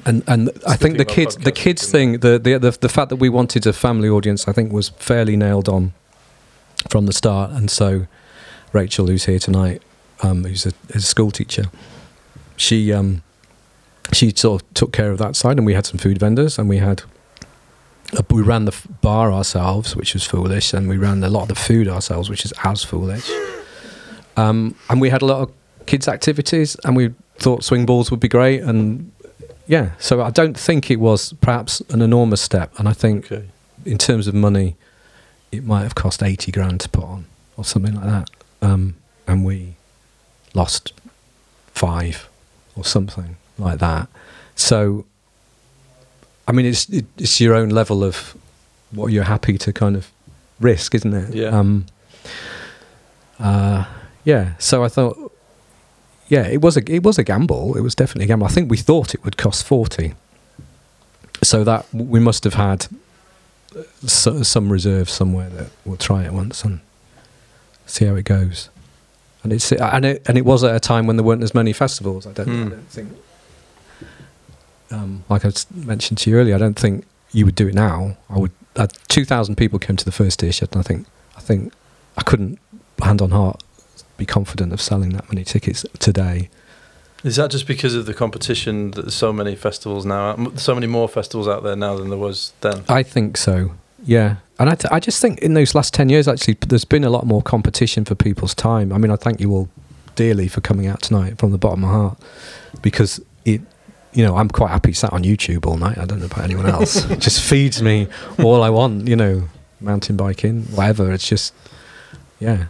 and 0.06 0.22
and 0.26 0.50
I 0.66 0.76
think 0.76 0.98
the 0.98 1.04
kids 1.04 1.36
the 1.36 1.52
kids 1.52 1.90
thing 1.90 2.20
the, 2.20 2.38
the 2.38 2.58
the 2.58 2.70
the 2.72 2.88
fact 2.88 3.08
that 3.10 3.16
we 3.16 3.28
wanted 3.28 3.66
a 3.66 3.72
family 3.72 4.08
audience 4.08 4.48
I 4.48 4.52
think 4.52 4.72
was 4.72 4.90
fairly 4.90 5.36
nailed 5.36 5.68
on 5.68 5.92
from 6.90 7.06
the 7.06 7.12
start 7.12 7.50
and 7.50 7.70
so 7.70 8.06
Rachel 8.72 9.06
who's 9.06 9.24
here 9.24 9.38
tonight 9.38 9.82
um, 10.22 10.44
who's 10.44 10.66
a, 10.66 10.72
a 10.94 11.00
school 11.00 11.30
teacher 11.30 11.64
she 12.56 12.92
um, 12.92 13.22
she 14.12 14.32
sort 14.34 14.62
of 14.62 14.74
took 14.74 14.92
care 14.92 15.10
of 15.10 15.18
that 15.18 15.36
side, 15.36 15.56
and 15.56 15.66
we 15.66 15.74
had 15.74 15.86
some 15.86 15.98
food 15.98 16.18
vendors, 16.18 16.58
and 16.58 16.68
we 16.68 16.78
had 16.78 17.02
uh, 18.16 18.22
we 18.30 18.42
ran 18.42 18.64
the 18.64 18.76
bar 19.00 19.32
ourselves, 19.32 19.96
which 19.96 20.14
was 20.14 20.24
foolish, 20.24 20.72
and 20.72 20.88
we 20.88 20.96
ran 20.96 21.22
a 21.24 21.28
lot 21.28 21.42
of 21.42 21.48
the 21.48 21.54
food 21.54 21.88
ourselves, 21.88 22.28
which 22.28 22.44
is 22.44 22.52
as 22.64 22.84
foolish. 22.84 23.30
Um, 24.36 24.74
and 24.90 25.00
we 25.00 25.10
had 25.10 25.22
a 25.22 25.26
lot 25.26 25.40
of 25.40 25.52
kids' 25.86 26.08
activities, 26.08 26.76
and 26.84 26.96
we 26.96 27.14
thought 27.38 27.64
swing 27.64 27.86
balls 27.86 28.10
would 28.10 28.20
be 28.20 28.28
great, 28.28 28.60
and 28.62 29.10
yeah. 29.66 29.90
So 29.98 30.22
I 30.22 30.30
don't 30.30 30.58
think 30.58 30.90
it 30.90 31.00
was 31.00 31.32
perhaps 31.40 31.80
an 31.90 32.02
enormous 32.02 32.40
step, 32.40 32.72
and 32.78 32.88
I 32.88 32.92
think 32.92 33.30
Okay. 33.32 33.48
in 33.84 33.98
terms 33.98 34.26
of 34.26 34.34
money, 34.34 34.76
it 35.52 35.64
might 35.64 35.82
have 35.82 35.94
cost 35.94 36.22
eighty 36.22 36.50
grand 36.52 36.80
to 36.80 36.88
put 36.88 37.04
on, 37.04 37.26
or 37.56 37.64
something 37.64 37.94
like 37.94 38.04
that. 38.06 38.30
Um, 38.62 38.96
and 39.26 39.44
we 39.44 39.74
lost 40.54 40.92
five 41.72 42.28
or 42.76 42.84
something 42.84 43.36
like 43.58 43.78
that. 43.78 44.08
So, 44.56 45.04
I 46.48 46.52
mean, 46.52 46.66
it's 46.66 46.88
it, 46.88 47.06
it's 47.18 47.40
your 47.40 47.54
own 47.54 47.70
level 47.70 48.02
of 48.04 48.36
what 48.90 49.08
you're 49.12 49.24
happy 49.24 49.58
to 49.58 49.72
kind 49.72 49.96
of 49.96 50.10
risk, 50.60 50.94
isn't 50.94 51.12
it? 51.14 51.34
Yeah. 51.34 51.48
Um, 51.48 51.86
uh, 53.38 53.84
yeah. 54.24 54.54
So 54.58 54.84
I 54.84 54.88
thought, 54.88 55.32
yeah, 56.28 56.46
it 56.46 56.60
was 56.60 56.76
a 56.76 56.82
it 56.92 57.02
was 57.02 57.18
a 57.18 57.24
gamble. 57.24 57.76
It 57.76 57.82
was 57.82 57.94
definitely 57.94 58.24
a 58.24 58.28
gamble. 58.28 58.46
I 58.46 58.50
think 58.50 58.70
we 58.70 58.76
thought 58.76 59.14
it 59.14 59.24
would 59.24 59.36
cost 59.36 59.64
forty, 59.66 60.14
so 61.42 61.64
that 61.64 61.86
we 61.92 62.20
must 62.20 62.44
have 62.44 62.54
had 62.54 62.86
so, 64.06 64.42
some 64.42 64.70
reserve 64.70 65.10
somewhere 65.10 65.50
that 65.50 65.70
we'll 65.84 65.96
try 65.96 66.24
it 66.24 66.32
once 66.32 66.64
and 66.64 66.80
see 67.86 68.04
how 68.06 68.14
it 68.14 68.24
goes. 68.24 68.70
And 69.42 69.52
it's 69.52 69.70
and 69.72 70.04
it 70.04 70.22
and 70.26 70.38
it 70.38 70.44
was 70.44 70.64
at 70.64 70.74
a 70.74 70.80
time 70.80 71.06
when 71.06 71.16
there 71.16 71.24
weren't 71.24 71.42
as 71.42 71.54
many 71.54 71.72
festivals. 71.72 72.26
I 72.26 72.32
don't, 72.32 72.46
Hmm. 72.46 72.66
I 72.66 72.68
don't 72.70 72.88
think. 72.88 73.12
Um, 74.90 75.24
like 75.28 75.44
I 75.44 75.50
mentioned 75.74 76.18
to 76.18 76.30
you 76.30 76.36
earlier, 76.36 76.54
I 76.54 76.58
don't 76.58 76.78
think 76.78 77.04
you 77.32 77.44
would 77.46 77.54
do 77.56 77.68
it 77.68 77.74
now. 77.74 78.16
I 78.30 78.38
would. 78.38 78.52
Uh, 78.76 78.86
Two 79.08 79.24
thousand 79.24 79.56
people 79.56 79.78
came 79.78 79.96
to 79.96 80.04
the 80.04 80.12
first 80.12 80.40
Shed, 80.40 80.68
and 80.72 80.78
I 80.78 80.82
think 80.82 81.06
I 81.36 81.40
think 81.40 81.72
I 82.16 82.22
couldn't, 82.22 82.58
hand 83.02 83.20
on 83.20 83.30
heart, 83.32 83.62
be 84.16 84.26
confident 84.26 84.72
of 84.72 84.80
selling 84.80 85.10
that 85.10 85.28
many 85.30 85.44
tickets 85.44 85.84
today. 85.98 86.48
Is 87.24 87.36
that 87.36 87.50
just 87.50 87.66
because 87.66 87.94
of 87.94 88.04
the 88.04 88.12
competition 88.12 88.90
that 88.92 89.02
there's 89.02 89.14
so 89.14 89.32
many 89.32 89.56
festivals 89.56 90.04
now, 90.04 90.36
so 90.56 90.74
many 90.74 90.86
more 90.86 91.08
festivals 91.08 91.48
out 91.48 91.62
there 91.62 91.74
now 91.74 91.96
than 91.96 92.10
there 92.10 92.18
was 92.18 92.52
then? 92.60 92.84
I 92.88 93.02
think 93.02 93.38
so. 93.38 93.72
Yeah, 94.04 94.36
and 94.58 94.68
I, 94.68 94.74
th- 94.74 94.92
I 94.92 95.00
just 95.00 95.22
think 95.22 95.38
in 95.38 95.54
those 95.54 95.74
last 95.74 95.94
ten 95.94 96.10
years, 96.10 96.28
actually, 96.28 96.58
there's 96.66 96.84
been 96.84 97.02
a 97.02 97.08
lot 97.08 97.24
more 97.26 97.40
competition 97.40 98.04
for 98.04 98.14
people's 98.14 98.54
time. 98.54 98.92
I 98.92 98.98
mean, 98.98 99.10
I 99.10 99.16
thank 99.16 99.40
you 99.40 99.50
all 99.52 99.70
dearly 100.14 100.48
for 100.48 100.60
coming 100.60 100.86
out 100.86 101.00
tonight 101.00 101.38
from 101.38 101.50
the 101.50 101.58
bottom 101.58 101.82
of 101.82 101.90
my 101.90 101.96
heart, 101.96 102.18
because 102.82 103.20
it, 103.46 103.62
you 104.12 104.24
know, 104.24 104.36
I'm 104.36 104.50
quite 104.50 104.70
happy 104.70 104.92
sat 104.92 105.14
on 105.14 105.24
YouTube 105.24 105.64
all 105.64 105.78
night. 105.78 105.96
I 105.96 106.04
don't 106.04 106.20
know 106.20 106.26
about 106.26 106.44
anyone 106.44 106.66
else. 106.66 106.96
it 107.10 107.20
just 107.20 107.42
feeds 107.42 107.82
me 107.82 108.08
all 108.38 108.62
I 108.62 108.68
want. 108.68 109.08
You 109.08 109.16
know, 109.16 109.48
mountain 109.80 110.16
biking, 110.16 110.64
whatever. 110.64 111.10
It's 111.10 111.26
just, 111.26 111.54
yeah. 112.38 112.66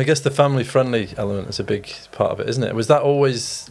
I 0.00 0.04
guess 0.04 0.20
the 0.20 0.30
family 0.30 0.64
friendly 0.64 1.08
element 1.16 1.48
is 1.48 1.60
a 1.60 1.64
big 1.64 1.92
part 2.12 2.32
of 2.32 2.40
it, 2.40 2.48
isn't 2.48 2.62
it? 2.64 2.74
Was 2.74 2.86
that 2.88 3.02
always 3.02 3.70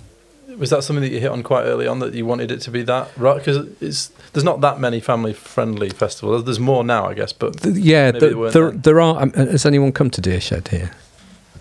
was 0.58 0.70
that 0.70 0.84
something 0.84 1.02
that 1.02 1.10
you 1.12 1.20
hit 1.20 1.32
on 1.32 1.42
quite 1.42 1.64
early 1.64 1.88
on 1.88 1.98
that 2.00 2.14
you 2.14 2.26
wanted 2.28 2.52
it 2.52 2.62
to 2.62 2.72
be 2.72 2.84
that 2.84 3.10
right? 3.18 3.38
Because 3.40 3.58
it's 3.82 4.08
there's 4.34 4.44
not 4.44 4.62
that 4.62 4.80
many 4.80 5.00
family 5.00 5.34
friendly 5.34 5.90
festivals. 5.90 6.44
There's 6.46 6.60
more 6.60 6.84
now, 6.84 7.08
I 7.08 7.14
guess, 7.16 7.34
but 7.34 7.62
Th- 7.62 7.76
yeah, 7.76 8.12
Maybe 8.12 8.20
th- 8.20 8.34
they 8.36 8.50
there, 8.52 8.72
then. 8.72 8.82
there 8.82 9.02
are. 9.02 9.22
Um, 9.24 9.32
has 9.34 9.66
anyone 9.66 9.92
come 9.92 10.10
to 10.12 10.22
Deer 10.22 10.40
Shed 10.42 10.68
here? 10.68 10.92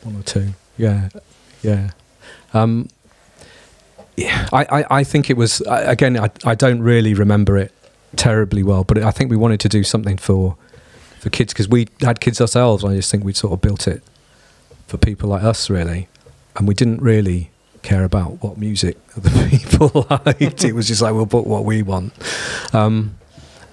One 0.03 0.17
or 0.17 0.23
two. 0.23 0.49
Yeah, 0.77 1.09
yeah. 1.63 1.91
Um, 2.55 2.89
yeah, 4.17 4.49
I, 4.53 4.65
I, 4.81 4.85
I 4.99 5.05
think 5.05 5.31
it 5.31 5.37
was 5.37 5.63
I- 5.63 5.83
again. 5.93 6.19
I, 6.19 6.31
I 6.45 6.55
don't 6.55 6.83
really 6.83 7.15
remember 7.15 7.57
it 7.57 7.73
terribly 8.17 8.63
well, 8.63 8.85
but 8.85 8.99
I 8.99 9.11
think 9.11 9.31
we 9.31 9.37
wanted 9.37 9.61
to 9.61 9.69
do 9.69 9.83
something 9.85 10.19
for 10.19 10.57
for 11.19 11.31
kids 11.31 11.53
because 11.55 11.69
we 11.69 11.89
had 12.03 12.21
kids 12.21 12.41
ourselves. 12.41 12.85
And 12.85 12.93
I 12.93 12.97
just 12.97 13.11
think 13.11 13.25
we 13.25 13.33
sort 13.33 13.53
of 13.55 13.61
built 13.63 13.87
it 13.89 14.03
for 14.93 14.99
people 14.99 15.31
like 15.31 15.43
us, 15.43 15.71
really, 15.71 16.07
and 16.55 16.69
we 16.69 16.75
didn't 16.75 17.01
really 17.01 17.51
care 17.81 18.05
about 18.05 18.43
what 18.43 18.59
music 18.59 19.05
the 19.17 19.49
people 19.49 20.07
liked. 20.27 20.65
it 20.65 20.75
was 20.75 20.87
just 20.87 21.01
like 21.01 21.15
we'll 21.15 21.27
put 21.27 21.47
what 21.47 21.65
we 21.65 21.83
want. 21.83 22.13
Um, 22.75 23.17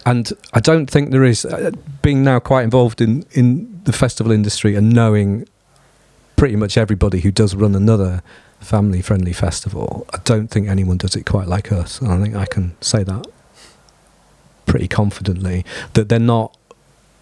and 0.06 0.32
I 0.54 0.62
don't 0.62 0.90
think 0.90 1.12
there 1.12 1.26
is 1.26 1.44
uh, 1.44 1.72
being 2.02 2.24
now 2.24 2.40
quite 2.40 2.64
involved 2.64 3.02
in 3.02 3.26
in 3.32 3.82
the 3.84 3.92
festival 3.92 4.32
industry 4.32 4.76
and 4.76 4.94
knowing 4.94 5.46
pretty 6.38 6.56
much 6.56 6.78
everybody 6.78 7.20
who 7.20 7.32
does 7.32 7.54
run 7.54 7.76
another 7.76 8.24
family 8.62 9.02
friendly 9.02 9.34
festival. 9.34 10.08
I 10.14 10.20
don't 10.24 10.48
think 10.48 10.70
anyone 10.70 10.98
does 10.98 11.18
it 11.18 11.26
quite 11.26 11.50
like 11.50 11.70
us, 11.74 12.00
and 12.00 12.12
I 12.14 12.22
think 12.22 12.36
I 12.36 12.46
can 12.46 12.78
say 12.80 13.04
that 13.04 13.28
pretty 14.66 14.88
confidently 14.88 15.66
that 15.96 16.08
they're 16.08 16.20
not 16.38 16.56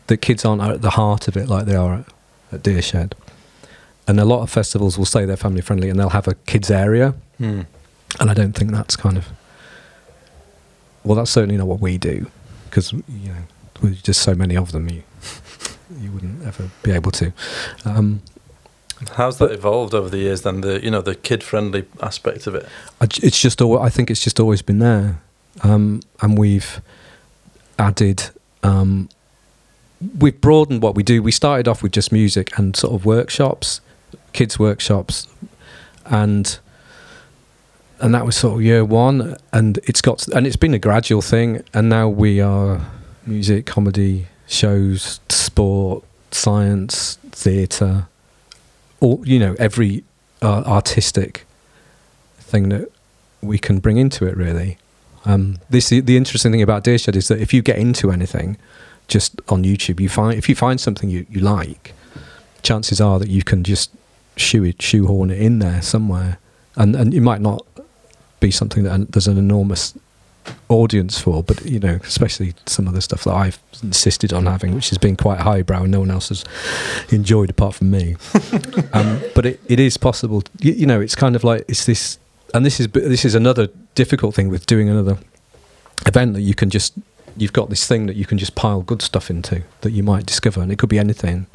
that 0.06 0.18
kids 0.18 0.46
aren't 0.46 0.62
at 0.62 0.84
the 0.84 0.92
heart 0.92 1.28
of 1.28 1.36
it 1.36 1.50
like 1.50 1.66
they 1.66 1.76
are 1.76 1.96
at, 1.96 2.06
at 2.52 2.62
Deer 2.62 2.84
Shed. 2.84 3.16
And 4.08 4.20
a 4.20 4.26
lot 4.26 4.42
of 4.42 4.50
festivals 4.50 4.98
will 4.98 5.06
say 5.06 5.26
they're 5.26 5.36
family 5.36 5.62
friendly 5.62 5.90
and 5.90 6.00
they'll 6.00 6.10
have 6.10 6.28
a 6.28 6.36
kids 6.46 6.72
area, 6.72 7.14
hmm. 7.38 7.62
and 8.20 8.30
I 8.30 8.34
don't 8.34 8.54
think 8.54 8.72
that's 8.72 8.96
kind 8.96 9.18
of 9.18 9.28
well, 11.08 11.16
that's 11.16 11.32
certainly 11.32 11.56
not 11.56 11.68
what 11.68 11.80
we 11.80 11.98
do 11.98 12.30
because 12.66 12.92
you 12.92 13.30
know 13.30 13.44
with 13.82 14.04
just 14.04 14.22
so 14.22 14.36
many 14.36 14.58
of 14.58 14.72
them, 14.72 14.90
you 14.90 15.04
you 16.00 16.12
wouldn't 16.12 16.46
ever 16.46 16.70
be 16.84 16.92
able 16.92 17.12
to. 17.12 17.32
Um, 17.86 18.22
how's 19.14 19.38
that 19.38 19.52
evolved 19.52 19.94
over 19.94 20.10
the 20.10 20.18
years? 20.18 20.42
Then 20.42 20.62
the 20.62 20.84
you 20.84 20.92
know 20.92 21.02
the 21.02 21.16
kid 21.16 21.44
friendly 21.44 21.86
aspect 22.02 22.46
of 22.48 22.56
it. 22.56 22.68
It's 23.02 23.40
just 23.40 23.62
I 23.62 23.90
think 23.90 24.12
it's 24.12 24.22
just 24.22 24.40
always 24.40 24.62
been 24.62 24.80
there, 24.80 25.22
um, 25.64 26.02
and 26.22 26.38
we've 26.38 26.82
added. 27.80 28.30
Um, 28.64 29.10
we've 30.20 30.40
broadened 30.42 30.82
what 30.82 30.94
we 30.94 31.04
do. 31.04 31.24
We 31.24 31.32
started 31.32 31.68
off 31.68 31.82
with 31.82 31.94
just 31.94 32.12
music 32.12 32.58
and 32.58 32.76
sort 32.76 32.94
of 32.94 33.06
workshops, 33.06 33.82
kids 34.34 34.60
workshops, 34.60 35.28
and 36.06 36.60
and 38.00 38.14
that 38.14 38.26
was 38.26 38.36
sort 38.36 38.56
of 38.56 38.62
year 38.62 38.86
one. 38.86 39.36
And 39.52 39.80
it's 39.84 40.02
got 40.02 40.28
and 40.30 40.46
it's 40.46 40.56
been 40.56 40.74
a 40.74 40.80
gradual 40.80 41.22
thing. 41.22 41.64
And 41.74 41.90
now 41.90 42.08
we 42.10 42.42
are 42.42 42.82
music, 43.26 43.66
comedy, 43.66 44.28
shows, 44.48 45.20
sport, 45.30 46.04
science, 46.32 47.16
theatre, 47.32 48.08
all 49.00 49.22
you 49.26 49.40
know, 49.40 49.56
every 49.60 50.04
uh, 50.42 50.64
artistic 50.66 51.46
thing 52.38 52.70
that 52.70 52.92
we 53.42 53.58
can 53.58 53.80
bring 53.80 53.98
into 53.98 54.26
it. 54.26 54.38
Really, 54.38 54.78
um, 55.26 55.58
this 55.70 55.90
the 55.90 56.18
interesting 56.18 56.52
thing 56.52 56.62
about 56.62 56.84
Deer 56.84 56.98
Shed 56.98 57.16
is 57.16 57.28
that 57.28 57.40
if 57.40 57.54
you 57.54 57.62
get 57.62 57.78
into 57.78 58.12
anything, 58.12 58.58
just 59.08 59.40
on 59.50 59.64
YouTube, 59.64 60.00
you 60.00 60.10
find 60.10 60.38
if 60.38 60.50
you 60.50 60.56
find 60.56 60.80
something 60.80 61.10
you, 61.10 61.26
you 61.30 61.40
like, 61.40 61.94
chances 62.68 63.00
are 63.00 63.18
that 63.20 63.30
you 63.30 63.44
can 63.44 63.64
just 63.64 63.90
shoe 64.36 64.64
it, 64.64 64.82
shoehorn 64.82 65.32
it 65.32 65.40
in 65.40 65.60
there 65.60 65.82
somewhere, 65.82 66.38
and 66.76 66.96
and 66.96 67.14
it 67.14 67.22
might 67.22 67.42
not 67.42 67.66
be 68.40 68.52
something 68.52 68.84
that 68.84 69.12
there's 69.12 69.28
an 69.28 69.38
enormous 69.38 69.94
audience 70.70 71.20
for, 71.20 71.44
but 71.44 71.66
you 71.66 71.80
know, 71.80 72.00
especially 72.04 72.54
some 72.66 72.88
of 72.88 72.94
the 72.94 73.02
stuff 73.02 73.24
that 73.24 73.34
I've 73.34 73.60
insisted 73.84 74.34
on 74.34 74.46
having, 74.46 74.76
which 74.76 74.90
has 74.90 74.98
been 74.98 75.16
quite 75.16 75.40
highbrow 75.40 75.84
and 75.84 75.92
no 75.92 76.00
one 76.00 76.12
else 76.12 76.30
has 76.30 76.44
enjoyed 77.10 77.50
apart 77.50 77.76
from 77.76 77.92
me. 77.92 78.16
um, 78.94 79.22
but 79.34 79.46
it, 79.46 79.60
it 79.68 79.80
is 79.80 79.98
possible. 79.98 80.44
You, 80.60 80.74
you 80.74 80.86
know, 80.86 81.02
it's 81.02 81.16
kind 81.16 81.36
of 81.36 81.44
like 81.44 81.64
it's 81.68 81.86
this, 81.86 82.20
and 82.54 82.66
this 82.66 82.80
is 82.80 82.88
this 82.90 83.26
is 83.26 83.36
another 83.36 83.70
difficult 83.96 84.36
thing 84.36 84.50
with 84.50 84.66
doing 84.66 84.90
another 84.90 85.18
event 86.06 86.34
that 86.34 86.42
you 86.42 86.54
can 86.54 86.70
just 86.70 86.94
you've 87.38 87.54
got 87.54 87.70
this 87.70 87.88
thing 87.88 88.08
that 88.08 88.16
you 88.16 88.26
can 88.26 88.38
just 88.38 88.56
pile 88.56 88.82
good 88.82 89.02
stuff 89.02 89.30
into 89.30 89.64
that 89.82 89.92
you 89.92 90.04
might 90.04 90.26
discover, 90.26 90.62
and 90.62 90.72
it 90.72 90.78
could 90.78 90.90
be 90.90 91.00
anything. 91.00 91.48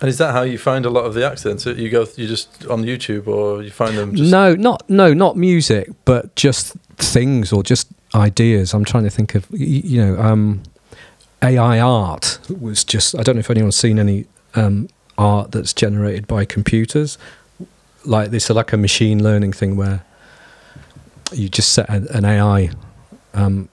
And 0.00 0.08
is 0.08 0.18
that 0.18 0.32
how 0.32 0.42
you 0.42 0.58
find 0.58 0.86
a 0.86 0.90
lot 0.90 1.04
of 1.06 1.14
the 1.14 1.26
accidents? 1.26 1.64
So 1.64 1.70
You 1.70 1.90
go, 1.90 2.06
you 2.16 2.28
just 2.28 2.64
on 2.66 2.84
YouTube, 2.84 3.26
or 3.26 3.62
you 3.62 3.70
find 3.70 3.96
them? 3.98 4.14
Just, 4.14 4.30
No, 4.30 4.54
not 4.54 4.88
no, 4.88 5.12
not 5.12 5.36
music, 5.36 5.90
but 6.04 6.34
just 6.36 6.74
things 6.96 7.52
or 7.52 7.62
just 7.62 7.88
ideas. 8.14 8.74
I'm 8.74 8.84
trying 8.84 9.04
to 9.04 9.10
think 9.10 9.34
of 9.34 9.46
you 9.50 10.00
know, 10.00 10.20
um, 10.20 10.62
AI 11.42 11.80
art 11.80 12.38
was 12.60 12.84
just. 12.84 13.18
I 13.18 13.22
don't 13.22 13.34
know 13.36 13.40
if 13.40 13.50
anyone's 13.50 13.76
seen 13.76 13.98
any 13.98 14.26
um, 14.54 14.88
art 15.16 15.50
that's 15.52 15.72
generated 15.72 16.26
by 16.26 16.44
computers. 16.44 17.18
Like 18.04 18.30
this, 18.30 18.48
like 18.50 18.72
a 18.72 18.76
machine 18.76 19.22
learning 19.22 19.52
thing 19.52 19.76
where 19.76 20.04
you 21.32 21.48
just 21.48 21.72
set 21.72 21.88
an, 21.90 22.06
an 22.10 22.24
AI 22.24 22.70
um, 23.34 23.68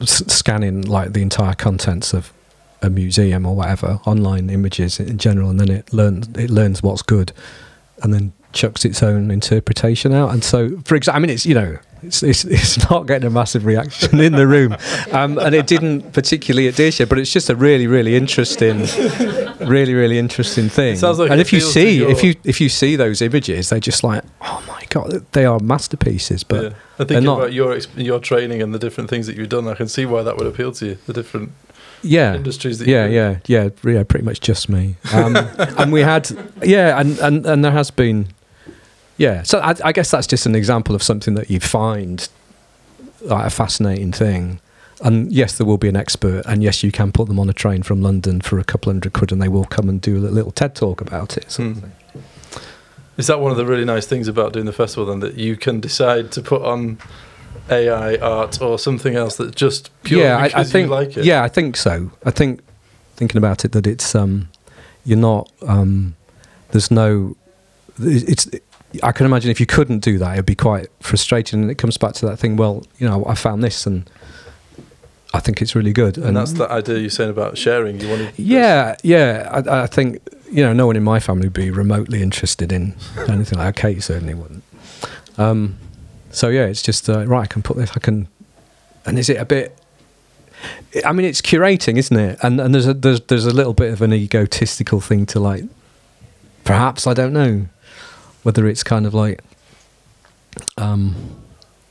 s- 0.00 0.24
scanning 0.32 0.82
like 0.82 1.12
the 1.12 1.22
entire 1.22 1.54
contents 1.54 2.12
of 2.14 2.32
a 2.82 2.90
museum 2.90 3.44
or 3.46 3.54
whatever, 3.54 4.00
online 4.06 4.50
images 4.50 4.98
in 5.00 5.18
general, 5.18 5.50
and 5.50 5.60
then 5.60 5.70
it 5.70 5.92
learns 5.92 6.28
it 6.36 6.50
learns 6.50 6.82
what's 6.82 7.02
good, 7.02 7.32
and 8.02 8.12
then 8.14 8.32
chucks 8.52 8.84
its 8.84 9.02
own 9.02 9.30
interpretation 9.30 10.12
out. 10.12 10.32
And 10.32 10.42
so, 10.42 10.78
for 10.84 10.96
example, 10.96 11.16
I 11.18 11.20
mean, 11.20 11.30
it's 11.30 11.46
you 11.46 11.54
know, 11.54 11.78
it's 12.02 12.22
it's, 12.22 12.44
it's 12.44 12.90
not 12.90 13.06
getting 13.06 13.26
a 13.26 13.30
massive 13.30 13.64
reaction 13.64 14.18
in 14.20 14.32
the 14.32 14.46
room, 14.46 14.76
um, 15.12 15.38
and 15.38 15.54
it 15.54 15.66
didn't 15.66 16.12
particularly 16.12 16.68
at 16.68 16.76
Deer 16.76 16.90
Shed, 16.90 17.08
but 17.08 17.18
it's 17.18 17.32
just 17.32 17.50
a 17.50 17.56
really 17.56 17.86
really 17.86 18.16
interesting, 18.16 18.78
really 19.66 19.94
really 19.94 20.18
interesting 20.18 20.68
thing. 20.68 21.00
like 21.00 21.30
and 21.30 21.40
if 21.40 21.52
you 21.52 21.60
see 21.60 21.98
your- 21.98 22.10
if 22.10 22.24
you 22.24 22.34
if 22.44 22.60
you 22.60 22.68
see 22.68 22.96
those 22.96 23.22
images, 23.22 23.68
they're 23.70 23.80
just 23.80 24.02
like, 24.02 24.24
oh 24.40 24.62
my 24.66 24.84
god, 24.88 25.24
they 25.32 25.44
are 25.44 25.60
masterpieces. 25.60 26.42
But 26.44 26.62
yeah. 26.64 26.70
I 26.98 27.04
think 27.04 27.24
not- 27.24 27.38
about 27.38 27.52
your 27.52 27.76
your 27.96 28.20
training 28.20 28.62
and 28.62 28.74
the 28.74 28.78
different 28.78 29.10
things 29.10 29.26
that 29.26 29.36
you've 29.36 29.48
done. 29.48 29.68
I 29.68 29.74
can 29.74 29.88
see 29.88 30.06
why 30.06 30.22
that 30.22 30.36
would 30.36 30.46
appeal 30.46 30.72
to 30.72 30.86
you. 30.86 30.98
The 31.06 31.12
different 31.12 31.52
yeah, 32.02 32.34
industries 32.34 32.78
that 32.78 32.88
yeah, 32.88 33.06
yeah, 33.06 33.38
yeah, 33.46 33.68
yeah, 33.84 34.02
pretty 34.02 34.24
much 34.24 34.40
just 34.40 34.68
me. 34.68 34.96
Um, 35.12 35.36
and 35.58 35.92
we 35.92 36.00
had, 36.00 36.30
yeah, 36.62 36.98
and, 36.98 37.18
and, 37.18 37.46
and 37.46 37.64
there 37.64 37.72
has 37.72 37.90
been, 37.90 38.28
yeah. 39.16 39.42
So 39.42 39.60
I, 39.60 39.74
I 39.84 39.92
guess 39.92 40.10
that's 40.10 40.26
just 40.26 40.46
an 40.46 40.54
example 40.54 40.94
of 40.94 41.02
something 41.02 41.34
that 41.34 41.50
you 41.50 41.60
find 41.60 42.28
like 43.22 43.46
a 43.46 43.50
fascinating 43.50 44.12
thing. 44.12 44.60
And 45.02 45.32
yes, 45.32 45.56
there 45.56 45.66
will 45.66 45.78
be 45.78 45.88
an 45.88 45.96
expert, 45.96 46.44
and 46.46 46.62
yes, 46.62 46.82
you 46.82 46.92
can 46.92 47.10
put 47.10 47.26
them 47.28 47.38
on 47.38 47.48
a 47.48 47.54
train 47.54 47.82
from 47.82 48.02
London 48.02 48.42
for 48.42 48.58
a 48.58 48.64
couple 48.64 48.92
hundred 48.92 49.14
quid, 49.14 49.32
and 49.32 49.40
they 49.40 49.48
will 49.48 49.64
come 49.64 49.88
and 49.88 50.00
do 50.00 50.18
a 50.18 50.28
little 50.28 50.52
TED 50.52 50.74
talk 50.74 51.00
about 51.00 51.38
it. 51.38 51.54
Hmm. 51.54 51.78
Is 53.16 53.26
that 53.26 53.40
one 53.40 53.50
of 53.50 53.56
the 53.56 53.66
really 53.66 53.84
nice 53.84 54.06
things 54.06 54.28
about 54.28 54.52
doing 54.52 54.66
the 54.66 54.72
festival 54.72 55.06
then 55.06 55.20
that 55.20 55.34
you 55.34 55.56
can 55.56 55.80
decide 55.80 56.32
to 56.32 56.42
put 56.42 56.62
on 56.62 56.98
AI 57.68 58.16
art 58.16 58.60
or 58.60 58.78
something 58.78 59.14
else 59.14 59.36
that 59.36 59.54
just 59.54 59.90
purely 60.02 60.24
yeah, 60.24 60.36
I, 60.36 60.60
I 60.60 60.64
think 60.64 60.86
you 60.86 60.94
like 60.94 61.16
it? 61.16 61.24
yeah, 61.24 61.42
I 61.42 61.48
think 61.48 61.76
so. 61.76 62.10
I 62.24 62.30
think 62.30 62.60
thinking 63.16 63.38
about 63.38 63.64
it 63.64 63.72
that 63.72 63.86
it's 63.86 64.14
um, 64.14 64.48
you're 65.04 65.18
not 65.18 65.50
um, 65.62 66.14
there's 66.70 66.90
no 66.90 67.36
it's. 67.98 68.48
I 69.04 69.12
can 69.12 69.24
imagine 69.24 69.52
if 69.52 69.60
you 69.60 69.66
couldn't 69.66 70.00
do 70.00 70.18
that, 70.18 70.32
it'd 70.32 70.46
be 70.46 70.56
quite 70.56 70.88
frustrating. 70.98 71.62
And 71.62 71.70
it 71.70 71.76
comes 71.76 71.96
back 71.96 72.14
to 72.14 72.26
that 72.26 72.38
thing. 72.38 72.56
Well, 72.56 72.84
you 72.98 73.06
know, 73.08 73.24
I 73.24 73.36
found 73.36 73.62
this, 73.62 73.86
and 73.86 74.10
I 75.32 75.38
think 75.38 75.62
it's 75.62 75.76
really 75.76 75.92
good. 75.92 76.18
And, 76.18 76.36
that's 76.36 76.54
the 76.54 76.68
idea 76.68 76.98
you're 76.98 77.08
saying 77.08 77.30
about 77.30 77.56
sharing. 77.56 78.00
You 78.00 78.08
want 78.08 78.34
to, 78.34 78.42
yeah, 78.42 78.96
yeah. 79.04 79.48
I, 79.52 79.82
I 79.82 79.86
think 79.86 80.20
you 80.50 80.64
know, 80.64 80.72
no 80.72 80.86
one 80.86 80.96
in 80.96 81.04
my 81.04 81.20
family 81.20 81.46
would 81.46 81.52
be 81.52 81.70
remotely 81.70 82.22
interested 82.22 82.72
in 82.72 82.94
anything 83.28 83.58
like 83.58 83.74
that. 83.74 83.76
Kate 83.76 84.02
certainly 84.02 84.34
wouldn't. 84.34 84.64
Um, 85.38 85.78
so 86.30 86.48
yeah, 86.48 86.66
it's 86.66 86.82
just 86.82 87.08
uh, 87.08 87.26
right. 87.26 87.42
I 87.42 87.46
can 87.46 87.62
put 87.62 87.76
this. 87.76 87.90
I 87.94 88.00
can. 88.00 88.28
And 89.06 89.18
is 89.18 89.28
it 89.28 89.38
a 89.38 89.44
bit? 89.44 89.76
I 91.04 91.12
mean, 91.12 91.26
it's 91.26 91.40
curating, 91.40 91.96
isn't 91.96 92.16
it? 92.16 92.38
And 92.42 92.60
and 92.60 92.74
there's 92.74 92.86
a 92.86 92.94
there's 92.94 93.20
there's 93.22 93.46
a 93.46 93.54
little 93.54 93.74
bit 93.74 93.92
of 93.92 94.02
an 94.02 94.12
egotistical 94.12 95.00
thing 95.00 95.26
to 95.26 95.40
like. 95.40 95.64
Perhaps 96.64 97.06
I 97.06 97.14
don't 97.14 97.32
know 97.32 97.66
whether 98.42 98.66
it's 98.66 98.82
kind 98.82 99.06
of 99.06 99.14
like. 99.14 99.40
Um, 100.76 101.40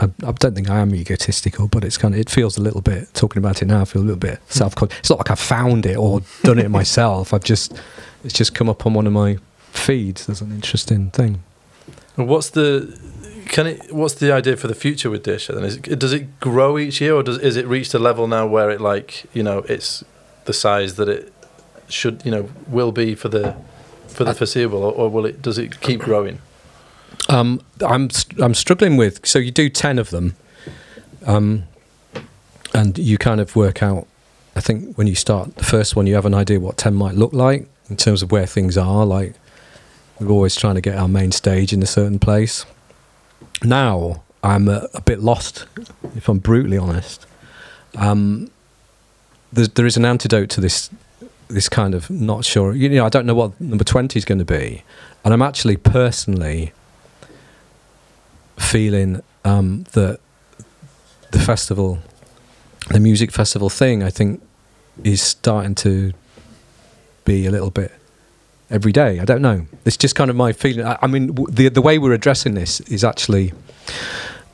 I, 0.01 0.05
I 0.25 0.31
don't 0.31 0.55
think 0.55 0.69
I 0.69 0.79
am 0.79 0.95
egotistical, 0.95 1.67
but 1.67 1.83
it's 1.83 1.97
kind 1.97 2.13
of 2.13 2.19
it 2.21 2.29
feels 2.29 2.57
a 2.57 2.61
little 2.61 2.81
bit 2.81 3.13
talking 3.13 3.39
about 3.39 3.61
it 3.61 3.65
now. 3.65 3.81
I 3.81 3.85
feel 3.85 4.01
a 4.01 4.03
little 4.03 4.17
bit 4.17 4.39
self 4.47 4.75
conscious. 4.75 4.99
It's 4.99 5.09
not 5.09 5.19
like 5.19 5.31
I 5.31 5.35
found 5.35 5.85
it 5.85 5.97
or 5.97 6.21
done 6.43 6.59
it 6.59 6.69
myself. 6.79 7.33
I've 7.33 7.43
just 7.43 7.79
it's 8.23 8.33
just 8.33 8.55
come 8.55 8.69
up 8.69 8.85
on 8.85 8.93
one 8.93 9.07
of 9.07 9.13
my 9.13 9.37
feeds 9.71 10.29
as 10.29 10.41
an 10.41 10.51
interesting 10.51 11.09
thing. 11.11 11.43
What's 12.15 12.49
the 12.51 12.97
can 13.49 13.67
it? 13.67 13.91
What's 13.91 14.13
the 14.13 14.31
idea 14.31 14.55
for 14.55 14.67
the 14.67 14.75
future 14.75 15.09
with 15.09 15.23
Deer 15.23 15.39
Shed? 15.39 15.57
Then 15.57 15.63
is 15.65 15.77
it, 15.77 15.99
does 15.99 16.13
it 16.13 16.39
grow 16.39 16.77
each 16.77 17.01
year, 17.01 17.15
or 17.15 17.23
does 17.23 17.37
is 17.39 17.57
it 17.57 17.67
reached 17.67 17.93
a 17.93 17.99
level 17.99 18.27
now 18.27 18.47
where 18.47 18.69
it 18.69 18.79
like 18.79 19.25
you 19.33 19.43
know 19.43 19.59
it's 19.67 20.03
the 20.45 20.53
size 20.53 20.95
that 20.95 21.09
it 21.09 21.33
should 21.87 22.23
you 22.23 22.31
know 22.31 22.49
will 22.67 22.91
be 22.91 23.15
for 23.15 23.27
the 23.27 23.55
for 24.07 24.23
the 24.23 24.33
foreseeable, 24.33 24.83
or, 24.83 24.93
or 24.93 25.09
will 25.09 25.25
it 25.25 25.41
does 25.41 25.57
it 25.57 25.81
keep 25.81 26.01
growing? 26.01 26.39
Um, 27.27 27.61
I'm 27.81 28.09
I'm 28.41 28.53
struggling 28.53 28.97
with. 28.97 29.25
So 29.25 29.39
you 29.39 29.51
do 29.51 29.69
ten 29.69 29.99
of 29.99 30.11
them, 30.11 30.35
um, 31.25 31.63
and 32.73 32.97
you 32.97 33.17
kind 33.17 33.41
of 33.41 33.55
work 33.55 33.81
out. 33.81 34.07
I 34.55 34.61
think 34.61 34.97
when 34.97 35.07
you 35.07 35.15
start 35.15 35.55
the 35.55 35.63
first 35.63 35.95
one, 35.95 36.05
you 36.07 36.15
have 36.15 36.25
an 36.25 36.33
idea 36.33 36.59
what 36.59 36.77
ten 36.77 36.93
might 36.93 37.15
look 37.15 37.33
like 37.33 37.67
in 37.89 37.97
terms 37.97 38.21
of 38.21 38.31
where 38.31 38.45
things 38.45 38.77
are. 38.77 39.05
Like 39.05 39.33
we're 40.19 40.29
always 40.29 40.55
trying 40.55 40.75
to 40.75 40.81
get 40.81 40.97
our 40.97 41.07
main 41.07 41.31
stage 41.31 41.73
in 41.73 41.81
a 41.81 41.87
certain 41.87 42.19
place. 42.19 42.65
Now 43.63 44.23
I'm 44.43 44.67
a, 44.67 44.87
a 44.93 45.01
bit 45.01 45.19
lost, 45.19 45.65
if 46.15 46.29
I'm 46.29 46.39
brutally 46.39 46.77
honest. 46.77 47.25
Um, 47.95 48.49
there 49.51 49.85
is 49.85 49.97
an 49.97 50.05
antidote 50.05 50.49
to 50.51 50.61
this 50.61 50.89
this 51.47 51.67
kind 51.67 51.95
of 51.95 52.09
not 52.11 52.45
sure. 52.45 52.75
You 52.75 52.89
know, 52.89 53.05
I 53.05 53.09
don't 53.09 53.25
know 53.25 53.33
what 53.33 53.59
number 53.59 53.83
twenty 53.83 54.19
is 54.19 54.25
going 54.25 54.39
to 54.39 54.45
be, 54.45 54.83
and 55.23 55.33
I'm 55.33 55.41
actually 55.41 55.77
personally 55.77 56.73
feeling 58.57 59.21
um, 59.43 59.85
that 59.93 60.19
the 61.31 61.39
festival, 61.39 61.99
the 62.89 62.99
music 62.99 63.31
festival 63.31 63.69
thing, 63.69 64.03
I 64.03 64.09
think, 64.09 64.41
is 65.03 65.21
starting 65.21 65.75
to 65.75 66.13
be 67.25 67.45
a 67.45 67.51
little 67.51 67.71
bit 67.71 67.91
every 68.69 68.91
day. 68.91 69.19
I 69.19 69.25
don't 69.25 69.41
know. 69.41 69.65
It's 69.85 69.97
just 69.97 70.15
kind 70.15 70.29
of 70.29 70.35
my 70.35 70.51
feeling. 70.53 70.85
I, 70.85 70.97
I 71.01 71.07
mean, 71.07 71.27
w- 71.27 71.53
the 71.53 71.69
the 71.69 71.81
way 71.81 71.97
we're 71.97 72.13
addressing 72.13 72.53
this 72.53 72.79
is 72.81 73.03
actually 73.03 73.53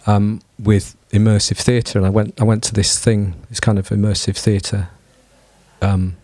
um, 0.08 0.42
with 0.60 0.96
immersive 1.12 1.58
theatre, 1.58 2.00
and 2.00 2.06
I 2.06 2.10
went 2.10 2.40
I 2.40 2.44
went 2.44 2.64
to 2.66 2.74
this 2.74 3.00
thing, 3.00 3.36
this 3.50 3.60
kind 3.60 3.80
of 3.80 3.90
immersive 3.90 4.38
theatre, 4.38 4.90
um, 5.82 6.16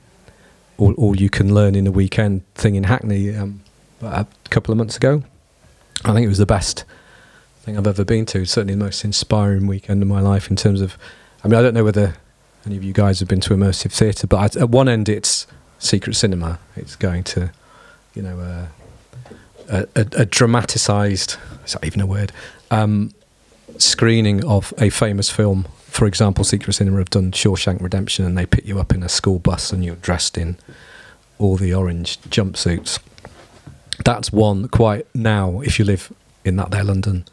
all, 0.78 0.94
all 0.94 1.16
you 1.16 1.30
can 1.30 1.54
learn 1.54 1.76
in 1.76 1.88
a 1.88 1.92
weekend 1.92 2.42
thing 2.56 2.76
in 2.76 2.84
Hackney 2.86 3.36
um, 3.36 3.62
a 4.02 4.26
couple 4.50 4.72
of 4.72 4.78
months 4.78 4.98
ago. 4.98 5.24
I 6.04 6.14
think 6.14 6.26
it 6.26 6.30
was 6.30 6.40
the 6.40 6.46
best 6.46 6.84
thing 7.62 7.78
I've 7.78 7.88
ever 7.88 8.04
been 8.04 8.26
to. 8.28 8.46
Certainly 8.46 8.74
the 8.74 8.84
most 8.84 9.06
inspiring 9.06 9.68
weekend 9.68 10.02
of 10.02 10.08
my 10.08 10.20
life 10.22 10.50
in 10.50 10.56
terms 10.56 10.82
of. 10.82 10.98
I 11.44 11.48
mean, 11.48 11.58
I 11.58 11.64
don't 11.64 11.74
know 11.74 11.84
whether 11.84 12.16
any 12.66 12.78
of 12.78 12.84
you 12.84 12.94
guys 12.94 13.20
have 13.20 13.28
been 13.28 13.42
to 13.42 13.54
immersive 13.56 13.92
theatre, 13.92 14.28
but 14.28 14.56
at 14.56 14.70
one 14.70 14.88
end 14.88 15.10
it's 15.10 15.48
secret 15.80 16.16
cinema. 16.16 16.60
It's 16.76 16.96
going 16.96 17.24
to, 17.24 17.52
you 18.14 18.22
know, 18.22 18.40
uh, 18.40 18.68
a, 19.70 19.88
a, 19.96 20.08
a 20.22 20.26
dramatised. 20.26 21.38
Is 21.66 21.74
that 21.74 21.86
even 21.86 22.02
a 22.02 22.06
word? 22.06 22.32
Um, 22.70 23.14
screening 23.78 24.44
of 24.46 24.74
a 24.78 24.90
famous 24.90 25.30
film. 25.30 25.68
For 25.88 26.06
example, 26.06 26.44
Secret 26.44 26.74
Cinema 26.74 26.98
have 27.00 27.10
done 27.10 27.32
Shawshank 27.32 27.82
Redemption, 27.82 28.26
and 28.26 28.38
they 28.38 28.46
pick 28.46 28.66
you 28.66 28.80
up 28.80 28.94
in 28.94 29.04
a 29.04 29.10
school 29.10 29.40
bus, 29.40 29.72
and 29.72 29.84
you're 29.84 29.96
dressed 29.96 30.38
in 30.38 30.58
all 31.38 31.58
the 31.58 31.74
orange 31.74 32.20
jumpsuits. 32.22 33.00
That's 34.04 34.32
one 34.32 34.68
quite 34.68 35.06
now. 35.14 35.62
If 35.62 35.80
you 35.80 35.86
live 35.86 36.12
in 36.46 36.56
that 36.56 36.72
there 36.72 36.84
London, 36.84 37.26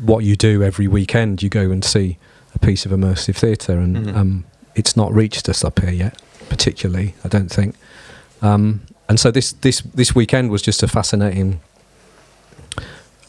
what 0.00 0.24
you 0.24 0.36
do 0.36 0.62
every 0.62 0.86
weekend, 0.86 1.42
you 1.42 1.48
go 1.48 1.70
and 1.70 1.84
see 1.84 2.18
a 2.54 2.58
piece 2.58 2.84
of 2.86 2.92
immersive 2.92 3.36
theatre, 3.36 3.78
and 3.78 3.96
mm-hmm. 3.96 4.16
um, 4.16 4.44
it's 4.74 4.96
not 4.96 5.12
reached 5.12 5.48
us 5.48 5.64
up 5.64 5.80
here 5.80 5.90
yet, 5.90 6.20
particularly. 6.48 7.14
I 7.24 7.28
don't 7.28 7.50
think. 7.50 7.74
Um, 8.42 8.82
and 9.08 9.20
so 9.20 9.30
this 9.30 9.52
this 9.52 9.80
this 9.80 10.14
weekend 10.14 10.50
was 10.50 10.62
just 10.62 10.82
a 10.82 10.88
fascinating 10.88 11.60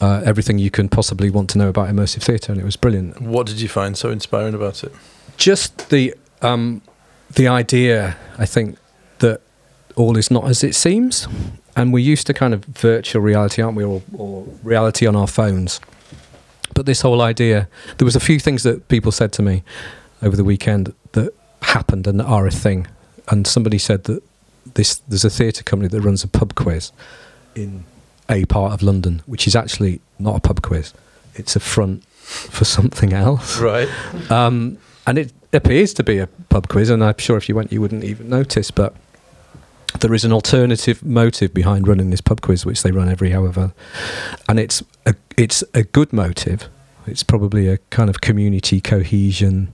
uh, 0.00 0.22
everything 0.24 0.58
you 0.58 0.70
can 0.70 0.88
possibly 0.88 1.30
want 1.30 1.50
to 1.50 1.58
know 1.58 1.68
about 1.68 1.88
immersive 1.88 2.22
theatre, 2.22 2.52
and 2.52 2.60
it 2.60 2.64
was 2.64 2.76
brilliant. 2.76 3.20
What 3.20 3.46
did 3.46 3.60
you 3.60 3.68
find 3.68 3.96
so 3.96 4.10
inspiring 4.10 4.54
about 4.54 4.84
it? 4.84 4.92
Just 5.36 5.90
the 5.90 6.14
um, 6.42 6.82
the 7.34 7.48
idea, 7.48 8.16
I 8.38 8.46
think, 8.46 8.78
that 9.18 9.40
all 9.94 10.16
is 10.16 10.30
not 10.30 10.44
as 10.44 10.62
it 10.62 10.74
seems, 10.74 11.26
and 11.74 11.92
we're 11.92 12.04
used 12.04 12.26
to 12.26 12.34
kind 12.34 12.52
of 12.54 12.64
virtual 12.64 13.22
reality, 13.22 13.62
aren't 13.62 13.76
we, 13.76 13.84
or, 13.84 14.02
or 14.16 14.46
reality 14.62 15.06
on 15.06 15.16
our 15.16 15.26
phones. 15.26 15.80
But 16.74 16.84
this 16.84 17.00
whole 17.00 17.22
idea, 17.22 17.68
there 17.96 18.04
was 18.04 18.16
a 18.16 18.20
few 18.20 18.38
things 18.38 18.62
that 18.64 18.88
people 18.88 19.12
said 19.12 19.32
to 19.34 19.42
me 19.42 19.62
over 20.20 20.36
the 20.36 20.44
weekend 20.44 20.94
that 21.12 21.32
happened 21.62 22.06
and 22.06 22.20
are 22.20 22.46
a 22.46 22.50
thing, 22.50 22.86
and 23.28 23.46
somebody 23.46 23.78
said 23.78 24.04
that 24.04 24.22
this 24.74 24.96
there's 25.08 25.24
a 25.24 25.30
theatre 25.30 25.62
company 25.62 25.88
that 25.88 26.00
runs 26.00 26.24
a 26.24 26.28
pub 26.28 26.54
quiz 26.54 26.92
in 27.54 27.84
a 28.28 28.44
part 28.46 28.72
of 28.72 28.82
London, 28.82 29.22
which 29.26 29.46
is 29.46 29.56
actually 29.56 30.00
not 30.18 30.36
a 30.36 30.40
pub 30.40 30.62
quiz. 30.62 30.92
It's 31.34 31.56
a 31.56 31.60
front 31.60 32.04
for 32.04 32.64
something 32.64 33.12
else. 33.12 33.58
Right. 33.58 33.88
Um, 34.30 34.78
and 35.06 35.18
it 35.18 35.32
appears 35.52 35.94
to 35.94 36.02
be 36.02 36.18
a 36.18 36.26
pub 36.26 36.68
quiz, 36.68 36.90
and 36.90 37.02
I'm 37.02 37.18
sure 37.18 37.36
if 37.36 37.48
you 37.48 37.54
went, 37.54 37.72
you 37.72 37.80
wouldn't 37.80 38.04
even 38.04 38.28
notice. 38.28 38.70
But 38.70 38.94
there 40.00 40.12
is 40.12 40.24
an 40.24 40.32
alternative 40.32 41.04
motive 41.04 41.54
behind 41.54 41.86
running 41.86 42.10
this 42.10 42.20
pub 42.20 42.40
quiz, 42.40 42.66
which 42.66 42.82
they 42.82 42.90
run 42.90 43.08
every 43.08 43.30
however, 43.30 43.72
and 44.48 44.58
it's 44.58 44.82
a 45.04 45.14
it's 45.36 45.62
a 45.74 45.84
good 45.84 46.12
motive. 46.12 46.68
It's 47.06 47.22
probably 47.22 47.68
a 47.68 47.78
kind 47.90 48.10
of 48.10 48.20
community 48.20 48.80
cohesion 48.80 49.72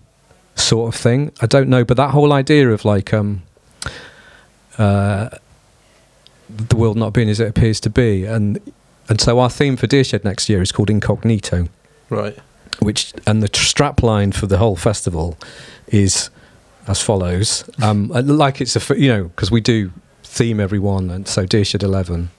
sort 0.55 0.95
of 0.95 1.01
thing. 1.01 1.33
I 1.41 1.47
don't 1.47 1.69
know, 1.69 1.85
but 1.85 1.97
that 1.97 2.11
whole 2.11 2.33
idea 2.33 2.71
of 2.71 2.85
like 2.85 3.15
um, 3.15 3.43
uh, 4.79 5.31
the 6.49 6.77
world 6.77 6.97
not 6.97 7.13
being 7.13 7.29
as 7.29 7.41
it 7.41 7.49
appears 7.49 7.81
to 7.81 7.91
be. 7.91 8.25
And 8.25 8.61
and 9.09 9.21
so 9.21 9.39
our 9.41 9.51
theme 9.51 9.77
for 9.77 9.87
Deer 9.87 10.05
Shed 10.05 10.25
next 10.25 10.49
year 10.49 10.63
is 10.63 10.73
called 10.73 10.91
Incognito. 10.91 11.69
Right. 12.09 12.39
Which 12.79 13.13
and 13.27 13.43
the 13.43 13.51
strap 13.57 14.03
line 14.03 14.33
for 14.33 14.47
the 14.47 14.59
whole 14.59 14.77
festival 14.77 15.39
is 15.89 16.31
as 16.87 17.01
follows. 17.01 17.69
Um, 17.83 18.09
like 18.09 18.61
it's 18.61 18.77
a 18.77 18.99
you 18.99 19.09
know 19.09 19.25
because 19.25 19.51
we 19.51 19.61
do 19.61 19.93
theme 20.23 20.61
every 20.61 20.79
one, 20.79 21.11
and 21.11 21.29
so 21.29 21.47
Deer 21.47 21.65
Shed 21.65 21.83
eleven, 21.83 22.31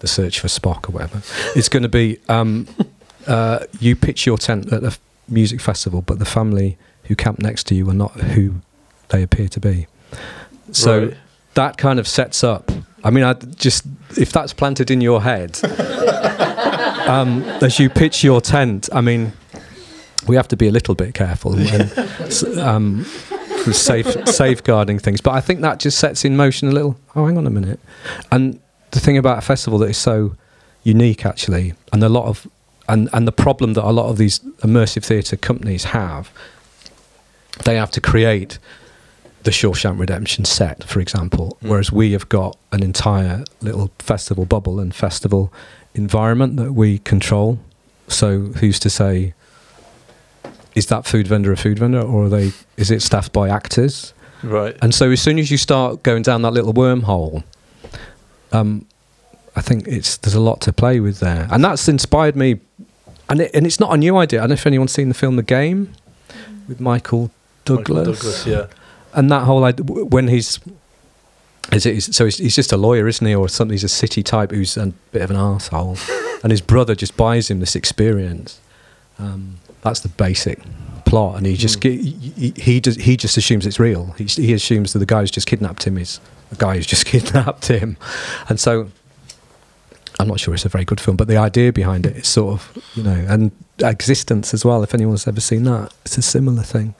the 0.00 0.06
search 0.06 0.40
for 0.40 0.48
Spock 0.48 0.88
or 0.88 0.92
whatever. 0.92 1.22
It's 1.54 1.68
going 1.68 1.82
to 1.82 1.88
be 1.88 2.18
um, 2.28 2.66
uh, 3.26 3.60
you 3.80 3.96
pitch 3.96 4.26
your 4.26 4.38
tent 4.38 4.72
at 4.72 4.82
a 4.82 4.96
music 5.28 5.60
festival, 5.60 6.02
but 6.02 6.18
the 6.18 6.24
family 6.24 6.78
who 7.04 7.16
camp 7.16 7.38
next 7.40 7.64
to 7.68 7.74
you 7.74 7.88
are 7.90 7.94
not 7.94 8.12
who 8.12 8.54
they 9.08 9.22
appear 9.22 9.48
to 9.48 9.60
be. 9.60 9.86
So 10.72 11.06
right. 11.06 11.16
That 11.56 11.76
kind 11.76 11.98
of 11.98 12.06
sets 12.08 12.42
up 12.44 12.70
I 13.06 13.10
mean, 13.10 13.22
I 13.22 13.34
just 13.34 13.86
if 14.16 14.32
that's 14.32 14.52
planted 14.52 14.90
in 14.90 15.00
your 15.00 15.22
head 15.22 15.62
um, 17.08 17.44
as 17.62 17.78
you 17.78 17.88
pitch 17.88 18.24
your 18.24 18.40
tent, 18.40 18.88
I 18.92 19.00
mean, 19.00 19.32
we 20.26 20.34
have 20.34 20.48
to 20.48 20.56
be 20.56 20.66
a 20.66 20.72
little 20.72 20.96
bit 20.96 21.14
careful 21.14 21.54
and 21.56 22.58
um, 22.58 23.04
safe, 23.04 24.28
safeguarding 24.28 24.98
things. 24.98 25.20
But 25.20 25.34
I 25.34 25.40
think 25.40 25.60
that 25.60 25.78
just 25.78 26.00
sets 26.00 26.24
in 26.24 26.36
motion 26.36 26.66
a 26.66 26.72
little. 26.72 26.96
Oh, 27.14 27.26
hang 27.26 27.38
on 27.38 27.46
a 27.46 27.50
minute. 27.50 27.78
And 28.32 28.58
the 28.90 28.98
thing 28.98 29.16
about 29.16 29.38
a 29.38 29.42
festival 29.42 29.78
that 29.78 29.90
is 29.90 29.98
so 29.98 30.34
unique, 30.82 31.24
actually, 31.24 31.74
and 31.92 32.02
a 32.02 32.08
lot 32.08 32.26
of 32.26 32.48
and 32.88 33.08
and 33.12 33.28
the 33.28 33.32
problem 33.32 33.74
that 33.74 33.84
a 33.84 33.92
lot 33.92 34.08
of 34.08 34.18
these 34.18 34.40
immersive 34.64 35.04
theatre 35.04 35.36
companies 35.36 35.84
have, 35.84 36.32
they 37.64 37.76
have 37.76 37.92
to 37.92 38.00
create 38.00 38.58
the 39.46 39.52
Shawshank 39.52 40.00
Redemption 40.00 40.44
set, 40.44 40.82
for 40.82 40.98
example, 40.98 41.56
mm. 41.62 41.68
whereas 41.68 41.92
we 41.92 42.10
have 42.12 42.28
got 42.28 42.58
an 42.72 42.82
entire 42.82 43.44
little 43.60 43.92
festival 44.00 44.44
bubble 44.44 44.80
and 44.80 44.92
festival 44.92 45.52
environment 45.94 46.56
that 46.56 46.72
we 46.72 46.98
control. 46.98 47.60
So 48.08 48.40
who's 48.40 48.80
to 48.80 48.90
say 48.90 49.34
is 50.74 50.86
that 50.86 51.06
food 51.06 51.28
vendor 51.28 51.52
a 51.52 51.56
food 51.56 51.78
vendor 51.78 52.02
or 52.02 52.24
are 52.24 52.28
they 52.28 52.50
is 52.76 52.90
it 52.90 53.02
staffed 53.02 53.32
by 53.32 53.48
actors? 53.48 54.12
Right. 54.42 54.76
And 54.82 54.92
so 54.92 55.12
as 55.12 55.22
soon 55.22 55.38
as 55.38 55.48
you 55.48 55.58
start 55.58 56.02
going 56.02 56.22
down 56.22 56.42
that 56.42 56.50
little 56.50 56.74
wormhole, 56.74 57.44
um, 58.50 58.84
I 59.54 59.60
think 59.60 59.86
it's 59.86 60.16
there's 60.16 60.34
a 60.34 60.40
lot 60.40 60.60
to 60.62 60.72
play 60.72 60.98
with 60.98 61.20
there, 61.20 61.46
and 61.52 61.64
that's 61.64 61.88
inspired 61.88 62.34
me. 62.34 62.58
And 63.28 63.40
it, 63.40 63.52
and 63.54 63.64
it's 63.64 63.78
not 63.78 63.94
a 63.94 63.96
new 63.96 64.16
idea. 64.16 64.40
I 64.40 64.42
don't 64.42 64.50
know 64.50 64.54
if 64.54 64.66
anyone's 64.66 64.92
seen 64.92 65.08
the 65.08 65.14
film 65.14 65.36
The 65.36 65.42
Game 65.42 65.92
with 66.68 66.80
Michael 66.80 67.30
Douglas. 67.64 67.88
Michael 67.88 68.12
Douglas, 68.12 68.46
yeah. 68.46 68.66
And 69.16 69.30
that 69.30 69.44
whole 69.44 69.64
idea, 69.64 69.84
when 69.84 70.28
he's 70.28 70.60
is 71.72 71.84
it, 71.84 72.00
so 72.14 72.26
he's, 72.26 72.38
he's 72.38 72.54
just 72.54 72.72
a 72.72 72.76
lawyer, 72.76 73.08
isn't 73.08 73.26
he, 73.26 73.34
or 73.34 73.48
something? 73.48 73.72
He's 73.72 73.82
a 73.82 73.88
city 73.88 74.22
type 74.22 74.52
who's 74.52 74.76
a 74.76 74.92
bit 75.10 75.22
of 75.22 75.30
an 75.30 75.36
asshole, 75.36 75.96
and 76.44 76.52
his 76.52 76.60
brother 76.60 76.94
just 76.94 77.16
buys 77.16 77.50
him 77.50 77.58
this 77.58 77.74
experience. 77.74 78.60
Um, 79.18 79.58
that's 79.82 80.00
the 80.00 80.08
basic 80.08 80.60
plot, 81.06 81.36
and 81.36 81.46
he 81.46 81.56
just 81.56 81.80
Mm. 81.80 82.34
he, 82.36 82.52
he, 82.56 82.80
does 82.80 82.96
he 82.96 83.16
just 83.16 83.36
assumes 83.36 83.66
it's 83.66 83.80
real. 83.80 84.14
He, 84.18 84.24
he 84.24 84.52
assumes 84.52 84.92
that 84.92 85.00
the 85.00 85.06
guy 85.06 85.20
who's 85.20 85.30
just 85.30 85.46
kidnapped 85.48 85.84
him 85.84 85.98
is 85.98 86.20
the 86.50 86.56
guy 86.56 86.76
who's 86.76 86.86
just 86.86 87.06
kidnapped 87.12 87.66
him, 87.66 87.96
and 88.48 88.60
so 88.60 88.90
I'm 90.20 90.28
not 90.28 90.38
sure 90.38 90.54
it's 90.54 90.64
a 90.64 90.68
very 90.68 90.84
good 90.84 91.00
film, 91.00 91.16
but 91.16 91.26
the 91.26 91.36
idea 91.36 91.72
behind 91.72 92.06
it 92.06 92.16
is 92.16 92.28
sort 92.28 92.54
of 92.54 92.82
you 92.94 93.02
know, 93.02 93.26
and 93.28 93.50
eXistenZ 93.78 94.54
as 94.54 94.64
well. 94.64 94.84
If 94.84 94.94
anyone's 94.94 95.26
ever 95.26 95.40
seen 95.40 95.64
that, 95.64 95.92
it's 96.04 96.16
a 96.16 96.22
similar 96.22 96.62
thing 96.62 96.94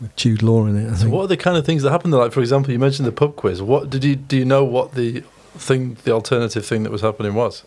with 0.00 0.14
Jude 0.16 0.42
Law 0.42 0.66
in 0.66 0.76
it. 0.76 0.88
I 0.88 0.94
So 0.94 1.02
think. 1.02 1.12
what 1.12 1.22
are 1.22 1.26
the 1.28 1.36
kind 1.36 1.56
of 1.56 1.64
things 1.66 1.82
that 1.82 1.90
happened? 1.90 2.12
there? 2.12 2.20
Like, 2.20 2.32
for 2.32 2.40
example, 2.40 2.72
you 2.72 2.78
mentioned 2.78 3.06
the 3.06 3.12
pub 3.12 3.36
quiz. 3.36 3.60
What 3.62 3.90
did 3.90 4.04
you 4.04 4.16
do? 4.16 4.38
You 4.38 4.44
know 4.44 4.64
what 4.64 4.94
the 4.94 5.22
thing, 5.56 5.96
the 6.04 6.12
alternative 6.12 6.64
thing 6.64 6.82
that 6.84 6.92
was 6.92 7.02
happening 7.02 7.34
was? 7.34 7.64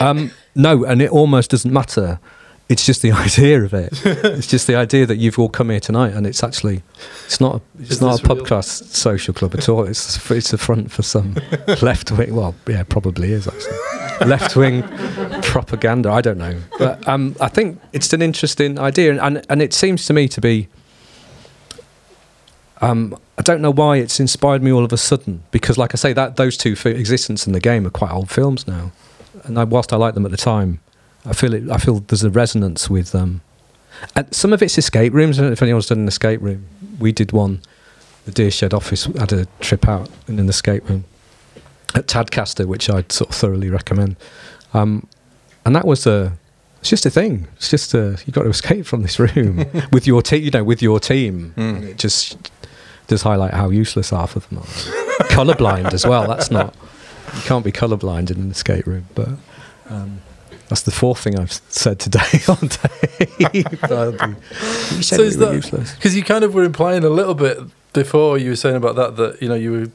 Um, 0.00 0.30
no, 0.54 0.84
and 0.84 1.02
it 1.02 1.10
almost 1.10 1.50
doesn't 1.50 1.72
matter. 1.72 2.20
It's 2.68 2.84
just 2.84 3.00
the 3.02 3.12
idea 3.26 3.62
of 3.62 3.72
it. 3.72 3.92
it's 4.04 4.46
just 4.46 4.66
the 4.66 4.76
idea 4.76 5.06
that 5.06 5.16
you've 5.16 5.38
all 5.38 5.48
come 5.48 5.70
here 5.70 5.80
tonight, 5.80 6.12
and 6.14 6.26
it's 6.26 6.44
actually 6.44 6.82
it's 7.24 7.40
not 7.40 7.56
a, 7.56 7.60
it's 7.80 7.92
Is 7.92 8.00
not 8.02 8.22
a 8.22 8.34
real? 8.34 8.44
podcast 8.44 8.94
social 8.94 9.32
club 9.32 9.54
at 9.54 9.68
all. 9.70 9.84
It's 9.84 10.30
it's 10.30 10.52
a 10.52 10.58
front 10.58 10.90
for 10.92 11.02
some 11.02 11.34
left 11.82 12.12
wing. 12.12 12.34
Well, 12.34 12.54
yeah, 12.68 12.82
probably 12.82 13.32
is 13.32 13.48
actually 13.48 14.28
left 14.28 14.54
wing 14.54 14.82
propaganda. 15.42 16.10
I 16.10 16.20
don't 16.20 16.38
know, 16.38 16.58
but 16.78 17.06
um, 17.08 17.34
I 17.40 17.48
think 17.48 17.80
it's 17.92 18.12
an 18.12 18.20
interesting 18.22 18.78
idea, 18.78 19.12
and, 19.12 19.20
and 19.20 19.46
and 19.48 19.62
it 19.62 19.72
seems 19.72 20.06
to 20.06 20.12
me 20.12 20.28
to 20.28 20.40
be. 20.40 20.68
Um, 22.80 23.16
I 23.36 23.42
don't 23.42 23.60
know 23.60 23.72
why 23.72 23.96
it's 23.96 24.20
inspired 24.20 24.62
me 24.62 24.72
all 24.72 24.84
of 24.84 24.92
a 24.92 24.96
sudden 24.96 25.42
because, 25.50 25.78
like 25.78 25.94
I 25.94 25.96
say, 25.96 26.12
that 26.12 26.36
those 26.36 26.56
two 26.56 26.74
eXistenZ 26.74 27.46
in 27.46 27.52
the 27.52 27.60
game 27.60 27.86
are 27.86 27.90
quite 27.90 28.12
old 28.12 28.30
films 28.30 28.66
now, 28.66 28.92
and 29.44 29.58
I, 29.58 29.64
whilst 29.64 29.92
I 29.92 29.96
liked 29.96 30.14
them 30.14 30.24
at 30.24 30.30
the 30.30 30.36
time, 30.36 30.80
I 31.24 31.32
feel 31.32 31.54
it. 31.54 31.68
I 31.70 31.78
feel 31.78 32.00
there's 32.00 32.24
a 32.24 32.30
resonance 32.30 32.88
with 32.88 33.12
them. 33.12 33.40
And 34.14 34.32
some 34.34 34.52
of 34.52 34.62
it's 34.62 34.78
escape 34.78 35.12
rooms. 35.12 35.38
I 35.38 35.42
don't 35.42 35.50
know 35.50 35.54
if 35.54 35.62
anyone's 35.62 35.86
done 35.86 35.98
an 35.98 36.08
escape 36.08 36.40
room. 36.40 36.66
We 36.98 37.12
did 37.12 37.32
one. 37.32 37.60
The 38.24 38.32
Deer 38.32 38.50
Shed 38.50 38.74
office 38.74 39.04
had 39.04 39.32
a 39.32 39.46
trip 39.60 39.88
out 39.88 40.08
in 40.28 40.38
an 40.38 40.48
escape 40.48 40.88
room 40.88 41.04
at 41.94 42.06
Tadcaster, 42.06 42.66
which 42.66 42.90
I'd 42.90 43.10
sort 43.10 43.30
of 43.30 43.36
thoroughly 43.36 43.70
recommend. 43.70 44.16
Um, 44.74 45.06
and 45.64 45.74
that 45.74 45.86
was 45.86 46.06
a. 46.06 46.32
It's 46.80 46.90
just 46.90 47.06
a 47.06 47.10
thing. 47.10 47.48
It's 47.56 47.70
just 47.70 47.94
a. 47.94 48.18
You 48.24 48.32
got 48.32 48.44
to 48.44 48.48
escape 48.50 48.86
from 48.86 49.02
this 49.02 49.18
room 49.18 49.64
with 49.92 50.06
your 50.06 50.22
team. 50.22 50.44
You 50.44 50.50
know, 50.50 50.64
with 50.64 50.82
your 50.82 51.00
team. 51.00 51.54
Mm. 51.56 51.76
And 51.76 51.84
it 51.84 51.98
just 51.98 52.50
does 53.08 53.22
highlight 53.22 53.54
how 53.54 53.70
useless 53.70 54.10
half 54.10 54.36
of 54.36 54.48
them 54.48 54.58
are. 54.58 54.64
colorblind 55.28 55.92
as 55.92 56.06
well. 56.06 56.26
That's 56.28 56.50
not. 56.50 56.74
You 57.34 57.42
can't 57.42 57.64
be 57.64 57.72
colorblind 57.72 58.30
in 58.30 58.38
an 58.40 58.50
escape 58.50 58.86
room, 58.86 59.06
but. 59.14 59.28
Um, 59.90 60.20
that's 60.68 60.82
the 60.82 60.90
fourth 60.90 61.20
thing 61.20 61.38
I've 61.38 61.52
said 61.52 61.98
today 61.98 62.20
on 62.48 62.68
tape. 62.68 63.30
You 63.54 65.02
said 65.02 65.16
So 65.16 65.22
is 65.22 65.36
that- 65.38 65.54
useless. 65.54 65.94
Because 65.94 66.14
you 66.16 66.22
kind 66.22 66.44
of 66.44 66.54
were 66.54 66.64
implying 66.64 67.04
a 67.04 67.08
little 67.08 67.34
bit 67.34 67.58
before 67.94 68.36
you 68.38 68.50
were 68.50 68.56
saying 68.56 68.76
about 68.76 68.94
that 68.96 69.16
that 69.16 69.40
you 69.42 69.48
know 69.48 69.54
you 69.54 69.72
were 69.72 69.86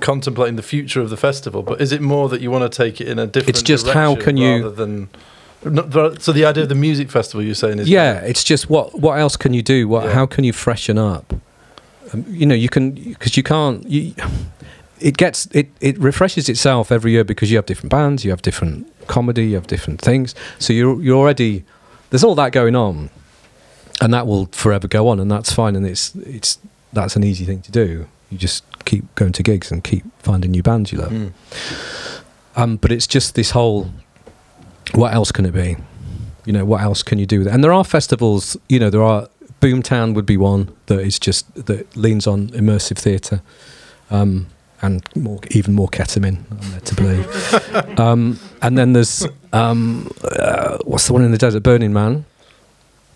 contemplating 0.00 0.56
the 0.56 0.62
future 0.62 1.00
of 1.00 1.10
the 1.10 1.16
festival, 1.16 1.62
but 1.62 1.80
is 1.80 1.92
it 1.92 2.00
more 2.02 2.28
that 2.28 2.40
you 2.40 2.50
want 2.50 2.70
to 2.70 2.76
take 2.76 3.00
it 3.00 3.08
in 3.08 3.18
a 3.20 3.26
different? 3.26 3.50
It's 3.50 3.62
just 3.62 3.86
how 3.86 4.14
direction 4.14 4.24
can 4.24 4.36
you- 4.36 4.56
rather 4.64 4.70
than. 4.74 5.08
not- 5.64 6.20
So 6.22 6.32
the 6.32 6.44
idea 6.44 6.64
of 6.64 6.68
the 6.68 6.74
music 6.74 7.10
festival 7.10 7.44
you're 7.44 7.54
saying 7.54 7.78
is 7.78 7.88
Yeah, 7.88 8.18
it's 8.20 8.42
just 8.44 8.68
what 8.68 8.98
what 8.98 9.18
else 9.20 9.36
can 9.36 9.54
you 9.54 9.62
do? 9.62 9.86
What 9.86 10.04
Yeah. 10.06 10.12
how 10.14 10.26
can 10.26 10.42
you 10.44 10.52
freshen 10.52 10.98
up? 10.98 11.34
Um, 12.12 12.24
you 12.28 12.46
know, 12.46 12.54
you 12.54 12.68
can 12.68 12.92
because 12.92 13.36
you 13.36 13.42
can't. 13.42 13.86
You, 13.88 14.14
it 14.98 15.16
gets 15.16 15.46
it 15.46 15.68
it 15.80 15.98
refreshes 15.98 16.48
itself 16.48 16.90
every 16.90 17.12
year 17.12 17.24
because 17.24 17.50
you 17.50 17.56
have 17.58 17.66
different 17.66 17.90
bands, 17.90 18.24
you 18.24 18.30
have 18.30 18.42
different 18.42 18.90
comedy, 19.06 19.48
you 19.48 19.54
have 19.54 19.66
different 19.66 20.00
things. 20.00 20.34
So 20.58 20.72
you're 20.72 21.00
you're 21.02 21.18
already 21.18 21.64
there's 22.10 22.24
all 22.24 22.34
that 22.36 22.52
going 22.52 22.74
on, 22.74 23.10
and 24.00 24.12
that 24.14 24.26
will 24.26 24.46
forever 24.52 24.88
go 24.88 25.08
on, 25.08 25.20
and 25.20 25.30
that's 25.30 25.52
fine. 25.52 25.76
And 25.76 25.86
it's 25.86 26.14
it's 26.14 26.58
that's 26.92 27.16
an 27.16 27.24
easy 27.24 27.44
thing 27.44 27.62
to 27.62 27.72
do. 27.72 28.08
You 28.30 28.38
just 28.38 28.64
keep 28.84 29.14
going 29.14 29.32
to 29.32 29.42
gigs 29.42 29.70
and 29.70 29.84
keep 29.84 30.04
finding 30.18 30.50
new 30.50 30.62
bands 30.62 30.92
you 30.92 30.98
love. 30.98 31.12
Mm. 31.12 31.32
Um, 32.56 32.76
but 32.76 32.90
it's 32.90 33.06
just 33.06 33.34
this 33.34 33.50
whole 33.50 33.90
what 34.94 35.12
else 35.12 35.32
can 35.32 35.44
it 35.44 35.52
be? 35.52 35.76
You 36.44 36.52
know, 36.52 36.64
what 36.64 36.80
else 36.80 37.02
can 37.02 37.18
you 37.18 37.26
do 37.26 37.38
with 37.40 37.48
it? 37.48 37.54
And 37.54 37.62
there 37.62 37.72
are 37.72 37.84
festivals, 37.84 38.56
you 38.68 38.78
know, 38.78 38.88
there 38.88 39.02
are 39.02 39.28
Boomtown 39.60 40.14
would 40.14 40.26
be 40.26 40.36
one 40.36 40.74
that 40.86 41.00
is 41.00 41.18
just 41.18 41.52
that 41.66 41.96
leans 41.96 42.26
on 42.26 42.48
immersive 42.48 42.98
theatre. 42.98 43.42
Um, 44.10 44.46
and 44.82 45.02
more, 45.16 45.40
even 45.52 45.72
more 45.74 45.88
ketamine, 45.88 46.38
I'm 46.50 46.72
led 46.72 46.84
to 46.84 46.94
believe. 46.94 47.98
um, 47.98 48.38
and 48.60 48.76
then 48.76 48.92
there's 48.92 49.26
um, 49.52 50.10
uh, 50.22 50.78
what's 50.84 51.06
the 51.06 51.14
one 51.14 51.24
in 51.24 51.30
the 51.32 51.38
desert? 51.38 51.62
Burning 51.62 51.92
Man. 51.94 52.26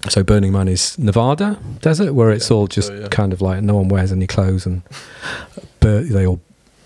So 0.09 0.23
Burning 0.25 0.53
Man 0.53 0.67
is 0.69 0.99
Nevada 0.99 1.59
desert, 1.83 2.15
where 2.15 2.31
it's 2.31 2.49
Yeah, 2.49 2.57
all 2.57 2.67
just 2.67 2.89
so, 2.89 2.95
yeah. 2.95 3.09
kind 3.09 3.35
of 3.35 3.43
like 3.43 3.63
no 3.63 3.77
one 3.77 3.89
wears 3.89 4.11
any 4.11 4.27
clothes, 4.27 4.65
and 4.65 4.81
but 5.81 6.09
they 6.09 6.27
all, 6.27 6.41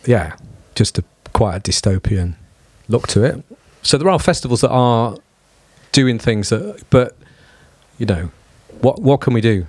yeah, 0.05 0.35
just 0.75 0.99
a 0.99 1.05
quite 1.33 1.55
a 1.57 1.61
dystopian 1.61 2.35
look 2.89 3.07
to 3.09 3.23
it. 3.23 3.45
So 3.83 3.97
there 3.99 4.09
are 4.09 4.19
festivals 4.19 4.63
that 4.63 4.71
are 4.71 5.17
doing 5.93 6.19
things 6.19 6.49
that, 6.49 6.83
but 6.91 7.17
you 7.99 8.07
know, 8.07 8.31
what 8.81 9.01
what 9.01 9.21
can 9.21 9.33
we 9.35 9.41
do 9.41 9.67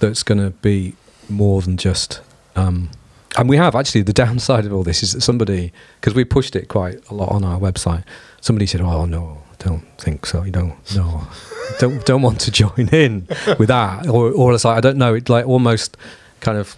that's 0.00 0.22
going 0.22 0.38
to 0.38 0.50
be 0.50 0.94
more 1.28 1.62
than 1.62 1.76
just. 1.76 2.20
Um, 2.56 2.90
and 3.36 3.48
we 3.48 3.56
have 3.56 3.74
actually 3.74 4.02
the 4.02 4.12
downside 4.24 4.64
of 4.66 4.72
all 4.72 4.82
this 4.82 5.02
is 5.02 5.12
that 5.12 5.20
somebody 5.22 5.72
because 6.00 6.14
we 6.14 6.24
pushed 6.24 6.54
it 6.56 6.68
quite 6.68 7.08
a 7.10 7.14
lot 7.14 7.30
on 7.30 7.44
our 7.44 7.58
website. 7.58 8.04
Somebody 8.40 8.66
said, 8.66 8.80
"Oh 8.80 9.04
no, 9.06 9.38
don't 9.58 9.84
think 9.98 10.26
so. 10.26 10.42
You 10.42 10.52
don't 10.52 10.74
no, 10.94 11.26
don't 11.78 12.04
don't 12.04 12.22
want 12.22 12.40
to 12.42 12.50
join 12.62 12.88
in 12.92 13.26
with 13.58 13.68
that." 13.68 14.06
Or 14.08 14.30
or 14.30 14.54
it's 14.54 14.64
like 14.64 14.76
I 14.76 14.80
don't 14.80 14.98
know. 14.98 15.14
It 15.14 15.28
like 15.28 15.46
almost 15.46 15.96
kind 16.40 16.58
of 16.58 16.76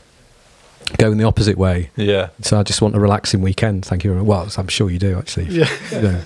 going 0.99 1.19
the 1.19 1.25
opposite 1.25 1.59
way. 1.59 1.91
Yeah. 1.97 2.29
So 2.43 2.61
I 2.61 2.63
just 2.63 2.81
want 2.81 2.95
a 2.95 3.01
relaxing 3.01 3.43
weekend. 3.43 3.85
Thank 3.85 4.05
you. 4.05 4.13
very 4.13 4.23
Well, 4.23 4.49
I'm 4.57 4.69
sure 4.69 4.89
you 4.89 5.01
do 5.01 5.19
actually. 5.19 5.47
Yeah. 5.47 5.69
You 5.91 6.01
know. 6.03 6.21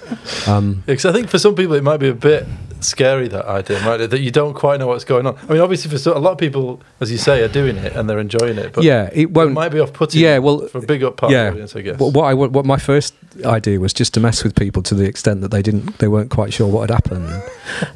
um, 0.47 0.83
Because 0.87 1.07
I 1.07 1.13
think 1.13 1.31
for 1.31 1.39
some 1.39 1.55
people 1.55 1.75
it 1.77 1.83
might 1.83 1.97
be 1.97 2.09
a 2.09 2.15
bit 2.15 2.47
scary 2.83 3.29
that 3.29 3.47
idea, 3.47 3.81
right? 3.87 3.99
That 3.99 4.21
you 4.21 4.31
don't 4.31 4.55
quite 4.55 4.81
know 4.81 4.89
what's 4.89 5.05
going 5.05 5.27
on. 5.27 5.37
I 5.49 5.53
mean, 5.53 5.61
obviously 5.61 5.91
for 5.91 5.99
so, 5.99 6.17
a 6.17 6.19
lot 6.19 6.33
of 6.33 6.39
people, 6.39 6.83
as 7.01 7.11
you 7.11 7.19
say, 7.19 7.43
are 7.43 7.49
doing 7.49 7.77
it 7.77 7.95
and 7.95 8.09
they're 8.09 8.19
enjoying 8.19 8.59
it, 8.59 8.73
but 8.73 8.85
yeah, 8.85 9.09
it 9.13 9.21
it 9.21 9.31
won't. 9.33 9.53
might 9.53 9.69
be 9.71 9.81
off-putting. 9.81 10.21
Yeah, 10.21 10.39
well, 10.39 10.67
for 10.69 10.79
a 10.79 10.83
big 10.83 11.03
up 11.03 11.17
part 11.17 11.33
yeah. 11.33 11.43
of 11.43 11.45
the 11.47 11.51
audience, 11.53 11.77
I 11.77 11.83
guess. 11.83 11.99
What, 11.99 12.15
what 12.15 12.25
I 12.25 12.35
what 12.35 12.65
my 12.65 12.79
first 12.79 13.15
idea 13.45 13.79
was 13.81 13.93
just 13.93 14.13
to 14.15 14.21
mess 14.21 14.43
with 14.45 14.55
people 14.57 14.83
to 14.83 14.95
the 14.95 15.05
extent 15.05 15.41
that 15.41 15.51
they 15.51 15.63
didn't 15.63 15.99
they 15.99 16.09
weren't 16.09 16.31
quite 16.31 16.53
sure 16.53 16.67
what 16.69 16.91
had 16.91 16.95
happened, 16.95 17.43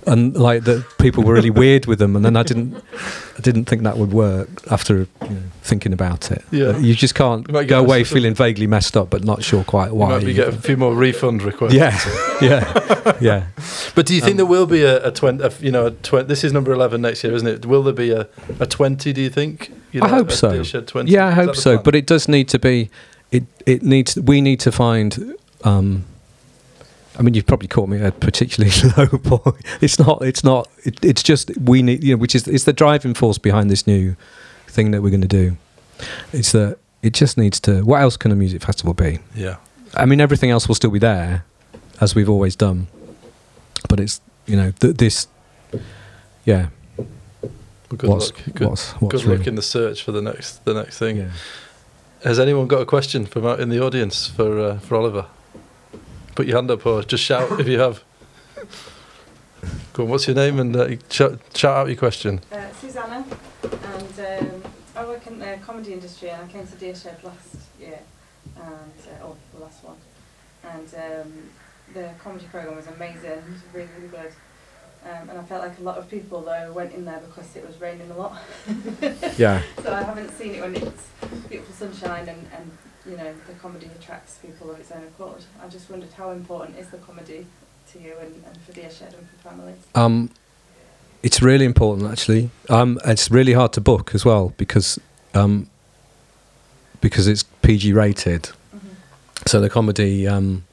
and 0.06 0.36
like 0.36 0.64
that 0.64 0.84
people 0.98 1.22
were 1.24 1.34
really 1.34 1.50
weird 1.50 1.86
with 1.86 1.98
them, 1.98 2.16
and 2.16 2.24
then 2.24 2.36
I 2.36 2.42
didn't 2.42 2.74
I 3.36 3.40
didn't 3.40 3.64
think 3.64 3.82
that 3.82 3.96
would 3.98 4.12
work 4.12 4.48
after 4.70 4.98
you 4.98 5.06
know, 5.22 5.36
thinking 5.62 5.92
about 5.92 6.30
it. 6.30 6.44
Yeah. 6.50 6.76
you 6.78 6.94
just 6.94 7.14
can't 7.14 7.46
You 7.48 7.64
go 7.64 7.80
away 7.80 8.04
feeling 8.04 8.34
vaguely 8.34 8.66
messed 8.66 8.96
up, 8.96 9.10
but 9.10 9.24
not 9.24 9.42
sure 9.42 9.64
quite 9.64 9.88
you 9.88 9.94
why. 9.96 10.10
might 10.10 10.24
be 10.24 10.34
getting 10.34 10.54
a 10.54 10.60
few 10.60 10.76
more 10.76 10.94
refund 10.94 11.42
requests. 11.42 11.74
yeah, 11.74 11.98
yeah, 12.40 13.16
yeah. 13.20 13.46
But 13.94 14.06
do 14.06 14.14
you 14.14 14.20
think 14.20 14.32
Um, 14.32 14.36
there 14.38 14.46
will 14.46 14.66
be 14.66 14.82
a, 14.82 15.06
a 15.08 15.10
twenty? 15.10 15.42
A, 15.44 15.50
you 15.60 15.70
know, 15.72 15.86
a. 15.86 16.22
This 16.22 16.44
is 16.44 16.52
number 16.52 16.72
eleven 16.72 17.00
next 17.02 17.24
year, 17.24 17.34
isn't 17.34 17.48
it? 17.48 17.66
Will 17.66 17.82
there 17.82 17.92
be 17.92 18.10
a, 18.12 18.28
a 18.60 18.66
twenty? 18.66 19.12
Do 19.12 19.20
you 19.20 19.30
think? 19.30 19.72
You 19.92 20.02
I 20.02 20.08
hope 20.08 20.32
so. 20.32 20.64
20? 20.64 21.08
Yeah, 21.08 21.28
I 21.28 21.30
hope 21.30 21.54
so. 21.54 21.74
plan? 21.74 21.84
But 21.84 21.94
it 21.94 22.04
does 22.06 22.26
need 22.28 22.48
to 22.48 22.58
be. 22.58 22.90
It 23.34 23.42
it 23.66 23.82
needs. 23.82 24.16
We 24.16 24.40
need 24.40 24.60
to 24.60 24.70
find. 24.70 25.34
Um, 25.64 26.04
I 27.18 27.22
mean, 27.22 27.34
you've 27.34 27.46
probably 27.46 27.66
caught 27.68 27.88
me 27.88 27.98
at 27.98 28.06
a 28.06 28.12
particularly 28.12 28.72
low 28.96 29.06
point. 29.18 29.56
It's 29.80 29.98
not. 29.98 30.22
It's 30.22 30.44
not. 30.44 30.68
It, 30.84 31.04
it's 31.04 31.22
just 31.22 31.50
we 31.58 31.82
need. 31.82 32.04
You 32.04 32.14
know, 32.14 32.20
which 32.20 32.36
is 32.36 32.46
it's 32.46 32.62
the 32.62 32.72
driving 32.72 33.12
force 33.12 33.38
behind 33.38 33.70
this 33.70 33.88
new 33.88 34.14
thing 34.68 34.92
that 34.92 35.02
we're 35.02 35.10
going 35.10 35.20
to 35.20 35.26
do. 35.26 35.56
It's 36.32 36.52
that 36.52 36.78
it 37.02 37.12
just 37.12 37.36
needs 37.36 37.58
to. 37.60 37.82
What 37.84 38.02
else 38.02 38.16
can 38.16 38.30
a 38.30 38.36
music 38.36 38.62
festival 38.62 38.94
be? 38.94 39.18
yeah, 39.34 39.56
I 39.94 40.06
mean, 40.06 40.20
everything 40.20 40.50
else 40.50 40.68
will 40.68 40.76
still 40.76 40.90
be 40.90 41.00
there, 41.00 41.44
as 42.00 42.14
we've 42.14 42.30
always 42.30 42.54
done. 42.54 42.86
But 43.88 43.98
it's 43.98 44.20
you 44.46 44.56
know 44.56 44.70
th- 44.70 44.96
this. 44.96 45.26
Yeah. 46.44 46.68
well, 46.96 47.08
good 47.88 48.02
what's 48.10 48.30
luck. 48.30 48.44
Good, 48.54 48.68
what's 48.68 48.92
what's 48.92 49.24
good 49.24 49.38
luck 49.38 49.46
in 49.48 49.56
the 49.56 49.62
search 49.62 50.04
for 50.04 50.12
the 50.12 50.22
next 50.22 50.64
the 50.64 50.74
next 50.74 50.98
thing. 51.00 51.16
Yeah. 51.16 51.30
Has 52.24 52.38
anyone 52.40 52.66
got 52.68 52.80
a 52.80 52.86
question 52.86 53.26
from 53.26 53.44
out 53.44 53.60
in 53.60 53.68
the 53.68 53.84
audience 53.84 54.26
for 54.28 54.58
uh, 54.58 54.78
for 54.78 54.96
Oliver? 54.96 55.26
Put 56.34 56.46
your 56.46 56.56
hand 56.56 56.70
up 56.70 56.86
or 56.86 57.02
just 57.02 57.22
shout 57.22 57.60
if 57.60 57.68
you 57.68 57.78
have. 57.78 58.02
Go 59.92 60.04
on, 60.04 60.08
what's 60.08 60.26
your 60.26 60.34
name 60.34 60.58
and 60.58 60.74
uh, 60.74 60.88
shout, 61.10 61.38
shout 61.54 61.76
out 61.76 61.86
your 61.88 61.98
question. 61.98 62.40
Uh, 62.50 62.72
Susanna, 62.80 63.26
and 63.62 64.50
um, 64.50 64.62
I 64.96 65.04
work 65.04 65.26
in 65.26 65.38
the 65.38 65.58
comedy 65.62 65.92
industry 65.92 66.30
and 66.30 66.42
I 66.42 66.48
came 66.48 66.66
to 66.66 66.74
Deer 66.76 66.94
Shed 66.94 67.22
last 67.22 67.56
year, 67.78 68.00
and 68.56 68.92
uh, 69.06 69.24
oh, 69.24 69.36
the 69.54 69.60
last 69.60 69.84
one, 69.84 69.98
and 70.64 70.94
um, 70.94 71.32
the 71.92 72.08
comedy 72.22 72.46
program 72.50 72.76
was 72.76 72.86
amazing, 72.86 73.42
really, 73.74 73.88
really 73.98 74.08
good. 74.08 74.32
Um, 75.04 75.28
and 75.28 75.38
I 75.38 75.42
felt 75.42 75.62
like 75.62 75.78
a 75.78 75.82
lot 75.82 75.98
of 75.98 76.08
people 76.08 76.40
though 76.40 76.72
went 76.72 76.94
in 76.94 77.04
there 77.04 77.20
because 77.20 77.54
it 77.56 77.66
was 77.66 77.78
raining 77.80 78.10
a 78.10 78.16
lot. 78.16 78.38
Yeah. 79.38 79.62
So 79.82 79.92
I 79.92 80.02
haven't 80.02 80.30
seen 80.30 80.54
it 80.54 80.60
when 80.62 80.74
it's 80.76 81.06
beautiful 81.48 81.74
sunshine 81.74 82.28
and, 82.28 82.46
and 82.56 82.70
you 83.04 83.16
know 83.16 83.34
the 83.46 83.54
comedy 83.54 83.90
attracts 83.98 84.38
people 84.38 84.70
of 84.70 84.80
its 84.80 84.90
own 84.90 85.02
accord. 85.04 85.44
I 85.62 85.68
just 85.68 85.90
wondered 85.90 86.12
how 86.12 86.30
important 86.30 86.78
is 86.78 86.88
the 86.88 86.98
comedy 86.98 87.46
to 87.92 87.98
you 88.00 88.14
and, 88.20 88.42
and 88.46 88.60
for 88.62 88.72
Deer 88.72 88.90
Shed 88.90 89.14
and 89.14 89.28
for 89.28 89.48
families. 89.48 89.76
Um, 89.94 90.30
it's 91.22 91.40
really 91.40 91.64
important, 91.64 92.10
actually. 92.10 92.50
Um, 92.68 92.98
it's 93.04 93.30
really 93.30 93.54
hard 93.54 93.72
to 93.74 93.80
book 93.80 94.14
as 94.14 94.24
well 94.24 94.52
because 94.56 94.98
um, 95.34 95.68
because 97.00 97.26
it's 97.26 97.42
PG 97.42 97.92
rated. 97.92 98.42
Mm-hmm. 98.42 98.88
So 99.46 99.60
the 99.60 99.70
comedy, 99.70 100.26
um, 100.28 100.64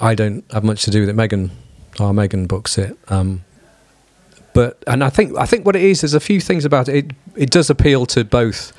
I 0.00 0.14
don't 0.14 0.44
have 0.52 0.64
much 0.64 0.82
to 0.84 0.90
do 0.90 1.00
with 1.00 1.08
it. 1.08 1.14
Megan, 1.14 1.50
our 1.98 2.12
Megan 2.12 2.46
books 2.46 2.78
it. 2.78 2.96
Um, 3.08 3.44
but 4.54 4.82
and 4.86 5.02
I 5.02 5.10
think 5.10 5.36
I 5.36 5.46
think 5.46 5.64
what 5.64 5.76
it 5.76 5.82
is, 5.82 6.02
there's 6.02 6.14
a 6.14 6.20
few 6.20 6.40
things 6.40 6.64
about 6.64 6.88
it. 6.88 6.94
It, 6.94 7.10
it 7.36 7.50
does 7.50 7.70
appeal 7.70 8.06
to 8.06 8.24
both 8.24 8.72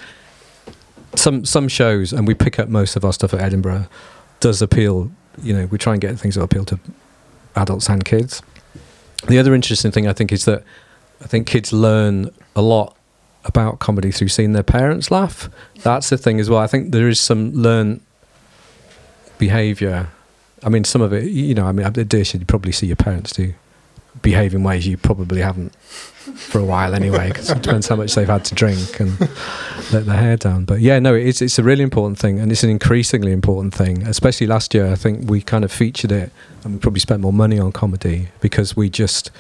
some 1.16 1.45
some 1.45 1.68
shows, 1.68 2.14
and 2.14 2.28
we 2.28 2.34
pick 2.34 2.59
up 2.59 2.70
most 2.70 2.95
of 2.95 3.03
our 3.03 3.14
stuff 3.14 3.34
at 3.34 3.41
Edinburgh. 3.41 3.88
Does 4.39 4.61
appeal, 4.61 5.11
you 5.41 5.53
know, 5.53 5.66
we 5.68 5.78
try 5.78 5.93
and 5.93 6.01
get 6.01 6.20
things 6.20 6.36
that 6.36 6.43
appeal 6.43 6.66
to 6.66 6.80
adults 7.55 7.89
and 7.89 8.03
kids. 8.03 8.41
The 9.28 9.39
other 9.39 9.55
interesting 9.55 9.91
thing 9.91 10.07
I 10.07 10.14
think 10.14 10.32
is 10.32 10.45
that 10.45 10.64
I 11.22 11.28
think 11.28 11.47
kids 11.47 11.72
learn 11.72 12.30
a 12.55 12.61
lot 12.61 12.97
about 13.45 13.80
comedy 13.80 14.11
through 14.11 14.28
seeing 14.28 14.53
their 14.53 14.64
parents 14.64 15.11
laugh. 15.11 15.49
That's 15.82 16.09
the 16.09 16.18
thing 16.18 16.39
as 16.39 16.49
well. 16.49 16.59
I 16.59 16.68
think 16.68 16.91
there 16.91 17.07
is 17.07 17.20
some 17.20 17.53
learned 17.53 18.01
behaviour. 19.38 20.09
I 20.66 20.70
mean, 20.70 20.84
some 20.84 21.01
of 21.01 21.14
it, 21.14 21.26
you 21.26 21.53
know, 21.53 21.66
I 21.66 21.72
mean, 21.72 21.86
at 21.86 21.93
Dish, 22.07 22.34
you 22.34 22.45
probably 22.45 22.72
see 22.72 22.88
your 22.88 22.95
parents 22.95 23.34
do 23.34 23.53
behave 24.22 24.53
in 24.53 24.64
ways 24.64 24.86
you 24.86 24.95
probably 24.95 25.41
haven't 25.41 25.76
for 25.76 26.59
a 26.59 26.64
while 26.64 26.93
anyway, 26.93 27.30
because 27.30 27.49
it 27.49 27.61
depends 27.61 27.88
how 27.88 27.95
much 27.95 28.16
they've 28.16 28.28
had 28.28 28.45
to 28.45 28.55
drink 28.55 28.99
and 28.99 29.20
let 29.91 30.05
their 30.05 30.18
hair 30.18 30.38
down. 30.38 30.66
But 30.66 30.80
yeah, 30.80 30.99
no, 30.99 31.14
it's 31.14 31.41
it's 31.41 31.59
a 31.59 31.64
really 31.64 31.84
important 31.84 32.18
thing, 32.20 32.39
and 32.39 32.51
it's 32.51 32.64
an 32.64 32.70
increasingly 32.70 33.32
important 33.32 33.74
thing. 33.74 34.03
Especially 34.07 34.47
last 34.47 34.74
year, 34.74 34.91
I 34.91 34.95
think 34.95 35.30
we 35.30 35.41
kind 35.41 35.64
of 35.66 35.72
featured 35.72 36.11
it, 36.11 36.32
and 36.64 36.74
we 36.74 36.80
probably 36.80 36.99
spent 36.99 37.22
more 37.22 37.34
money 37.34 37.59
on 37.59 37.72
comedy 37.72 38.30
because 38.39 38.76
we 38.78 38.89
just 38.89 39.32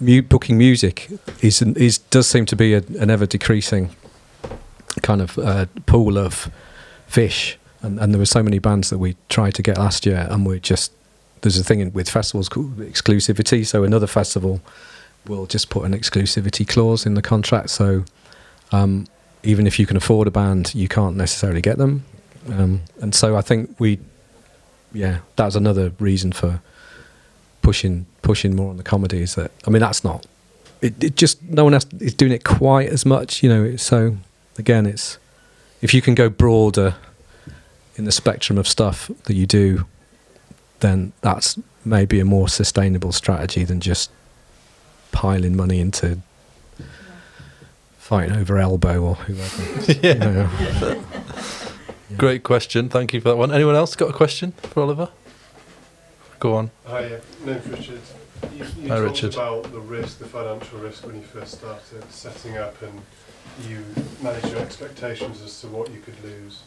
mu- 0.00 0.22
booking 0.22 0.56
music 0.56 1.10
is 1.42 1.60
is 1.62 1.98
does 1.98 2.26
seem 2.26 2.46
to 2.46 2.56
be 2.56 2.74
a, 2.74 2.82
an 2.98 3.10
ever 3.10 3.26
decreasing 3.26 3.90
kind 5.02 5.20
of 5.20 5.38
uh, 5.38 5.66
pool 5.86 6.16
of 6.16 6.50
fish, 7.06 7.58
and, 7.84 8.00
and 8.00 8.14
there 8.14 8.18
were 8.18 8.26
so 8.26 8.42
many 8.42 8.58
bands 8.58 8.90
that 8.90 8.98
we 8.98 9.16
tried 9.28 9.54
to 9.54 9.62
get 9.62 9.78
last 9.78 10.06
year, 10.06 10.26
and 10.30 10.46
we're 10.46 10.58
just 10.58 10.92
there's 11.42 11.58
a 11.58 11.64
thing 11.64 11.80
in, 11.80 11.92
with 11.92 12.08
festivals 12.08 12.48
called 12.48 12.78
exclusivity. 12.78 13.66
So 13.66 13.84
another 13.84 14.06
festival 14.06 14.62
will 15.26 15.46
just 15.46 15.68
put 15.68 15.84
an 15.84 15.92
exclusivity 15.92 16.66
clause 16.66 17.04
in 17.04 17.14
the 17.14 17.22
contract. 17.22 17.70
So 17.70 18.04
um, 18.72 19.06
even 19.42 19.66
if 19.66 19.78
you 19.78 19.86
can 19.86 19.96
afford 19.96 20.26
a 20.26 20.30
band, 20.30 20.74
you 20.74 20.88
can't 20.88 21.16
necessarily 21.16 21.60
get 21.60 21.76
them. 21.76 22.04
Um, 22.50 22.80
and 23.00 23.14
so 23.14 23.36
I 23.36 23.42
think 23.42 23.78
we, 23.78 23.98
yeah, 24.92 25.18
that 25.36 25.44
was 25.44 25.56
another 25.56 25.92
reason 25.98 26.32
for 26.32 26.62
pushing 27.60 28.06
pushing 28.22 28.56
more 28.56 28.70
on 28.70 28.78
the 28.78 28.82
comedy. 28.82 29.20
Is 29.20 29.34
that 29.34 29.50
I 29.66 29.70
mean 29.70 29.80
that's 29.80 30.02
not 30.02 30.26
it, 30.80 31.02
it 31.02 31.16
just 31.16 31.42
no 31.42 31.64
one 31.64 31.74
else 31.74 31.86
is 32.00 32.14
doing 32.14 32.32
it 32.32 32.44
quite 32.44 32.88
as 32.88 33.04
much. 33.04 33.42
You 33.42 33.50
know, 33.50 33.76
so 33.76 34.16
again, 34.58 34.86
it's 34.86 35.18
if 35.82 35.92
you 35.92 36.00
can 36.00 36.14
go 36.14 36.30
broader 36.30 36.94
in 37.96 38.04
the 38.04 38.12
spectrum 38.12 38.58
of 38.58 38.66
stuff 38.66 39.10
that 39.24 39.34
you 39.34 39.46
do, 39.46 39.86
then 40.80 41.12
that's 41.20 41.58
maybe 41.84 42.20
a 42.20 42.24
more 42.24 42.48
sustainable 42.48 43.12
strategy 43.12 43.64
than 43.64 43.80
just 43.80 44.10
piling 45.12 45.56
money 45.56 45.80
into 45.80 46.18
fighting 47.98 48.36
over 48.36 48.58
elbow 48.58 49.00
or 49.00 49.14
whoever. 49.14 49.92
yeah. 50.02 50.12
you 50.12 50.18
know. 50.18 51.04
Great 52.18 52.42
question. 52.42 52.88
Thank 52.88 53.14
you 53.14 53.20
for 53.20 53.30
that 53.30 53.36
one. 53.36 53.50
Anyone 53.50 53.74
else 53.74 53.96
got 53.96 54.10
a 54.10 54.12
question 54.12 54.52
for 54.52 54.82
Oliver? 54.82 55.08
Go 56.38 56.54
on. 56.54 56.70
Hi, 56.86 57.06
yeah. 57.06 57.18
name's 57.44 57.66
Richard. 57.66 58.00
You, 58.52 58.66
you 58.78 58.88
Hi, 58.88 58.96
talked 58.96 59.02
Richard. 59.02 59.34
about 59.34 59.72
the 59.72 59.80
risk, 59.80 60.18
the 60.18 60.26
financial 60.26 60.78
risk 60.80 61.06
when 61.06 61.16
you 61.16 61.22
first 61.22 61.52
started 61.52 62.04
setting 62.12 62.58
up 62.58 62.80
and 62.82 63.00
you 63.66 63.84
managed 64.22 64.50
your 64.50 64.60
expectations 64.60 65.40
as 65.40 65.58
to 65.62 65.68
what 65.68 65.90
you 65.90 66.00
could 66.00 66.22
lose. 66.22 66.62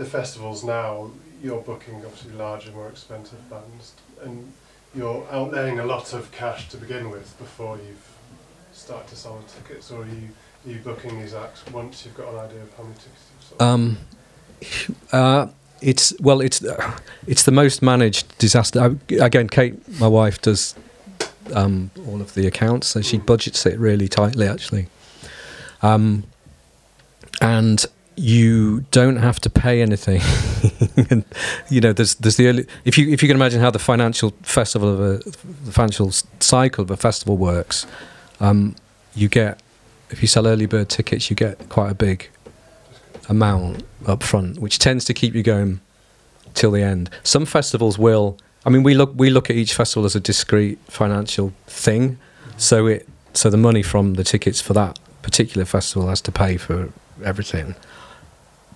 The 0.00 0.06
festivals 0.06 0.64
now, 0.64 1.10
you're 1.42 1.60
booking 1.60 1.96
obviously 1.96 2.32
larger, 2.32 2.72
more 2.72 2.88
expensive 2.88 3.50
bands 3.50 3.92
and 4.22 4.50
you're 4.94 5.24
outlaying 5.24 5.78
a 5.78 5.84
lot 5.84 6.14
of 6.14 6.32
cash 6.32 6.70
to 6.70 6.78
begin 6.78 7.10
with 7.10 7.36
before 7.36 7.76
you've 7.76 8.08
started 8.72 9.08
to 9.08 9.14
sell 9.14 9.36
the 9.36 9.60
tickets 9.60 9.90
or 9.90 10.00
are 10.00 10.06
you, 10.06 10.30
are 10.64 10.70
you 10.70 10.78
booking 10.78 11.20
these 11.20 11.34
acts 11.34 11.66
once 11.66 12.06
you've 12.06 12.16
got 12.16 12.32
an 12.32 12.38
idea 12.38 12.62
of 12.62 12.74
how 12.78 12.82
many 12.84 12.94
tickets 12.94 13.24
you've 13.30 13.58
sold? 13.58 13.60
Um, 13.60 13.98
uh, 15.12 15.48
it's 15.82 16.18
well, 16.18 16.40
it's 16.40 16.64
uh, 16.64 16.98
it's 17.26 17.42
the 17.42 17.52
most 17.52 17.82
managed 17.82 18.38
disaster. 18.38 18.80
I, 18.80 19.14
again, 19.22 19.50
Kate, 19.50 19.86
my 20.00 20.08
wife, 20.08 20.40
does 20.40 20.76
um, 21.52 21.90
all 22.08 22.22
of 22.22 22.32
the 22.32 22.46
accounts, 22.46 22.86
so 22.86 23.02
she 23.02 23.18
budgets 23.18 23.66
it 23.66 23.78
really 23.78 24.08
tightly, 24.08 24.48
actually. 24.48 24.86
Um, 25.82 26.24
and 27.42 27.84
you 28.20 28.82
don't 28.90 29.16
have 29.16 29.40
to 29.40 29.48
pay 29.48 29.80
anything. 29.80 30.20
and, 31.10 31.24
you 31.70 31.80
know, 31.80 31.94
there's 31.94 32.16
there's 32.16 32.36
the 32.36 32.48
early, 32.48 32.66
if 32.84 32.98
you 32.98 33.08
if 33.08 33.22
you 33.22 33.28
can 33.28 33.36
imagine 33.36 33.60
how 33.60 33.70
the 33.70 33.78
financial 33.78 34.30
festival 34.42 34.92
of 34.92 35.00
a 35.00 35.30
the 35.64 35.72
financial 35.72 36.10
cycle 36.38 36.82
of 36.82 36.90
a 36.90 36.96
festival 36.96 37.38
works, 37.38 37.86
um, 38.38 38.76
you 39.14 39.28
get 39.28 39.62
if 40.10 40.20
you 40.20 40.28
sell 40.28 40.46
early 40.46 40.66
bird 40.66 40.90
tickets, 40.90 41.30
you 41.30 41.36
get 41.36 41.70
quite 41.70 41.90
a 41.90 41.94
big 41.94 42.28
amount 43.28 43.84
up 44.06 44.22
front, 44.22 44.58
which 44.58 44.78
tends 44.78 45.04
to 45.06 45.14
keep 45.14 45.34
you 45.34 45.42
going 45.42 45.80
till 46.52 46.72
the 46.72 46.82
end. 46.82 47.08
Some 47.22 47.46
festivals 47.46 47.98
will. 47.98 48.36
I 48.66 48.70
mean, 48.70 48.82
we 48.82 48.92
look 48.92 49.12
we 49.16 49.30
look 49.30 49.48
at 49.48 49.56
each 49.56 49.72
festival 49.72 50.04
as 50.04 50.14
a 50.14 50.20
discrete 50.20 50.78
financial 50.88 51.54
thing, 51.66 52.18
so 52.58 52.86
it 52.86 53.08
so 53.32 53.48
the 53.48 53.56
money 53.56 53.82
from 53.82 54.14
the 54.14 54.24
tickets 54.24 54.60
for 54.60 54.74
that 54.74 54.98
particular 55.22 55.64
festival 55.64 56.08
has 56.08 56.20
to 56.22 56.32
pay 56.32 56.58
for 56.58 56.92
everything. 57.24 57.74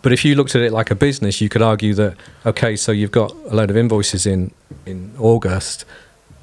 But 0.05 0.13
if 0.13 0.23
you 0.23 0.35
looked 0.35 0.55
at 0.55 0.61
it 0.61 0.71
like 0.71 0.91
a 0.91 0.95
business, 0.95 1.41
you 1.41 1.49
could 1.49 1.63
argue 1.63 1.95
that 1.95 2.15
okay, 2.45 2.77
so 2.77 2.93
you've 2.93 3.11
got 3.11 3.33
a 3.33 3.55
load 3.57 3.71
of 3.71 3.77
invoices 3.77 4.27
in 4.27 4.53
in 4.85 5.15
August, 5.19 5.87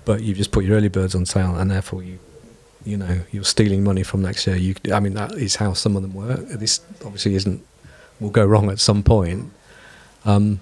but 0.03 0.23
you've 0.23 0.37
just 0.37 0.51
put 0.51 0.65
your 0.65 0.75
early 0.77 0.87
birds 0.89 1.13
on 1.13 1.27
sale, 1.27 1.55
and 1.55 1.69
therefore 1.69 2.01
you 2.01 2.17
you 2.83 2.97
know 2.97 3.19
you're 3.31 3.43
stealing 3.43 3.83
money 3.83 4.01
from 4.01 4.23
next 4.23 4.47
year. 4.47 4.55
You, 4.55 4.73
I 4.91 4.99
mean, 4.99 5.13
that 5.13 5.33
is 5.33 5.57
how 5.57 5.73
some 5.73 5.95
of 5.95 6.01
them 6.01 6.15
work. 6.15 6.39
This 6.49 6.81
obviously 7.05 7.35
isn't 7.35 7.63
will 8.19 8.31
go 8.31 8.43
wrong 8.43 8.71
at 8.71 8.79
some 8.79 9.03
point. 9.03 9.51
Um, 10.25 10.59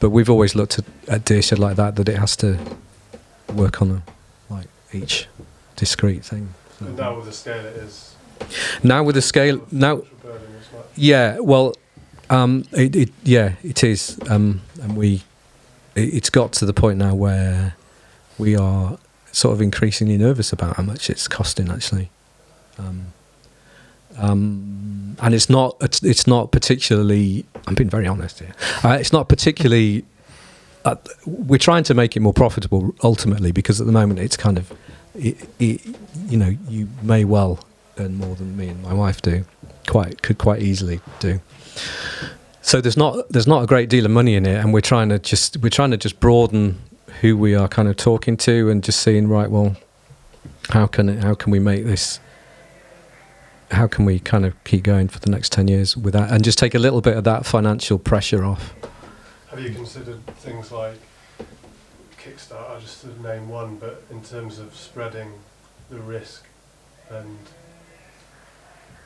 but 0.00 0.10
we've 0.10 0.28
always 0.28 0.56
looked 0.56 0.80
at, 0.80 0.84
at 1.06 1.24
Deer 1.24 1.40
Shed 1.40 1.60
like 1.60 1.76
that, 1.76 1.94
that 1.96 2.08
it 2.08 2.18
has 2.18 2.34
to 2.38 2.58
work 3.54 3.80
on 3.80 3.90
a, 3.92 4.02
like 4.52 4.66
each 4.92 5.28
discrete 5.76 6.24
thing. 6.24 6.48
So- 6.80 6.86
and 6.86 6.96
now 6.96 7.14
with 7.16 7.26
the 7.26 7.32
scale 7.32 7.64
it 7.64 7.76
is. 7.76 8.16
now 8.82 9.04
with 9.04 9.14
the 9.14 9.22
scale, 9.22 9.64
now 9.70 9.98
financial 9.98 10.16
burden 10.22 10.54
is 10.60 10.72
much- 10.72 10.84
yeah, 10.96 11.38
well, 11.38 11.74
um, 12.30 12.64
it, 12.72 12.96
it 12.96 13.10
yeah, 13.22 13.54
it 13.62 13.84
is, 13.84 14.18
um, 14.28 14.62
and 14.82 14.96
we, 14.96 15.22
it, 15.94 16.14
it's 16.14 16.30
got 16.30 16.52
to 16.54 16.66
the 16.66 16.72
point 16.72 16.98
now 16.98 17.14
where 17.14 17.76
we 18.38 18.56
are 18.56 18.98
sort 19.32 19.52
of 19.52 19.60
increasingly 19.60 20.16
nervous 20.16 20.52
about 20.52 20.76
how 20.76 20.82
much 20.82 21.10
it's 21.10 21.28
costing 21.28 21.70
actually, 21.70 22.10
um, 22.78 23.06
um, 24.18 25.16
and 25.20 25.34
it's 25.34 25.50
not 25.50 25.76
it's, 25.80 26.02
it's 26.02 26.26
not 26.26 26.52
particularly. 26.52 27.44
I'm 27.66 27.74
being 27.74 27.90
very 27.90 28.06
honest 28.06 28.40
here. 28.40 28.54
Uh, 28.82 28.96
it's 29.00 29.12
not 29.12 29.28
particularly. 29.28 30.04
Uh, 30.84 30.96
we're 31.24 31.56
trying 31.56 31.82
to 31.84 31.94
make 31.94 32.14
it 32.14 32.20
more 32.20 32.34
profitable 32.34 32.94
ultimately 33.02 33.52
because 33.52 33.80
at 33.80 33.86
the 33.86 33.92
moment 33.92 34.20
it's 34.20 34.36
kind 34.36 34.58
of, 34.58 34.70
it, 35.14 35.48
it, 35.58 35.80
you 36.26 36.36
know, 36.36 36.54
you 36.68 36.86
may 37.00 37.24
well 37.24 37.64
earn 37.98 38.18
more 38.18 38.34
than 38.34 38.54
me 38.54 38.68
and 38.68 38.82
my 38.82 38.92
wife 38.92 39.22
do 39.22 39.46
quite 39.86 40.22
could 40.22 40.38
quite 40.38 40.62
easily 40.62 41.00
do. 41.20 41.40
So 42.62 42.80
there's 42.80 42.96
not 42.96 43.28
there's 43.28 43.46
not 43.46 43.62
a 43.62 43.66
great 43.66 43.88
deal 43.88 44.04
of 44.04 44.10
money 44.10 44.34
in 44.34 44.46
it, 44.46 44.56
and 44.56 44.72
we're 44.72 44.80
trying 44.80 45.10
to 45.10 45.18
just 45.18 45.58
we're 45.58 45.68
trying 45.68 45.90
to 45.90 45.96
just 45.96 46.18
broaden 46.20 46.80
who 47.20 47.36
we 47.36 47.54
are 47.54 47.68
kind 47.68 47.88
of 47.88 47.96
talking 47.96 48.36
to, 48.38 48.70
and 48.70 48.82
just 48.82 49.00
seeing 49.00 49.28
right. 49.28 49.50
Well, 49.50 49.76
how 50.70 50.86
can 50.86 51.08
it, 51.08 51.22
how 51.22 51.34
can 51.34 51.52
we 51.52 51.58
make 51.58 51.84
this? 51.84 52.20
How 53.70 53.86
can 53.86 54.04
we 54.04 54.18
kind 54.18 54.46
of 54.46 54.62
keep 54.64 54.82
going 54.82 55.08
for 55.08 55.18
the 55.18 55.30
next 55.30 55.52
ten 55.52 55.68
years 55.68 55.96
with 55.96 56.14
that, 56.14 56.30
and 56.30 56.42
just 56.42 56.58
take 56.58 56.74
a 56.74 56.78
little 56.78 57.00
bit 57.00 57.16
of 57.16 57.24
that 57.24 57.44
financial 57.44 57.98
pressure 57.98 58.44
off? 58.44 58.74
Have 59.50 59.60
you 59.60 59.70
considered 59.70 60.26
things 60.38 60.72
like 60.72 60.98
Kickstarter, 62.18 62.80
just 62.80 63.02
to 63.02 63.22
name 63.22 63.48
one, 63.48 63.76
but 63.76 64.02
in 64.10 64.22
terms 64.22 64.58
of 64.58 64.74
spreading 64.74 65.32
the 65.90 65.98
risk 65.98 66.46
and 67.10 67.36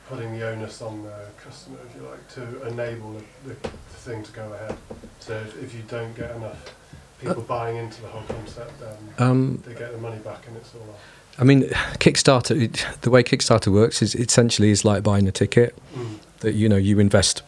putting 0.09 0.37
the 0.37 0.47
onus 0.49 0.81
on 0.81 1.03
the 1.03 1.13
customer, 1.41 1.77
if 1.87 1.95
you 1.95 2.07
like, 2.09 2.27
to 2.29 2.67
enable 2.67 3.13
the, 3.13 3.53
the, 3.53 3.69
thing 3.99 4.23
to 4.23 4.31
go 4.31 4.53
ahead. 4.53 4.75
So 5.19 5.33
if, 5.35 5.61
if 5.63 5.73
you 5.75 5.83
don't 5.87 6.15
get 6.15 6.35
enough 6.35 6.73
people 7.21 7.43
buying 7.43 7.75
into 7.75 8.01
the 8.01 8.07
whole 8.07 8.23
concept, 8.23 8.79
then 8.79 8.97
Um, 9.19 9.61
they 9.67 9.73
get 9.73 9.91
the 9.91 9.97
money 9.99 10.17
back 10.19 10.47
and 10.47 10.55
it's 10.57 10.73
all 10.73 10.81
off. 10.89 10.99
I 11.37 11.43
mean, 11.43 11.63
Kickstarter. 11.99 12.55
The 13.01 13.09
way 13.09 13.23
Kickstarter 13.23 13.71
works 13.71 14.01
is 14.01 14.15
essentially 14.15 14.71
is 14.71 14.83
like 14.83 15.03
buying 15.03 15.27
a 15.27 15.31
ticket. 15.31 15.75
Mm. 15.95 16.15
That 16.39 16.53
you 16.53 16.69
know 16.69 16.77
you 16.77 16.99
invest 16.99 17.43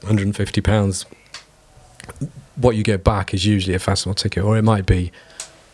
150 0.00 0.60
pounds. 0.62 1.04
What 2.56 2.76
you 2.76 2.82
get 2.82 3.04
back 3.04 3.34
is 3.34 3.44
usually 3.44 3.74
a 3.74 3.78
festival 3.78 4.14
ticket, 4.14 4.42
or 4.42 4.56
it 4.56 4.62
might 4.62 4.86
be 4.86 5.12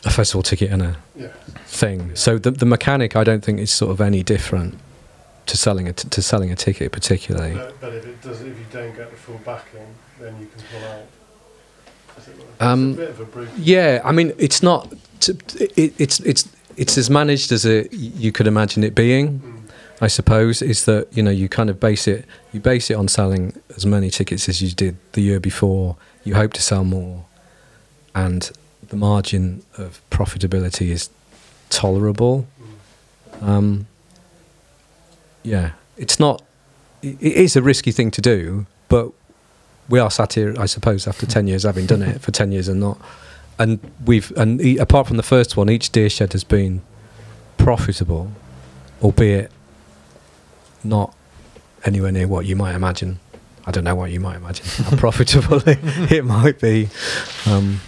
a 0.05 0.09
festival 0.09 0.43
ticket 0.43 0.69
and 0.71 0.81
a 0.81 0.95
Yeah. 1.15 1.27
thing. 1.65 2.11
So 2.15 2.37
the 2.37 2.51
the 2.51 2.65
mechanic, 2.65 3.15
I 3.15 3.23
don't 3.23 3.43
think 3.43 3.59
is 3.59 3.71
sort 3.71 3.91
of 3.91 4.01
any 4.01 4.23
different 4.23 4.77
to 5.45 5.57
selling 5.57 5.87
a 5.87 5.93
t- 5.93 6.07
to 6.09 6.21
selling 6.21 6.51
a 6.51 6.55
ticket 6.55 6.91
particularly. 6.91 7.53
But, 7.55 7.81
but 7.81 7.93
if 7.93 8.05
it 8.05 8.21
does, 8.21 8.41
if 8.41 8.57
you 8.57 8.65
don't 8.71 8.95
get 8.95 9.09
the 9.11 9.17
full 9.17 9.39
backing, 9.45 9.87
then 10.19 10.39
you 10.39 10.47
can 10.47 10.61
pull 10.71 10.87
out. 10.89 11.03
As 12.17 12.27
it 12.27 12.37
were. 12.37 12.43
It's 12.43 12.61
Um, 12.61 12.93
a 12.93 12.95
bit 12.95 13.09
of 13.09 13.19
a 13.19 13.25
brute. 13.25 13.49
Yeah, 13.57 14.01
I 14.03 14.11
mean, 14.11 14.33
it's 14.37 14.61
not. 14.63 14.93
T- 15.19 15.33
it, 15.75 15.93
it's 15.99 16.19
it's 16.21 16.47
it's 16.77 16.97
as 16.97 17.09
managed 17.09 17.51
as 17.51 17.65
a, 17.65 17.87
you 17.91 18.31
could 18.31 18.47
imagine 18.47 18.83
it 18.83 18.95
being. 18.95 19.39
Mm. 19.39 19.59
I 20.01 20.07
suppose 20.07 20.61
is 20.61 20.85
that 20.85 21.07
you 21.15 21.23
know 21.23 21.31
you 21.31 21.47
kind 21.47 21.69
of 21.69 21.79
base 21.79 22.07
it 22.07 22.25
you 22.51 22.59
base 22.59 22.89
it 22.89 22.95
on 22.95 23.07
selling 23.07 23.53
as 23.77 23.85
many 23.85 24.09
tickets 24.09 24.49
as 24.49 24.61
you 24.61 24.71
did 24.71 24.97
the 25.13 25.21
year 25.21 25.39
before. 25.39 25.95
You 26.23 26.35
hope 26.35 26.53
to 26.53 26.61
sell 26.61 26.83
more, 26.83 27.25
and 28.15 28.51
the 28.89 28.95
margin 28.97 29.63
of 29.77 30.01
profitability 30.09 30.89
is 30.89 31.09
tolerable. 31.69 32.47
Mm. 33.41 33.47
Um, 33.47 33.87
yeah, 35.43 35.71
it's 35.97 36.19
not. 36.19 36.41
It 37.01 37.21
is 37.21 37.55
a 37.55 37.61
risky 37.61 37.91
thing 37.91 38.11
to 38.11 38.21
do, 38.21 38.65
but 38.87 39.11
we 39.89 39.99
are 39.99 40.09
sat 40.09 40.33
here, 40.33 40.55
I 40.57 40.65
suppose, 40.65 41.07
after 41.07 41.25
ten 41.25 41.47
years 41.47 41.63
having 41.63 41.85
done 41.85 42.01
it 42.01 42.21
for 42.21 42.31
ten 42.31 42.51
years 42.51 42.67
and 42.67 42.79
not, 42.79 42.97
and 43.59 43.79
we've 44.05 44.31
and 44.37 44.61
e- 44.61 44.77
apart 44.77 45.07
from 45.07 45.17
the 45.17 45.23
first 45.23 45.57
one, 45.57 45.69
each 45.69 45.91
Deer 45.91 46.09
Shed 46.09 46.31
has 46.33 46.43
been 46.43 46.81
profitable, 47.57 48.31
albeit 49.01 49.51
not 50.83 51.13
anywhere 51.85 52.11
near 52.11 52.27
what 52.27 52.45
you 52.45 52.55
might 52.55 52.75
imagine. 52.75 53.19
I 53.65 53.71
don't 53.71 53.83
know 53.85 53.95
what 53.95 54.11
you 54.11 54.19
might 54.19 54.35
imagine 54.37 54.65
how 54.85 54.97
profitable 54.97 55.57
it, 55.67 55.79
it 56.11 56.25
might 56.25 56.59
be. 56.59 56.89
Um, 57.45 57.79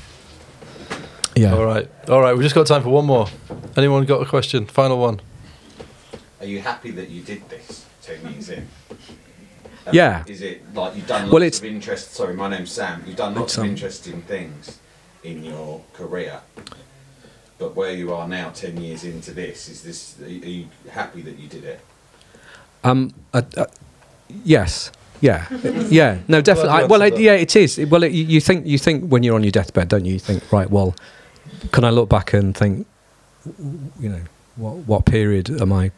yeah. 1.36 1.53
All 1.53 1.66
right, 1.66 1.89
all 2.10 2.22
right. 2.22 2.34
We've 2.34 2.43
just 2.43 2.56
got 2.56 2.66
time 2.68 2.82
for 2.84 2.89
one 2.89 3.06
more. 3.06 3.28
Anyone 3.76 4.06
got 4.06 4.22
a 4.22 4.26
question? 4.26 4.66
Final 4.68 4.97
one. 4.99 5.20
Are 6.46 6.48
you 6.48 6.60
happy 6.62 6.91
that 6.91 7.10
you 7.10 7.24
did 7.24 7.50
this 7.50 7.86
ten 8.04 8.22
years 8.32 8.50
in? 8.50 8.68
Um, 9.88 9.96
Yeah. 9.96 10.24
Is 10.28 10.43
it 10.43 10.62
like 10.76 10.96
you've 10.96 11.08
done 11.08 11.24
lots 11.24 11.34
Well, 11.34 11.41
it's- 11.41 11.58
of 11.60 11.66
interest? 11.66 12.14
Sorry, 12.14 12.36
my 12.36 12.48
name's 12.48 12.72
Sam. 12.72 13.04
You've 13.08 13.16
done 13.16 13.34
lots 13.34 13.58
of 13.58 13.64
um, 13.64 13.70
interesting 13.72 14.22
things 14.22 14.78
in 15.24 15.43
your 15.43 15.82
career, 15.93 16.41
but 17.58 17.76
where 17.76 17.93
you 17.93 18.14
are 18.14 18.28
now, 18.28 18.52
ten 18.52 18.78
years 18.78 19.04
into 19.04 19.32
this, 19.32 19.68
is 19.70 19.82
this? 19.82 20.16
Are 20.22 20.30
you 20.30 20.68
happy 20.91 21.24
that 21.24 21.39
you 21.39 21.48
did 21.48 21.64
it? 21.64 21.80
Um. 22.84 23.12
Uh, 23.34 23.41
uh, 23.58 23.66
yes. 24.43 24.91
Yeah. 25.22 25.48
yeah. 25.89 26.20
No. 26.28 26.41
Definitely. 26.41 26.70
Glad 26.74 26.84
I, 26.84 26.86
well, 26.86 27.02
answered 27.02 27.16
it, 27.16 27.18
that. 27.18 27.24
yeah. 27.24 27.34
It 27.34 27.56
is. 27.56 27.80
Well, 27.89 28.04
it, 28.04 28.12
you 28.12 28.26
you 28.26 28.39
think 28.39 28.68
you 28.68 28.78
think 28.78 29.10
when 29.12 29.24
you're 29.24 29.34
on 29.36 29.41
your 29.43 29.52
deathbed, 29.52 29.88
don't 29.88 30.06
you? 30.06 30.14
You 30.14 30.20
think, 30.20 30.52
right? 30.52 30.70
Well, 30.70 30.93
can 31.72 31.84
I 31.84 31.89
look 31.89 32.08
back 32.10 32.34
and 32.34 32.56
think, 32.56 32.86
you 34.00 34.10
know, 34.10 34.22
what 34.58 34.76
what 34.86 35.06
period 35.06 35.50
am 35.60 35.74
I? 35.74 35.89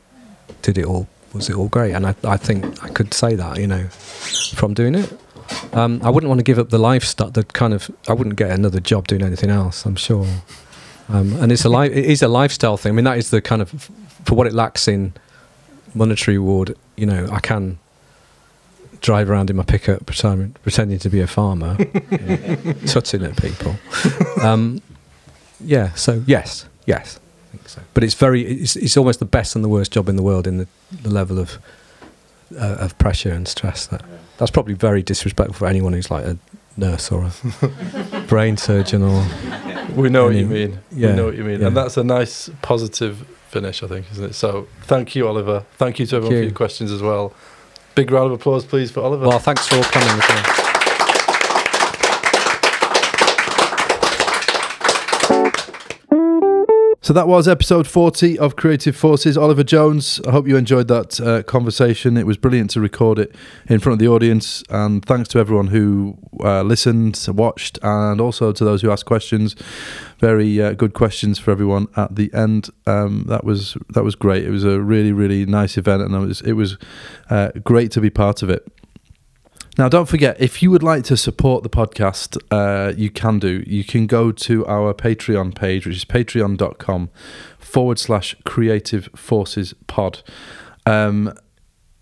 Did 0.61 0.77
it 0.77 0.85
all? 0.85 1.07
Was 1.33 1.49
it 1.49 1.55
all 1.55 1.67
great? 1.67 1.93
And 1.93 2.05
I 2.05 2.15
I 2.23 2.37
think 2.37 2.83
I 2.83 2.89
could 2.89 3.13
say 3.13 3.35
that. 3.35 3.57
You 3.57 3.67
know, 3.67 3.87
from 4.55 4.73
doing 4.73 4.95
it. 4.95 5.17
Um, 5.73 6.01
I 6.03 6.09
wouldn't 6.09 6.27
want 6.27 6.39
to 6.39 6.43
give 6.43 6.59
up 6.59 6.69
the 6.69 6.77
lifestyle. 6.77 7.29
The 7.29 7.43
kind 7.43 7.73
of 7.73 7.89
I 8.07 8.13
wouldn't 8.13 8.35
get 8.35 8.51
another 8.51 8.79
job 8.79 9.07
doing 9.07 9.21
anything 9.21 9.49
else. 9.49 9.85
I'm 9.85 9.95
sure. 9.95 10.27
Um, 11.09 11.33
and 11.41 11.51
it's 11.51 11.63
a 11.63 11.69
li- 11.69 11.87
it 11.87 12.05
is 12.05 12.21
a 12.21 12.27
lifestyle 12.27 12.75
thing. 12.77 12.91
I 12.91 12.95
mean, 12.95 13.05
that 13.05 13.17
is 13.17 13.29
the 13.29 13.41
kind 13.41 13.61
of 13.61 13.89
for 14.25 14.35
what 14.35 14.47
it 14.47 14.53
lacks 14.53 14.87
in 14.87 15.13
monetary 15.93 16.37
reward. 16.37 16.75
You 16.97 17.05
know, 17.05 17.29
I 17.31 17.39
can 17.39 17.79
drive 18.99 19.29
around 19.29 19.49
in 19.49 19.55
my 19.55 19.63
pickup 19.63 20.05
pretending, 20.05 20.99
to 20.99 21.09
be 21.09 21.21
a 21.21 21.27
farmer, 21.27 21.77
you 22.11 22.17
know, 22.17 22.73
tutting 22.85 23.23
at 23.23 23.37
people. 23.37 23.75
Um, 24.41 24.81
yeah. 25.59 25.93
So 25.93 26.23
yes, 26.25 26.67
yes, 26.85 27.19
think 27.51 27.67
so. 27.69 27.81
But 27.93 28.03
it's 28.03 28.13
very 28.13 28.41
it's, 28.43 28.75
it's 28.75 28.97
almost 28.97 29.19
the 29.19 29.25
best 29.25 29.55
and 29.55 29.63
the 29.63 29.69
worst 29.69 29.91
job 29.91 30.09
in 30.09 30.15
the 30.15 30.23
world 30.23 30.47
in 30.47 30.57
the, 30.57 30.67
the 31.01 31.09
level 31.09 31.39
of 31.39 31.57
uh, 32.55 32.77
of 32.79 32.97
pressure 32.97 33.31
and 33.31 33.47
stress. 33.47 33.87
That 33.87 34.03
that's 34.37 34.51
probably 34.51 34.73
very 34.73 35.01
disrespectful 35.03 35.53
for 35.55 35.67
anyone 35.67 35.93
who's 35.93 36.11
like 36.11 36.25
a 36.25 36.37
nurse 36.77 37.11
or 37.11 37.25
a 37.25 38.19
brain 38.27 38.55
surgeon 38.57 39.01
or 39.03 39.25
We 39.95 40.09
know 40.09 40.25
what 40.25 40.35
you 40.35 40.45
mean. 40.45 40.79
yeah, 40.91 41.09
we 41.09 41.15
know 41.15 41.25
what 41.25 41.35
you 41.35 41.43
mean, 41.43 41.61
yeah. 41.61 41.67
and 41.67 41.77
that's 41.77 41.97
a 41.97 42.03
nice 42.03 42.49
positive 42.61 43.25
finish, 43.49 43.81
I 43.81 43.87
think, 43.87 44.05
isn't 44.11 44.25
it? 44.25 44.33
So, 44.33 44.67
thank 44.83 45.15
you, 45.15 45.27
Oliver. 45.27 45.63
Thank 45.77 45.97
you 45.99 46.05
to 46.07 46.17
everyone 46.17 46.35
you. 46.35 46.41
for 46.41 46.45
your 46.45 46.53
questions 46.53 46.91
as 46.91 47.01
well. 47.01 47.33
Big 47.95 48.11
round 48.11 48.27
of 48.27 48.33
applause, 48.39 48.65
please, 48.65 48.91
for 48.91 49.01
Oliver. 49.01 49.27
well. 49.27 49.39
Thanks 49.39 49.67
for 49.67 49.77
all 49.77 49.83
coming. 49.83 50.66
So 57.07 57.13
that 57.13 57.29
was 57.29 57.47
episode 57.47 57.87
40 57.87 58.37
of 58.37 58.57
Creative 58.57 58.93
Forces. 58.93 59.37
Oliver 59.37 59.63
Jones, 59.63 60.19
I 60.27 60.31
hope 60.31 60.45
you 60.45 60.57
enjoyed 60.57 60.89
that 60.89 61.21
uh, 61.21 61.41
conversation. 61.43 62.17
It 62.17 62.25
was 62.25 62.35
brilliant 62.35 62.71
to 62.71 62.81
record 62.81 63.17
it 63.17 63.33
in 63.69 63.79
front 63.79 63.93
of 63.93 63.99
the 63.99 64.09
audience. 64.09 64.61
And 64.69 65.05
thanks 65.05 65.29
to 65.29 65.39
everyone 65.39 65.67
who 65.67 66.17
uh, 66.43 66.63
listened, 66.63 67.25
watched, 67.29 67.79
and 67.81 68.19
also 68.19 68.51
to 68.51 68.65
those 68.65 68.81
who 68.81 68.91
asked 68.91 69.05
questions. 69.05 69.55
Very 70.19 70.61
uh, 70.61 70.73
good 70.73 70.93
questions 70.93 71.39
for 71.39 71.51
everyone 71.51 71.87
at 71.95 72.17
the 72.17 72.29
end. 72.33 72.71
Um, 72.85 73.23
that 73.29 73.45
was 73.45 73.77
that 73.93 74.03
was 74.03 74.15
great. 74.15 74.43
It 74.43 74.51
was 74.51 74.65
a 74.65 74.81
really 74.81 75.13
really 75.13 75.45
nice 75.45 75.77
event, 75.77 76.01
and 76.01 76.13
it 76.13 76.19
was 76.19 76.41
it 76.41 76.53
was 76.53 76.77
uh, 77.29 77.51
great 77.63 77.89
to 77.91 78.01
be 78.01 78.09
part 78.09 78.43
of 78.43 78.49
it. 78.49 78.67
Now, 79.77 79.87
don't 79.87 80.07
forget, 80.07 80.41
if 80.41 80.63
you 80.63 80.71
would 80.71 80.81
like 80.81 81.03
to 81.03 81.15
support 81.15 81.61
the 81.61 81.69
podcast, 81.69 82.35
uh, 82.49 82.93
you 82.97 83.11
can 83.11 83.37
do. 83.37 83.63
You 83.67 83.83
can 83.83 84.07
go 84.07 84.31
to 84.31 84.65
our 84.65 84.91
Patreon 84.91 85.53
page, 85.53 85.85
which 85.85 85.97
is 85.97 86.05
patreon.com 86.05 87.11
forward 87.59 87.99
slash 87.99 88.35
creative 88.43 89.07
forces 89.15 89.75
pod. 89.85 90.23
Um, 90.87 91.31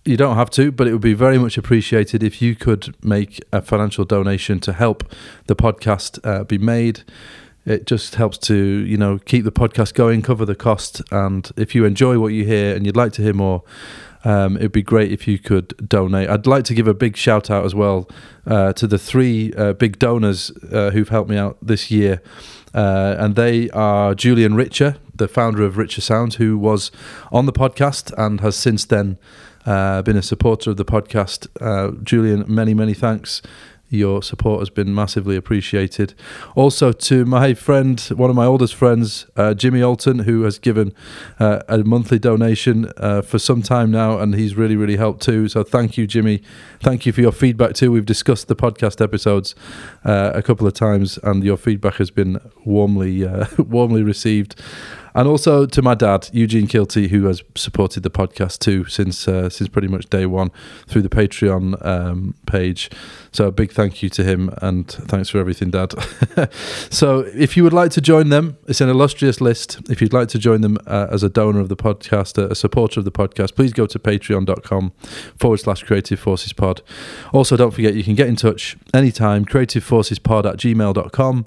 you 0.05 0.15
don't 0.15 0.37
have 0.37 0.49
to, 0.51 0.71
but 0.71 0.87
it 0.87 0.93
would 0.93 1.01
be 1.01 1.15
very 1.15 1.37
much 1.37 1.57
appreciated 1.57 2.23
if 2.23 2.41
you 2.41 2.55
could 2.55 2.95
make 3.03 3.43
a 3.51 3.61
financial 3.61 4.05
donation 4.05 4.61
to 4.61 4.71
help 4.71 5.03
the 5.47 5.55
podcast 5.55 6.19
uh, 6.23 6.45
be 6.45 6.57
made. 6.57 7.03
It 7.65 7.87
just 7.87 8.15
helps 8.15 8.37
to, 8.37 8.55
you 8.55 8.95
know, 8.95 9.17
keep 9.17 9.43
the 9.43 9.51
podcast 9.51 9.95
going, 9.95 10.21
cover 10.21 10.45
the 10.45 10.55
cost. 10.55 11.01
And 11.11 11.51
if 11.57 11.73
you 11.73 11.83
enjoy 11.83 12.19
what 12.19 12.27
you 12.27 12.45
hear 12.45 12.75
and 12.75 12.85
you'd 12.85 12.95
like 12.95 13.11
to 13.13 13.23
hear 13.23 13.33
more, 13.33 13.63
um, 14.25 14.57
it'd 14.57 14.71
be 14.71 14.81
great 14.81 15.11
if 15.11 15.27
you 15.27 15.37
could 15.37 15.87
donate. 15.87 16.29
I'd 16.29 16.47
like 16.47 16.63
to 16.65 16.73
give 16.73 16.87
a 16.87 16.93
big 16.93 17.15
shout 17.15 17.49
out 17.49 17.63
as 17.63 17.75
well 17.75 18.09
uh, 18.45 18.73
to 18.73 18.87
the 18.87 18.97
three 18.97 19.53
uh, 19.53 19.73
big 19.73 19.99
donors 19.99 20.51
uh, 20.71 20.89
who've 20.89 21.09
helped 21.09 21.29
me 21.29 21.37
out 21.37 21.57
this 21.61 21.91
year. 21.91 22.21
Uh, 22.73 23.15
and 23.19 23.35
they 23.35 23.69
are 23.69 24.13
Julian 24.15 24.55
Richer, 24.55 24.97
the 25.13 25.29
founder 25.29 25.63
of 25.63 25.77
Richer 25.77 26.01
Sounds, 26.01 26.35
who 26.35 26.57
was 26.57 26.91
on 27.31 27.45
the 27.45 27.53
podcast 27.53 28.11
and 28.17 28.41
has 28.41 28.57
since 28.57 28.83
then 28.83 29.17
uh, 29.65 30.01
been 30.01 30.17
a 30.17 30.21
supporter 30.23 30.71
of 30.71 30.77
the 30.77 30.85
podcast. 30.85 31.47
Uh, 31.61 31.95
Julian, 32.03 32.43
many, 32.47 32.73
many 32.73 32.93
thanks. 32.93 33.41
Your 33.89 34.23
support 34.23 34.59
has 34.59 34.69
been 34.69 34.93
massively 34.95 35.35
appreciated. 35.35 36.15
Also, 36.55 36.91
to 36.91 37.23
my 37.23 37.53
friend, 37.53 37.99
one 38.15 38.29
of 38.29 38.35
my 38.35 38.45
oldest 38.45 38.73
friends, 38.73 39.27
uh, 39.35 39.53
Jimmy 39.53 39.81
Alton, 39.81 40.19
who 40.19 40.41
has 40.41 40.57
given 40.57 40.93
uh, 41.39 41.61
a 41.67 41.77
monthly 41.79 42.17
donation 42.17 42.91
uh, 42.97 43.21
for 43.21 43.37
some 43.37 43.61
time 43.61 43.91
now, 43.91 44.19
and 44.19 44.33
he's 44.33 44.55
really, 44.55 44.75
really 44.75 44.97
helped 44.97 45.21
too. 45.21 45.47
So, 45.47 45.63
thank 45.63 45.97
you, 45.97 46.07
Jimmy. 46.07 46.41
Thank 46.79 47.05
you 47.05 47.13
for 47.13 47.21
your 47.21 47.31
feedback 47.31 47.73
too. 47.73 47.91
We've 47.91 48.05
discussed 48.05 48.47
the 48.47 48.55
podcast 48.55 49.01
episodes 49.01 49.53
uh, 50.03 50.31
a 50.33 50.41
couple 50.41 50.65
of 50.65 50.73
times, 50.73 51.19
and 51.23 51.43
your 51.43 51.57
feedback 51.57 51.95
has 51.95 52.09
been 52.09 52.39
warmly, 52.65 53.25
uh, 53.25 53.45
warmly 53.57 54.01
received. 54.01 54.59
And 55.15 55.29
also 55.29 55.65
to 55.65 55.81
my 55.81 55.95
dad, 55.95 56.29
Eugene 56.33 56.67
Kilty, 56.67 57.07
who 57.07 57.25
has 57.25 57.41
supported 57.55 58.03
the 58.03 58.09
podcast 58.09 58.59
too 58.59 58.83
since 58.85 59.29
uh, 59.29 59.49
since 59.49 59.69
pretty 59.69 59.87
much 59.87 60.09
day 60.09 60.25
one 60.25 60.51
through 60.87 61.03
the 61.03 61.09
Patreon 61.09 61.83
um, 61.85 62.35
page. 62.45 62.91
So 63.31 63.47
a 63.47 63.51
big 63.51 63.71
thank 63.71 64.03
you 64.03 64.09
to 64.09 64.25
him, 64.25 64.53
and 64.61 64.87
thanks 64.89 65.29
for 65.29 65.39
everything, 65.39 65.71
Dad. 65.71 65.93
so 66.89 67.19
if 67.33 67.55
you 67.55 67.63
would 67.63 67.73
like 67.73 67.91
to 67.91 68.01
join 68.01 68.27
them, 68.27 68.57
it's 68.67 68.81
an 68.81 68.89
illustrious 68.89 69.39
list. 69.39 69.79
If 69.89 70.01
you'd 70.01 70.13
like 70.13 70.27
to 70.29 70.39
join 70.39 70.59
them 70.59 70.77
uh, 70.85 71.07
as 71.09 71.23
a 71.23 71.29
donor 71.29 71.61
of 71.61 71.69
the 71.69 71.77
podcast, 71.77 72.37
a, 72.37 72.51
a 72.51 72.55
supporter 72.55 72.99
of 72.99 73.05
the 73.05 73.11
podcast, 73.11 73.55
please 73.55 73.71
go 73.71 73.85
to 73.85 73.97
patreon.com 73.97 74.91
forward 75.39 75.57
slash 75.57 75.83
creative 75.83 76.19
forces 76.19 76.51
pod. 76.51 76.81
Also, 77.31 77.55
don't 77.55 77.71
forget 77.71 77.93
you 77.93 78.03
can 78.03 78.15
get 78.15 78.27
in 78.27 78.35
touch 78.35 78.75
anytime, 78.93 79.45
creativeforcespod 79.45 80.45
at 80.45 80.57
gmail.com, 80.57 81.45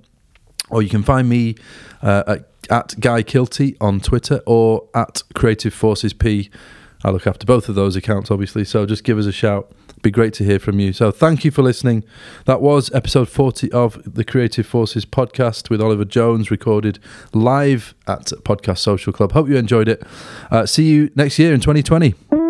or 0.70 0.82
you 0.82 0.88
can 0.88 1.02
find 1.02 1.28
me 1.28 1.54
uh, 2.02 2.24
at, 2.26 2.47
at 2.70 2.98
Guy 3.00 3.22
Kilty 3.22 3.76
on 3.80 4.00
Twitter 4.00 4.40
or 4.46 4.88
at 4.94 5.22
Creative 5.34 5.74
Forces 5.74 6.12
P 6.12 6.50
I 7.04 7.10
look 7.10 7.26
after 7.26 7.46
both 7.46 7.68
of 7.68 7.74
those 7.74 7.94
accounts, 7.96 8.30
obviously. 8.30 8.64
So 8.64 8.84
just 8.84 9.04
give 9.04 9.18
us 9.18 9.26
a 9.26 9.32
shout. 9.32 9.70
Be 10.02 10.10
great 10.10 10.32
to 10.34 10.44
hear 10.44 10.58
from 10.58 10.78
you. 10.78 10.92
So 10.92 11.10
thank 11.10 11.44
you 11.44 11.50
for 11.50 11.62
listening. 11.62 12.04
That 12.46 12.60
was 12.60 12.92
episode 12.92 13.28
40 13.28 13.70
of 13.72 14.14
the 14.14 14.24
Creative 14.24 14.66
Forces 14.66 15.04
podcast 15.04 15.70
with 15.70 15.80
Oliver 15.80 16.04
Jones, 16.04 16.50
recorded 16.50 16.98
live 17.32 17.94
at 18.06 18.26
Podcast 18.44 18.78
Social 18.78 19.12
Club. 19.12 19.32
Hope 19.32 19.48
you 19.48 19.56
enjoyed 19.56 19.88
it. 19.88 20.02
Uh, 20.50 20.66
see 20.66 20.88
you 20.88 21.10
next 21.14 21.38
year 21.38 21.54
in 21.54 21.60
2020. 21.60 22.47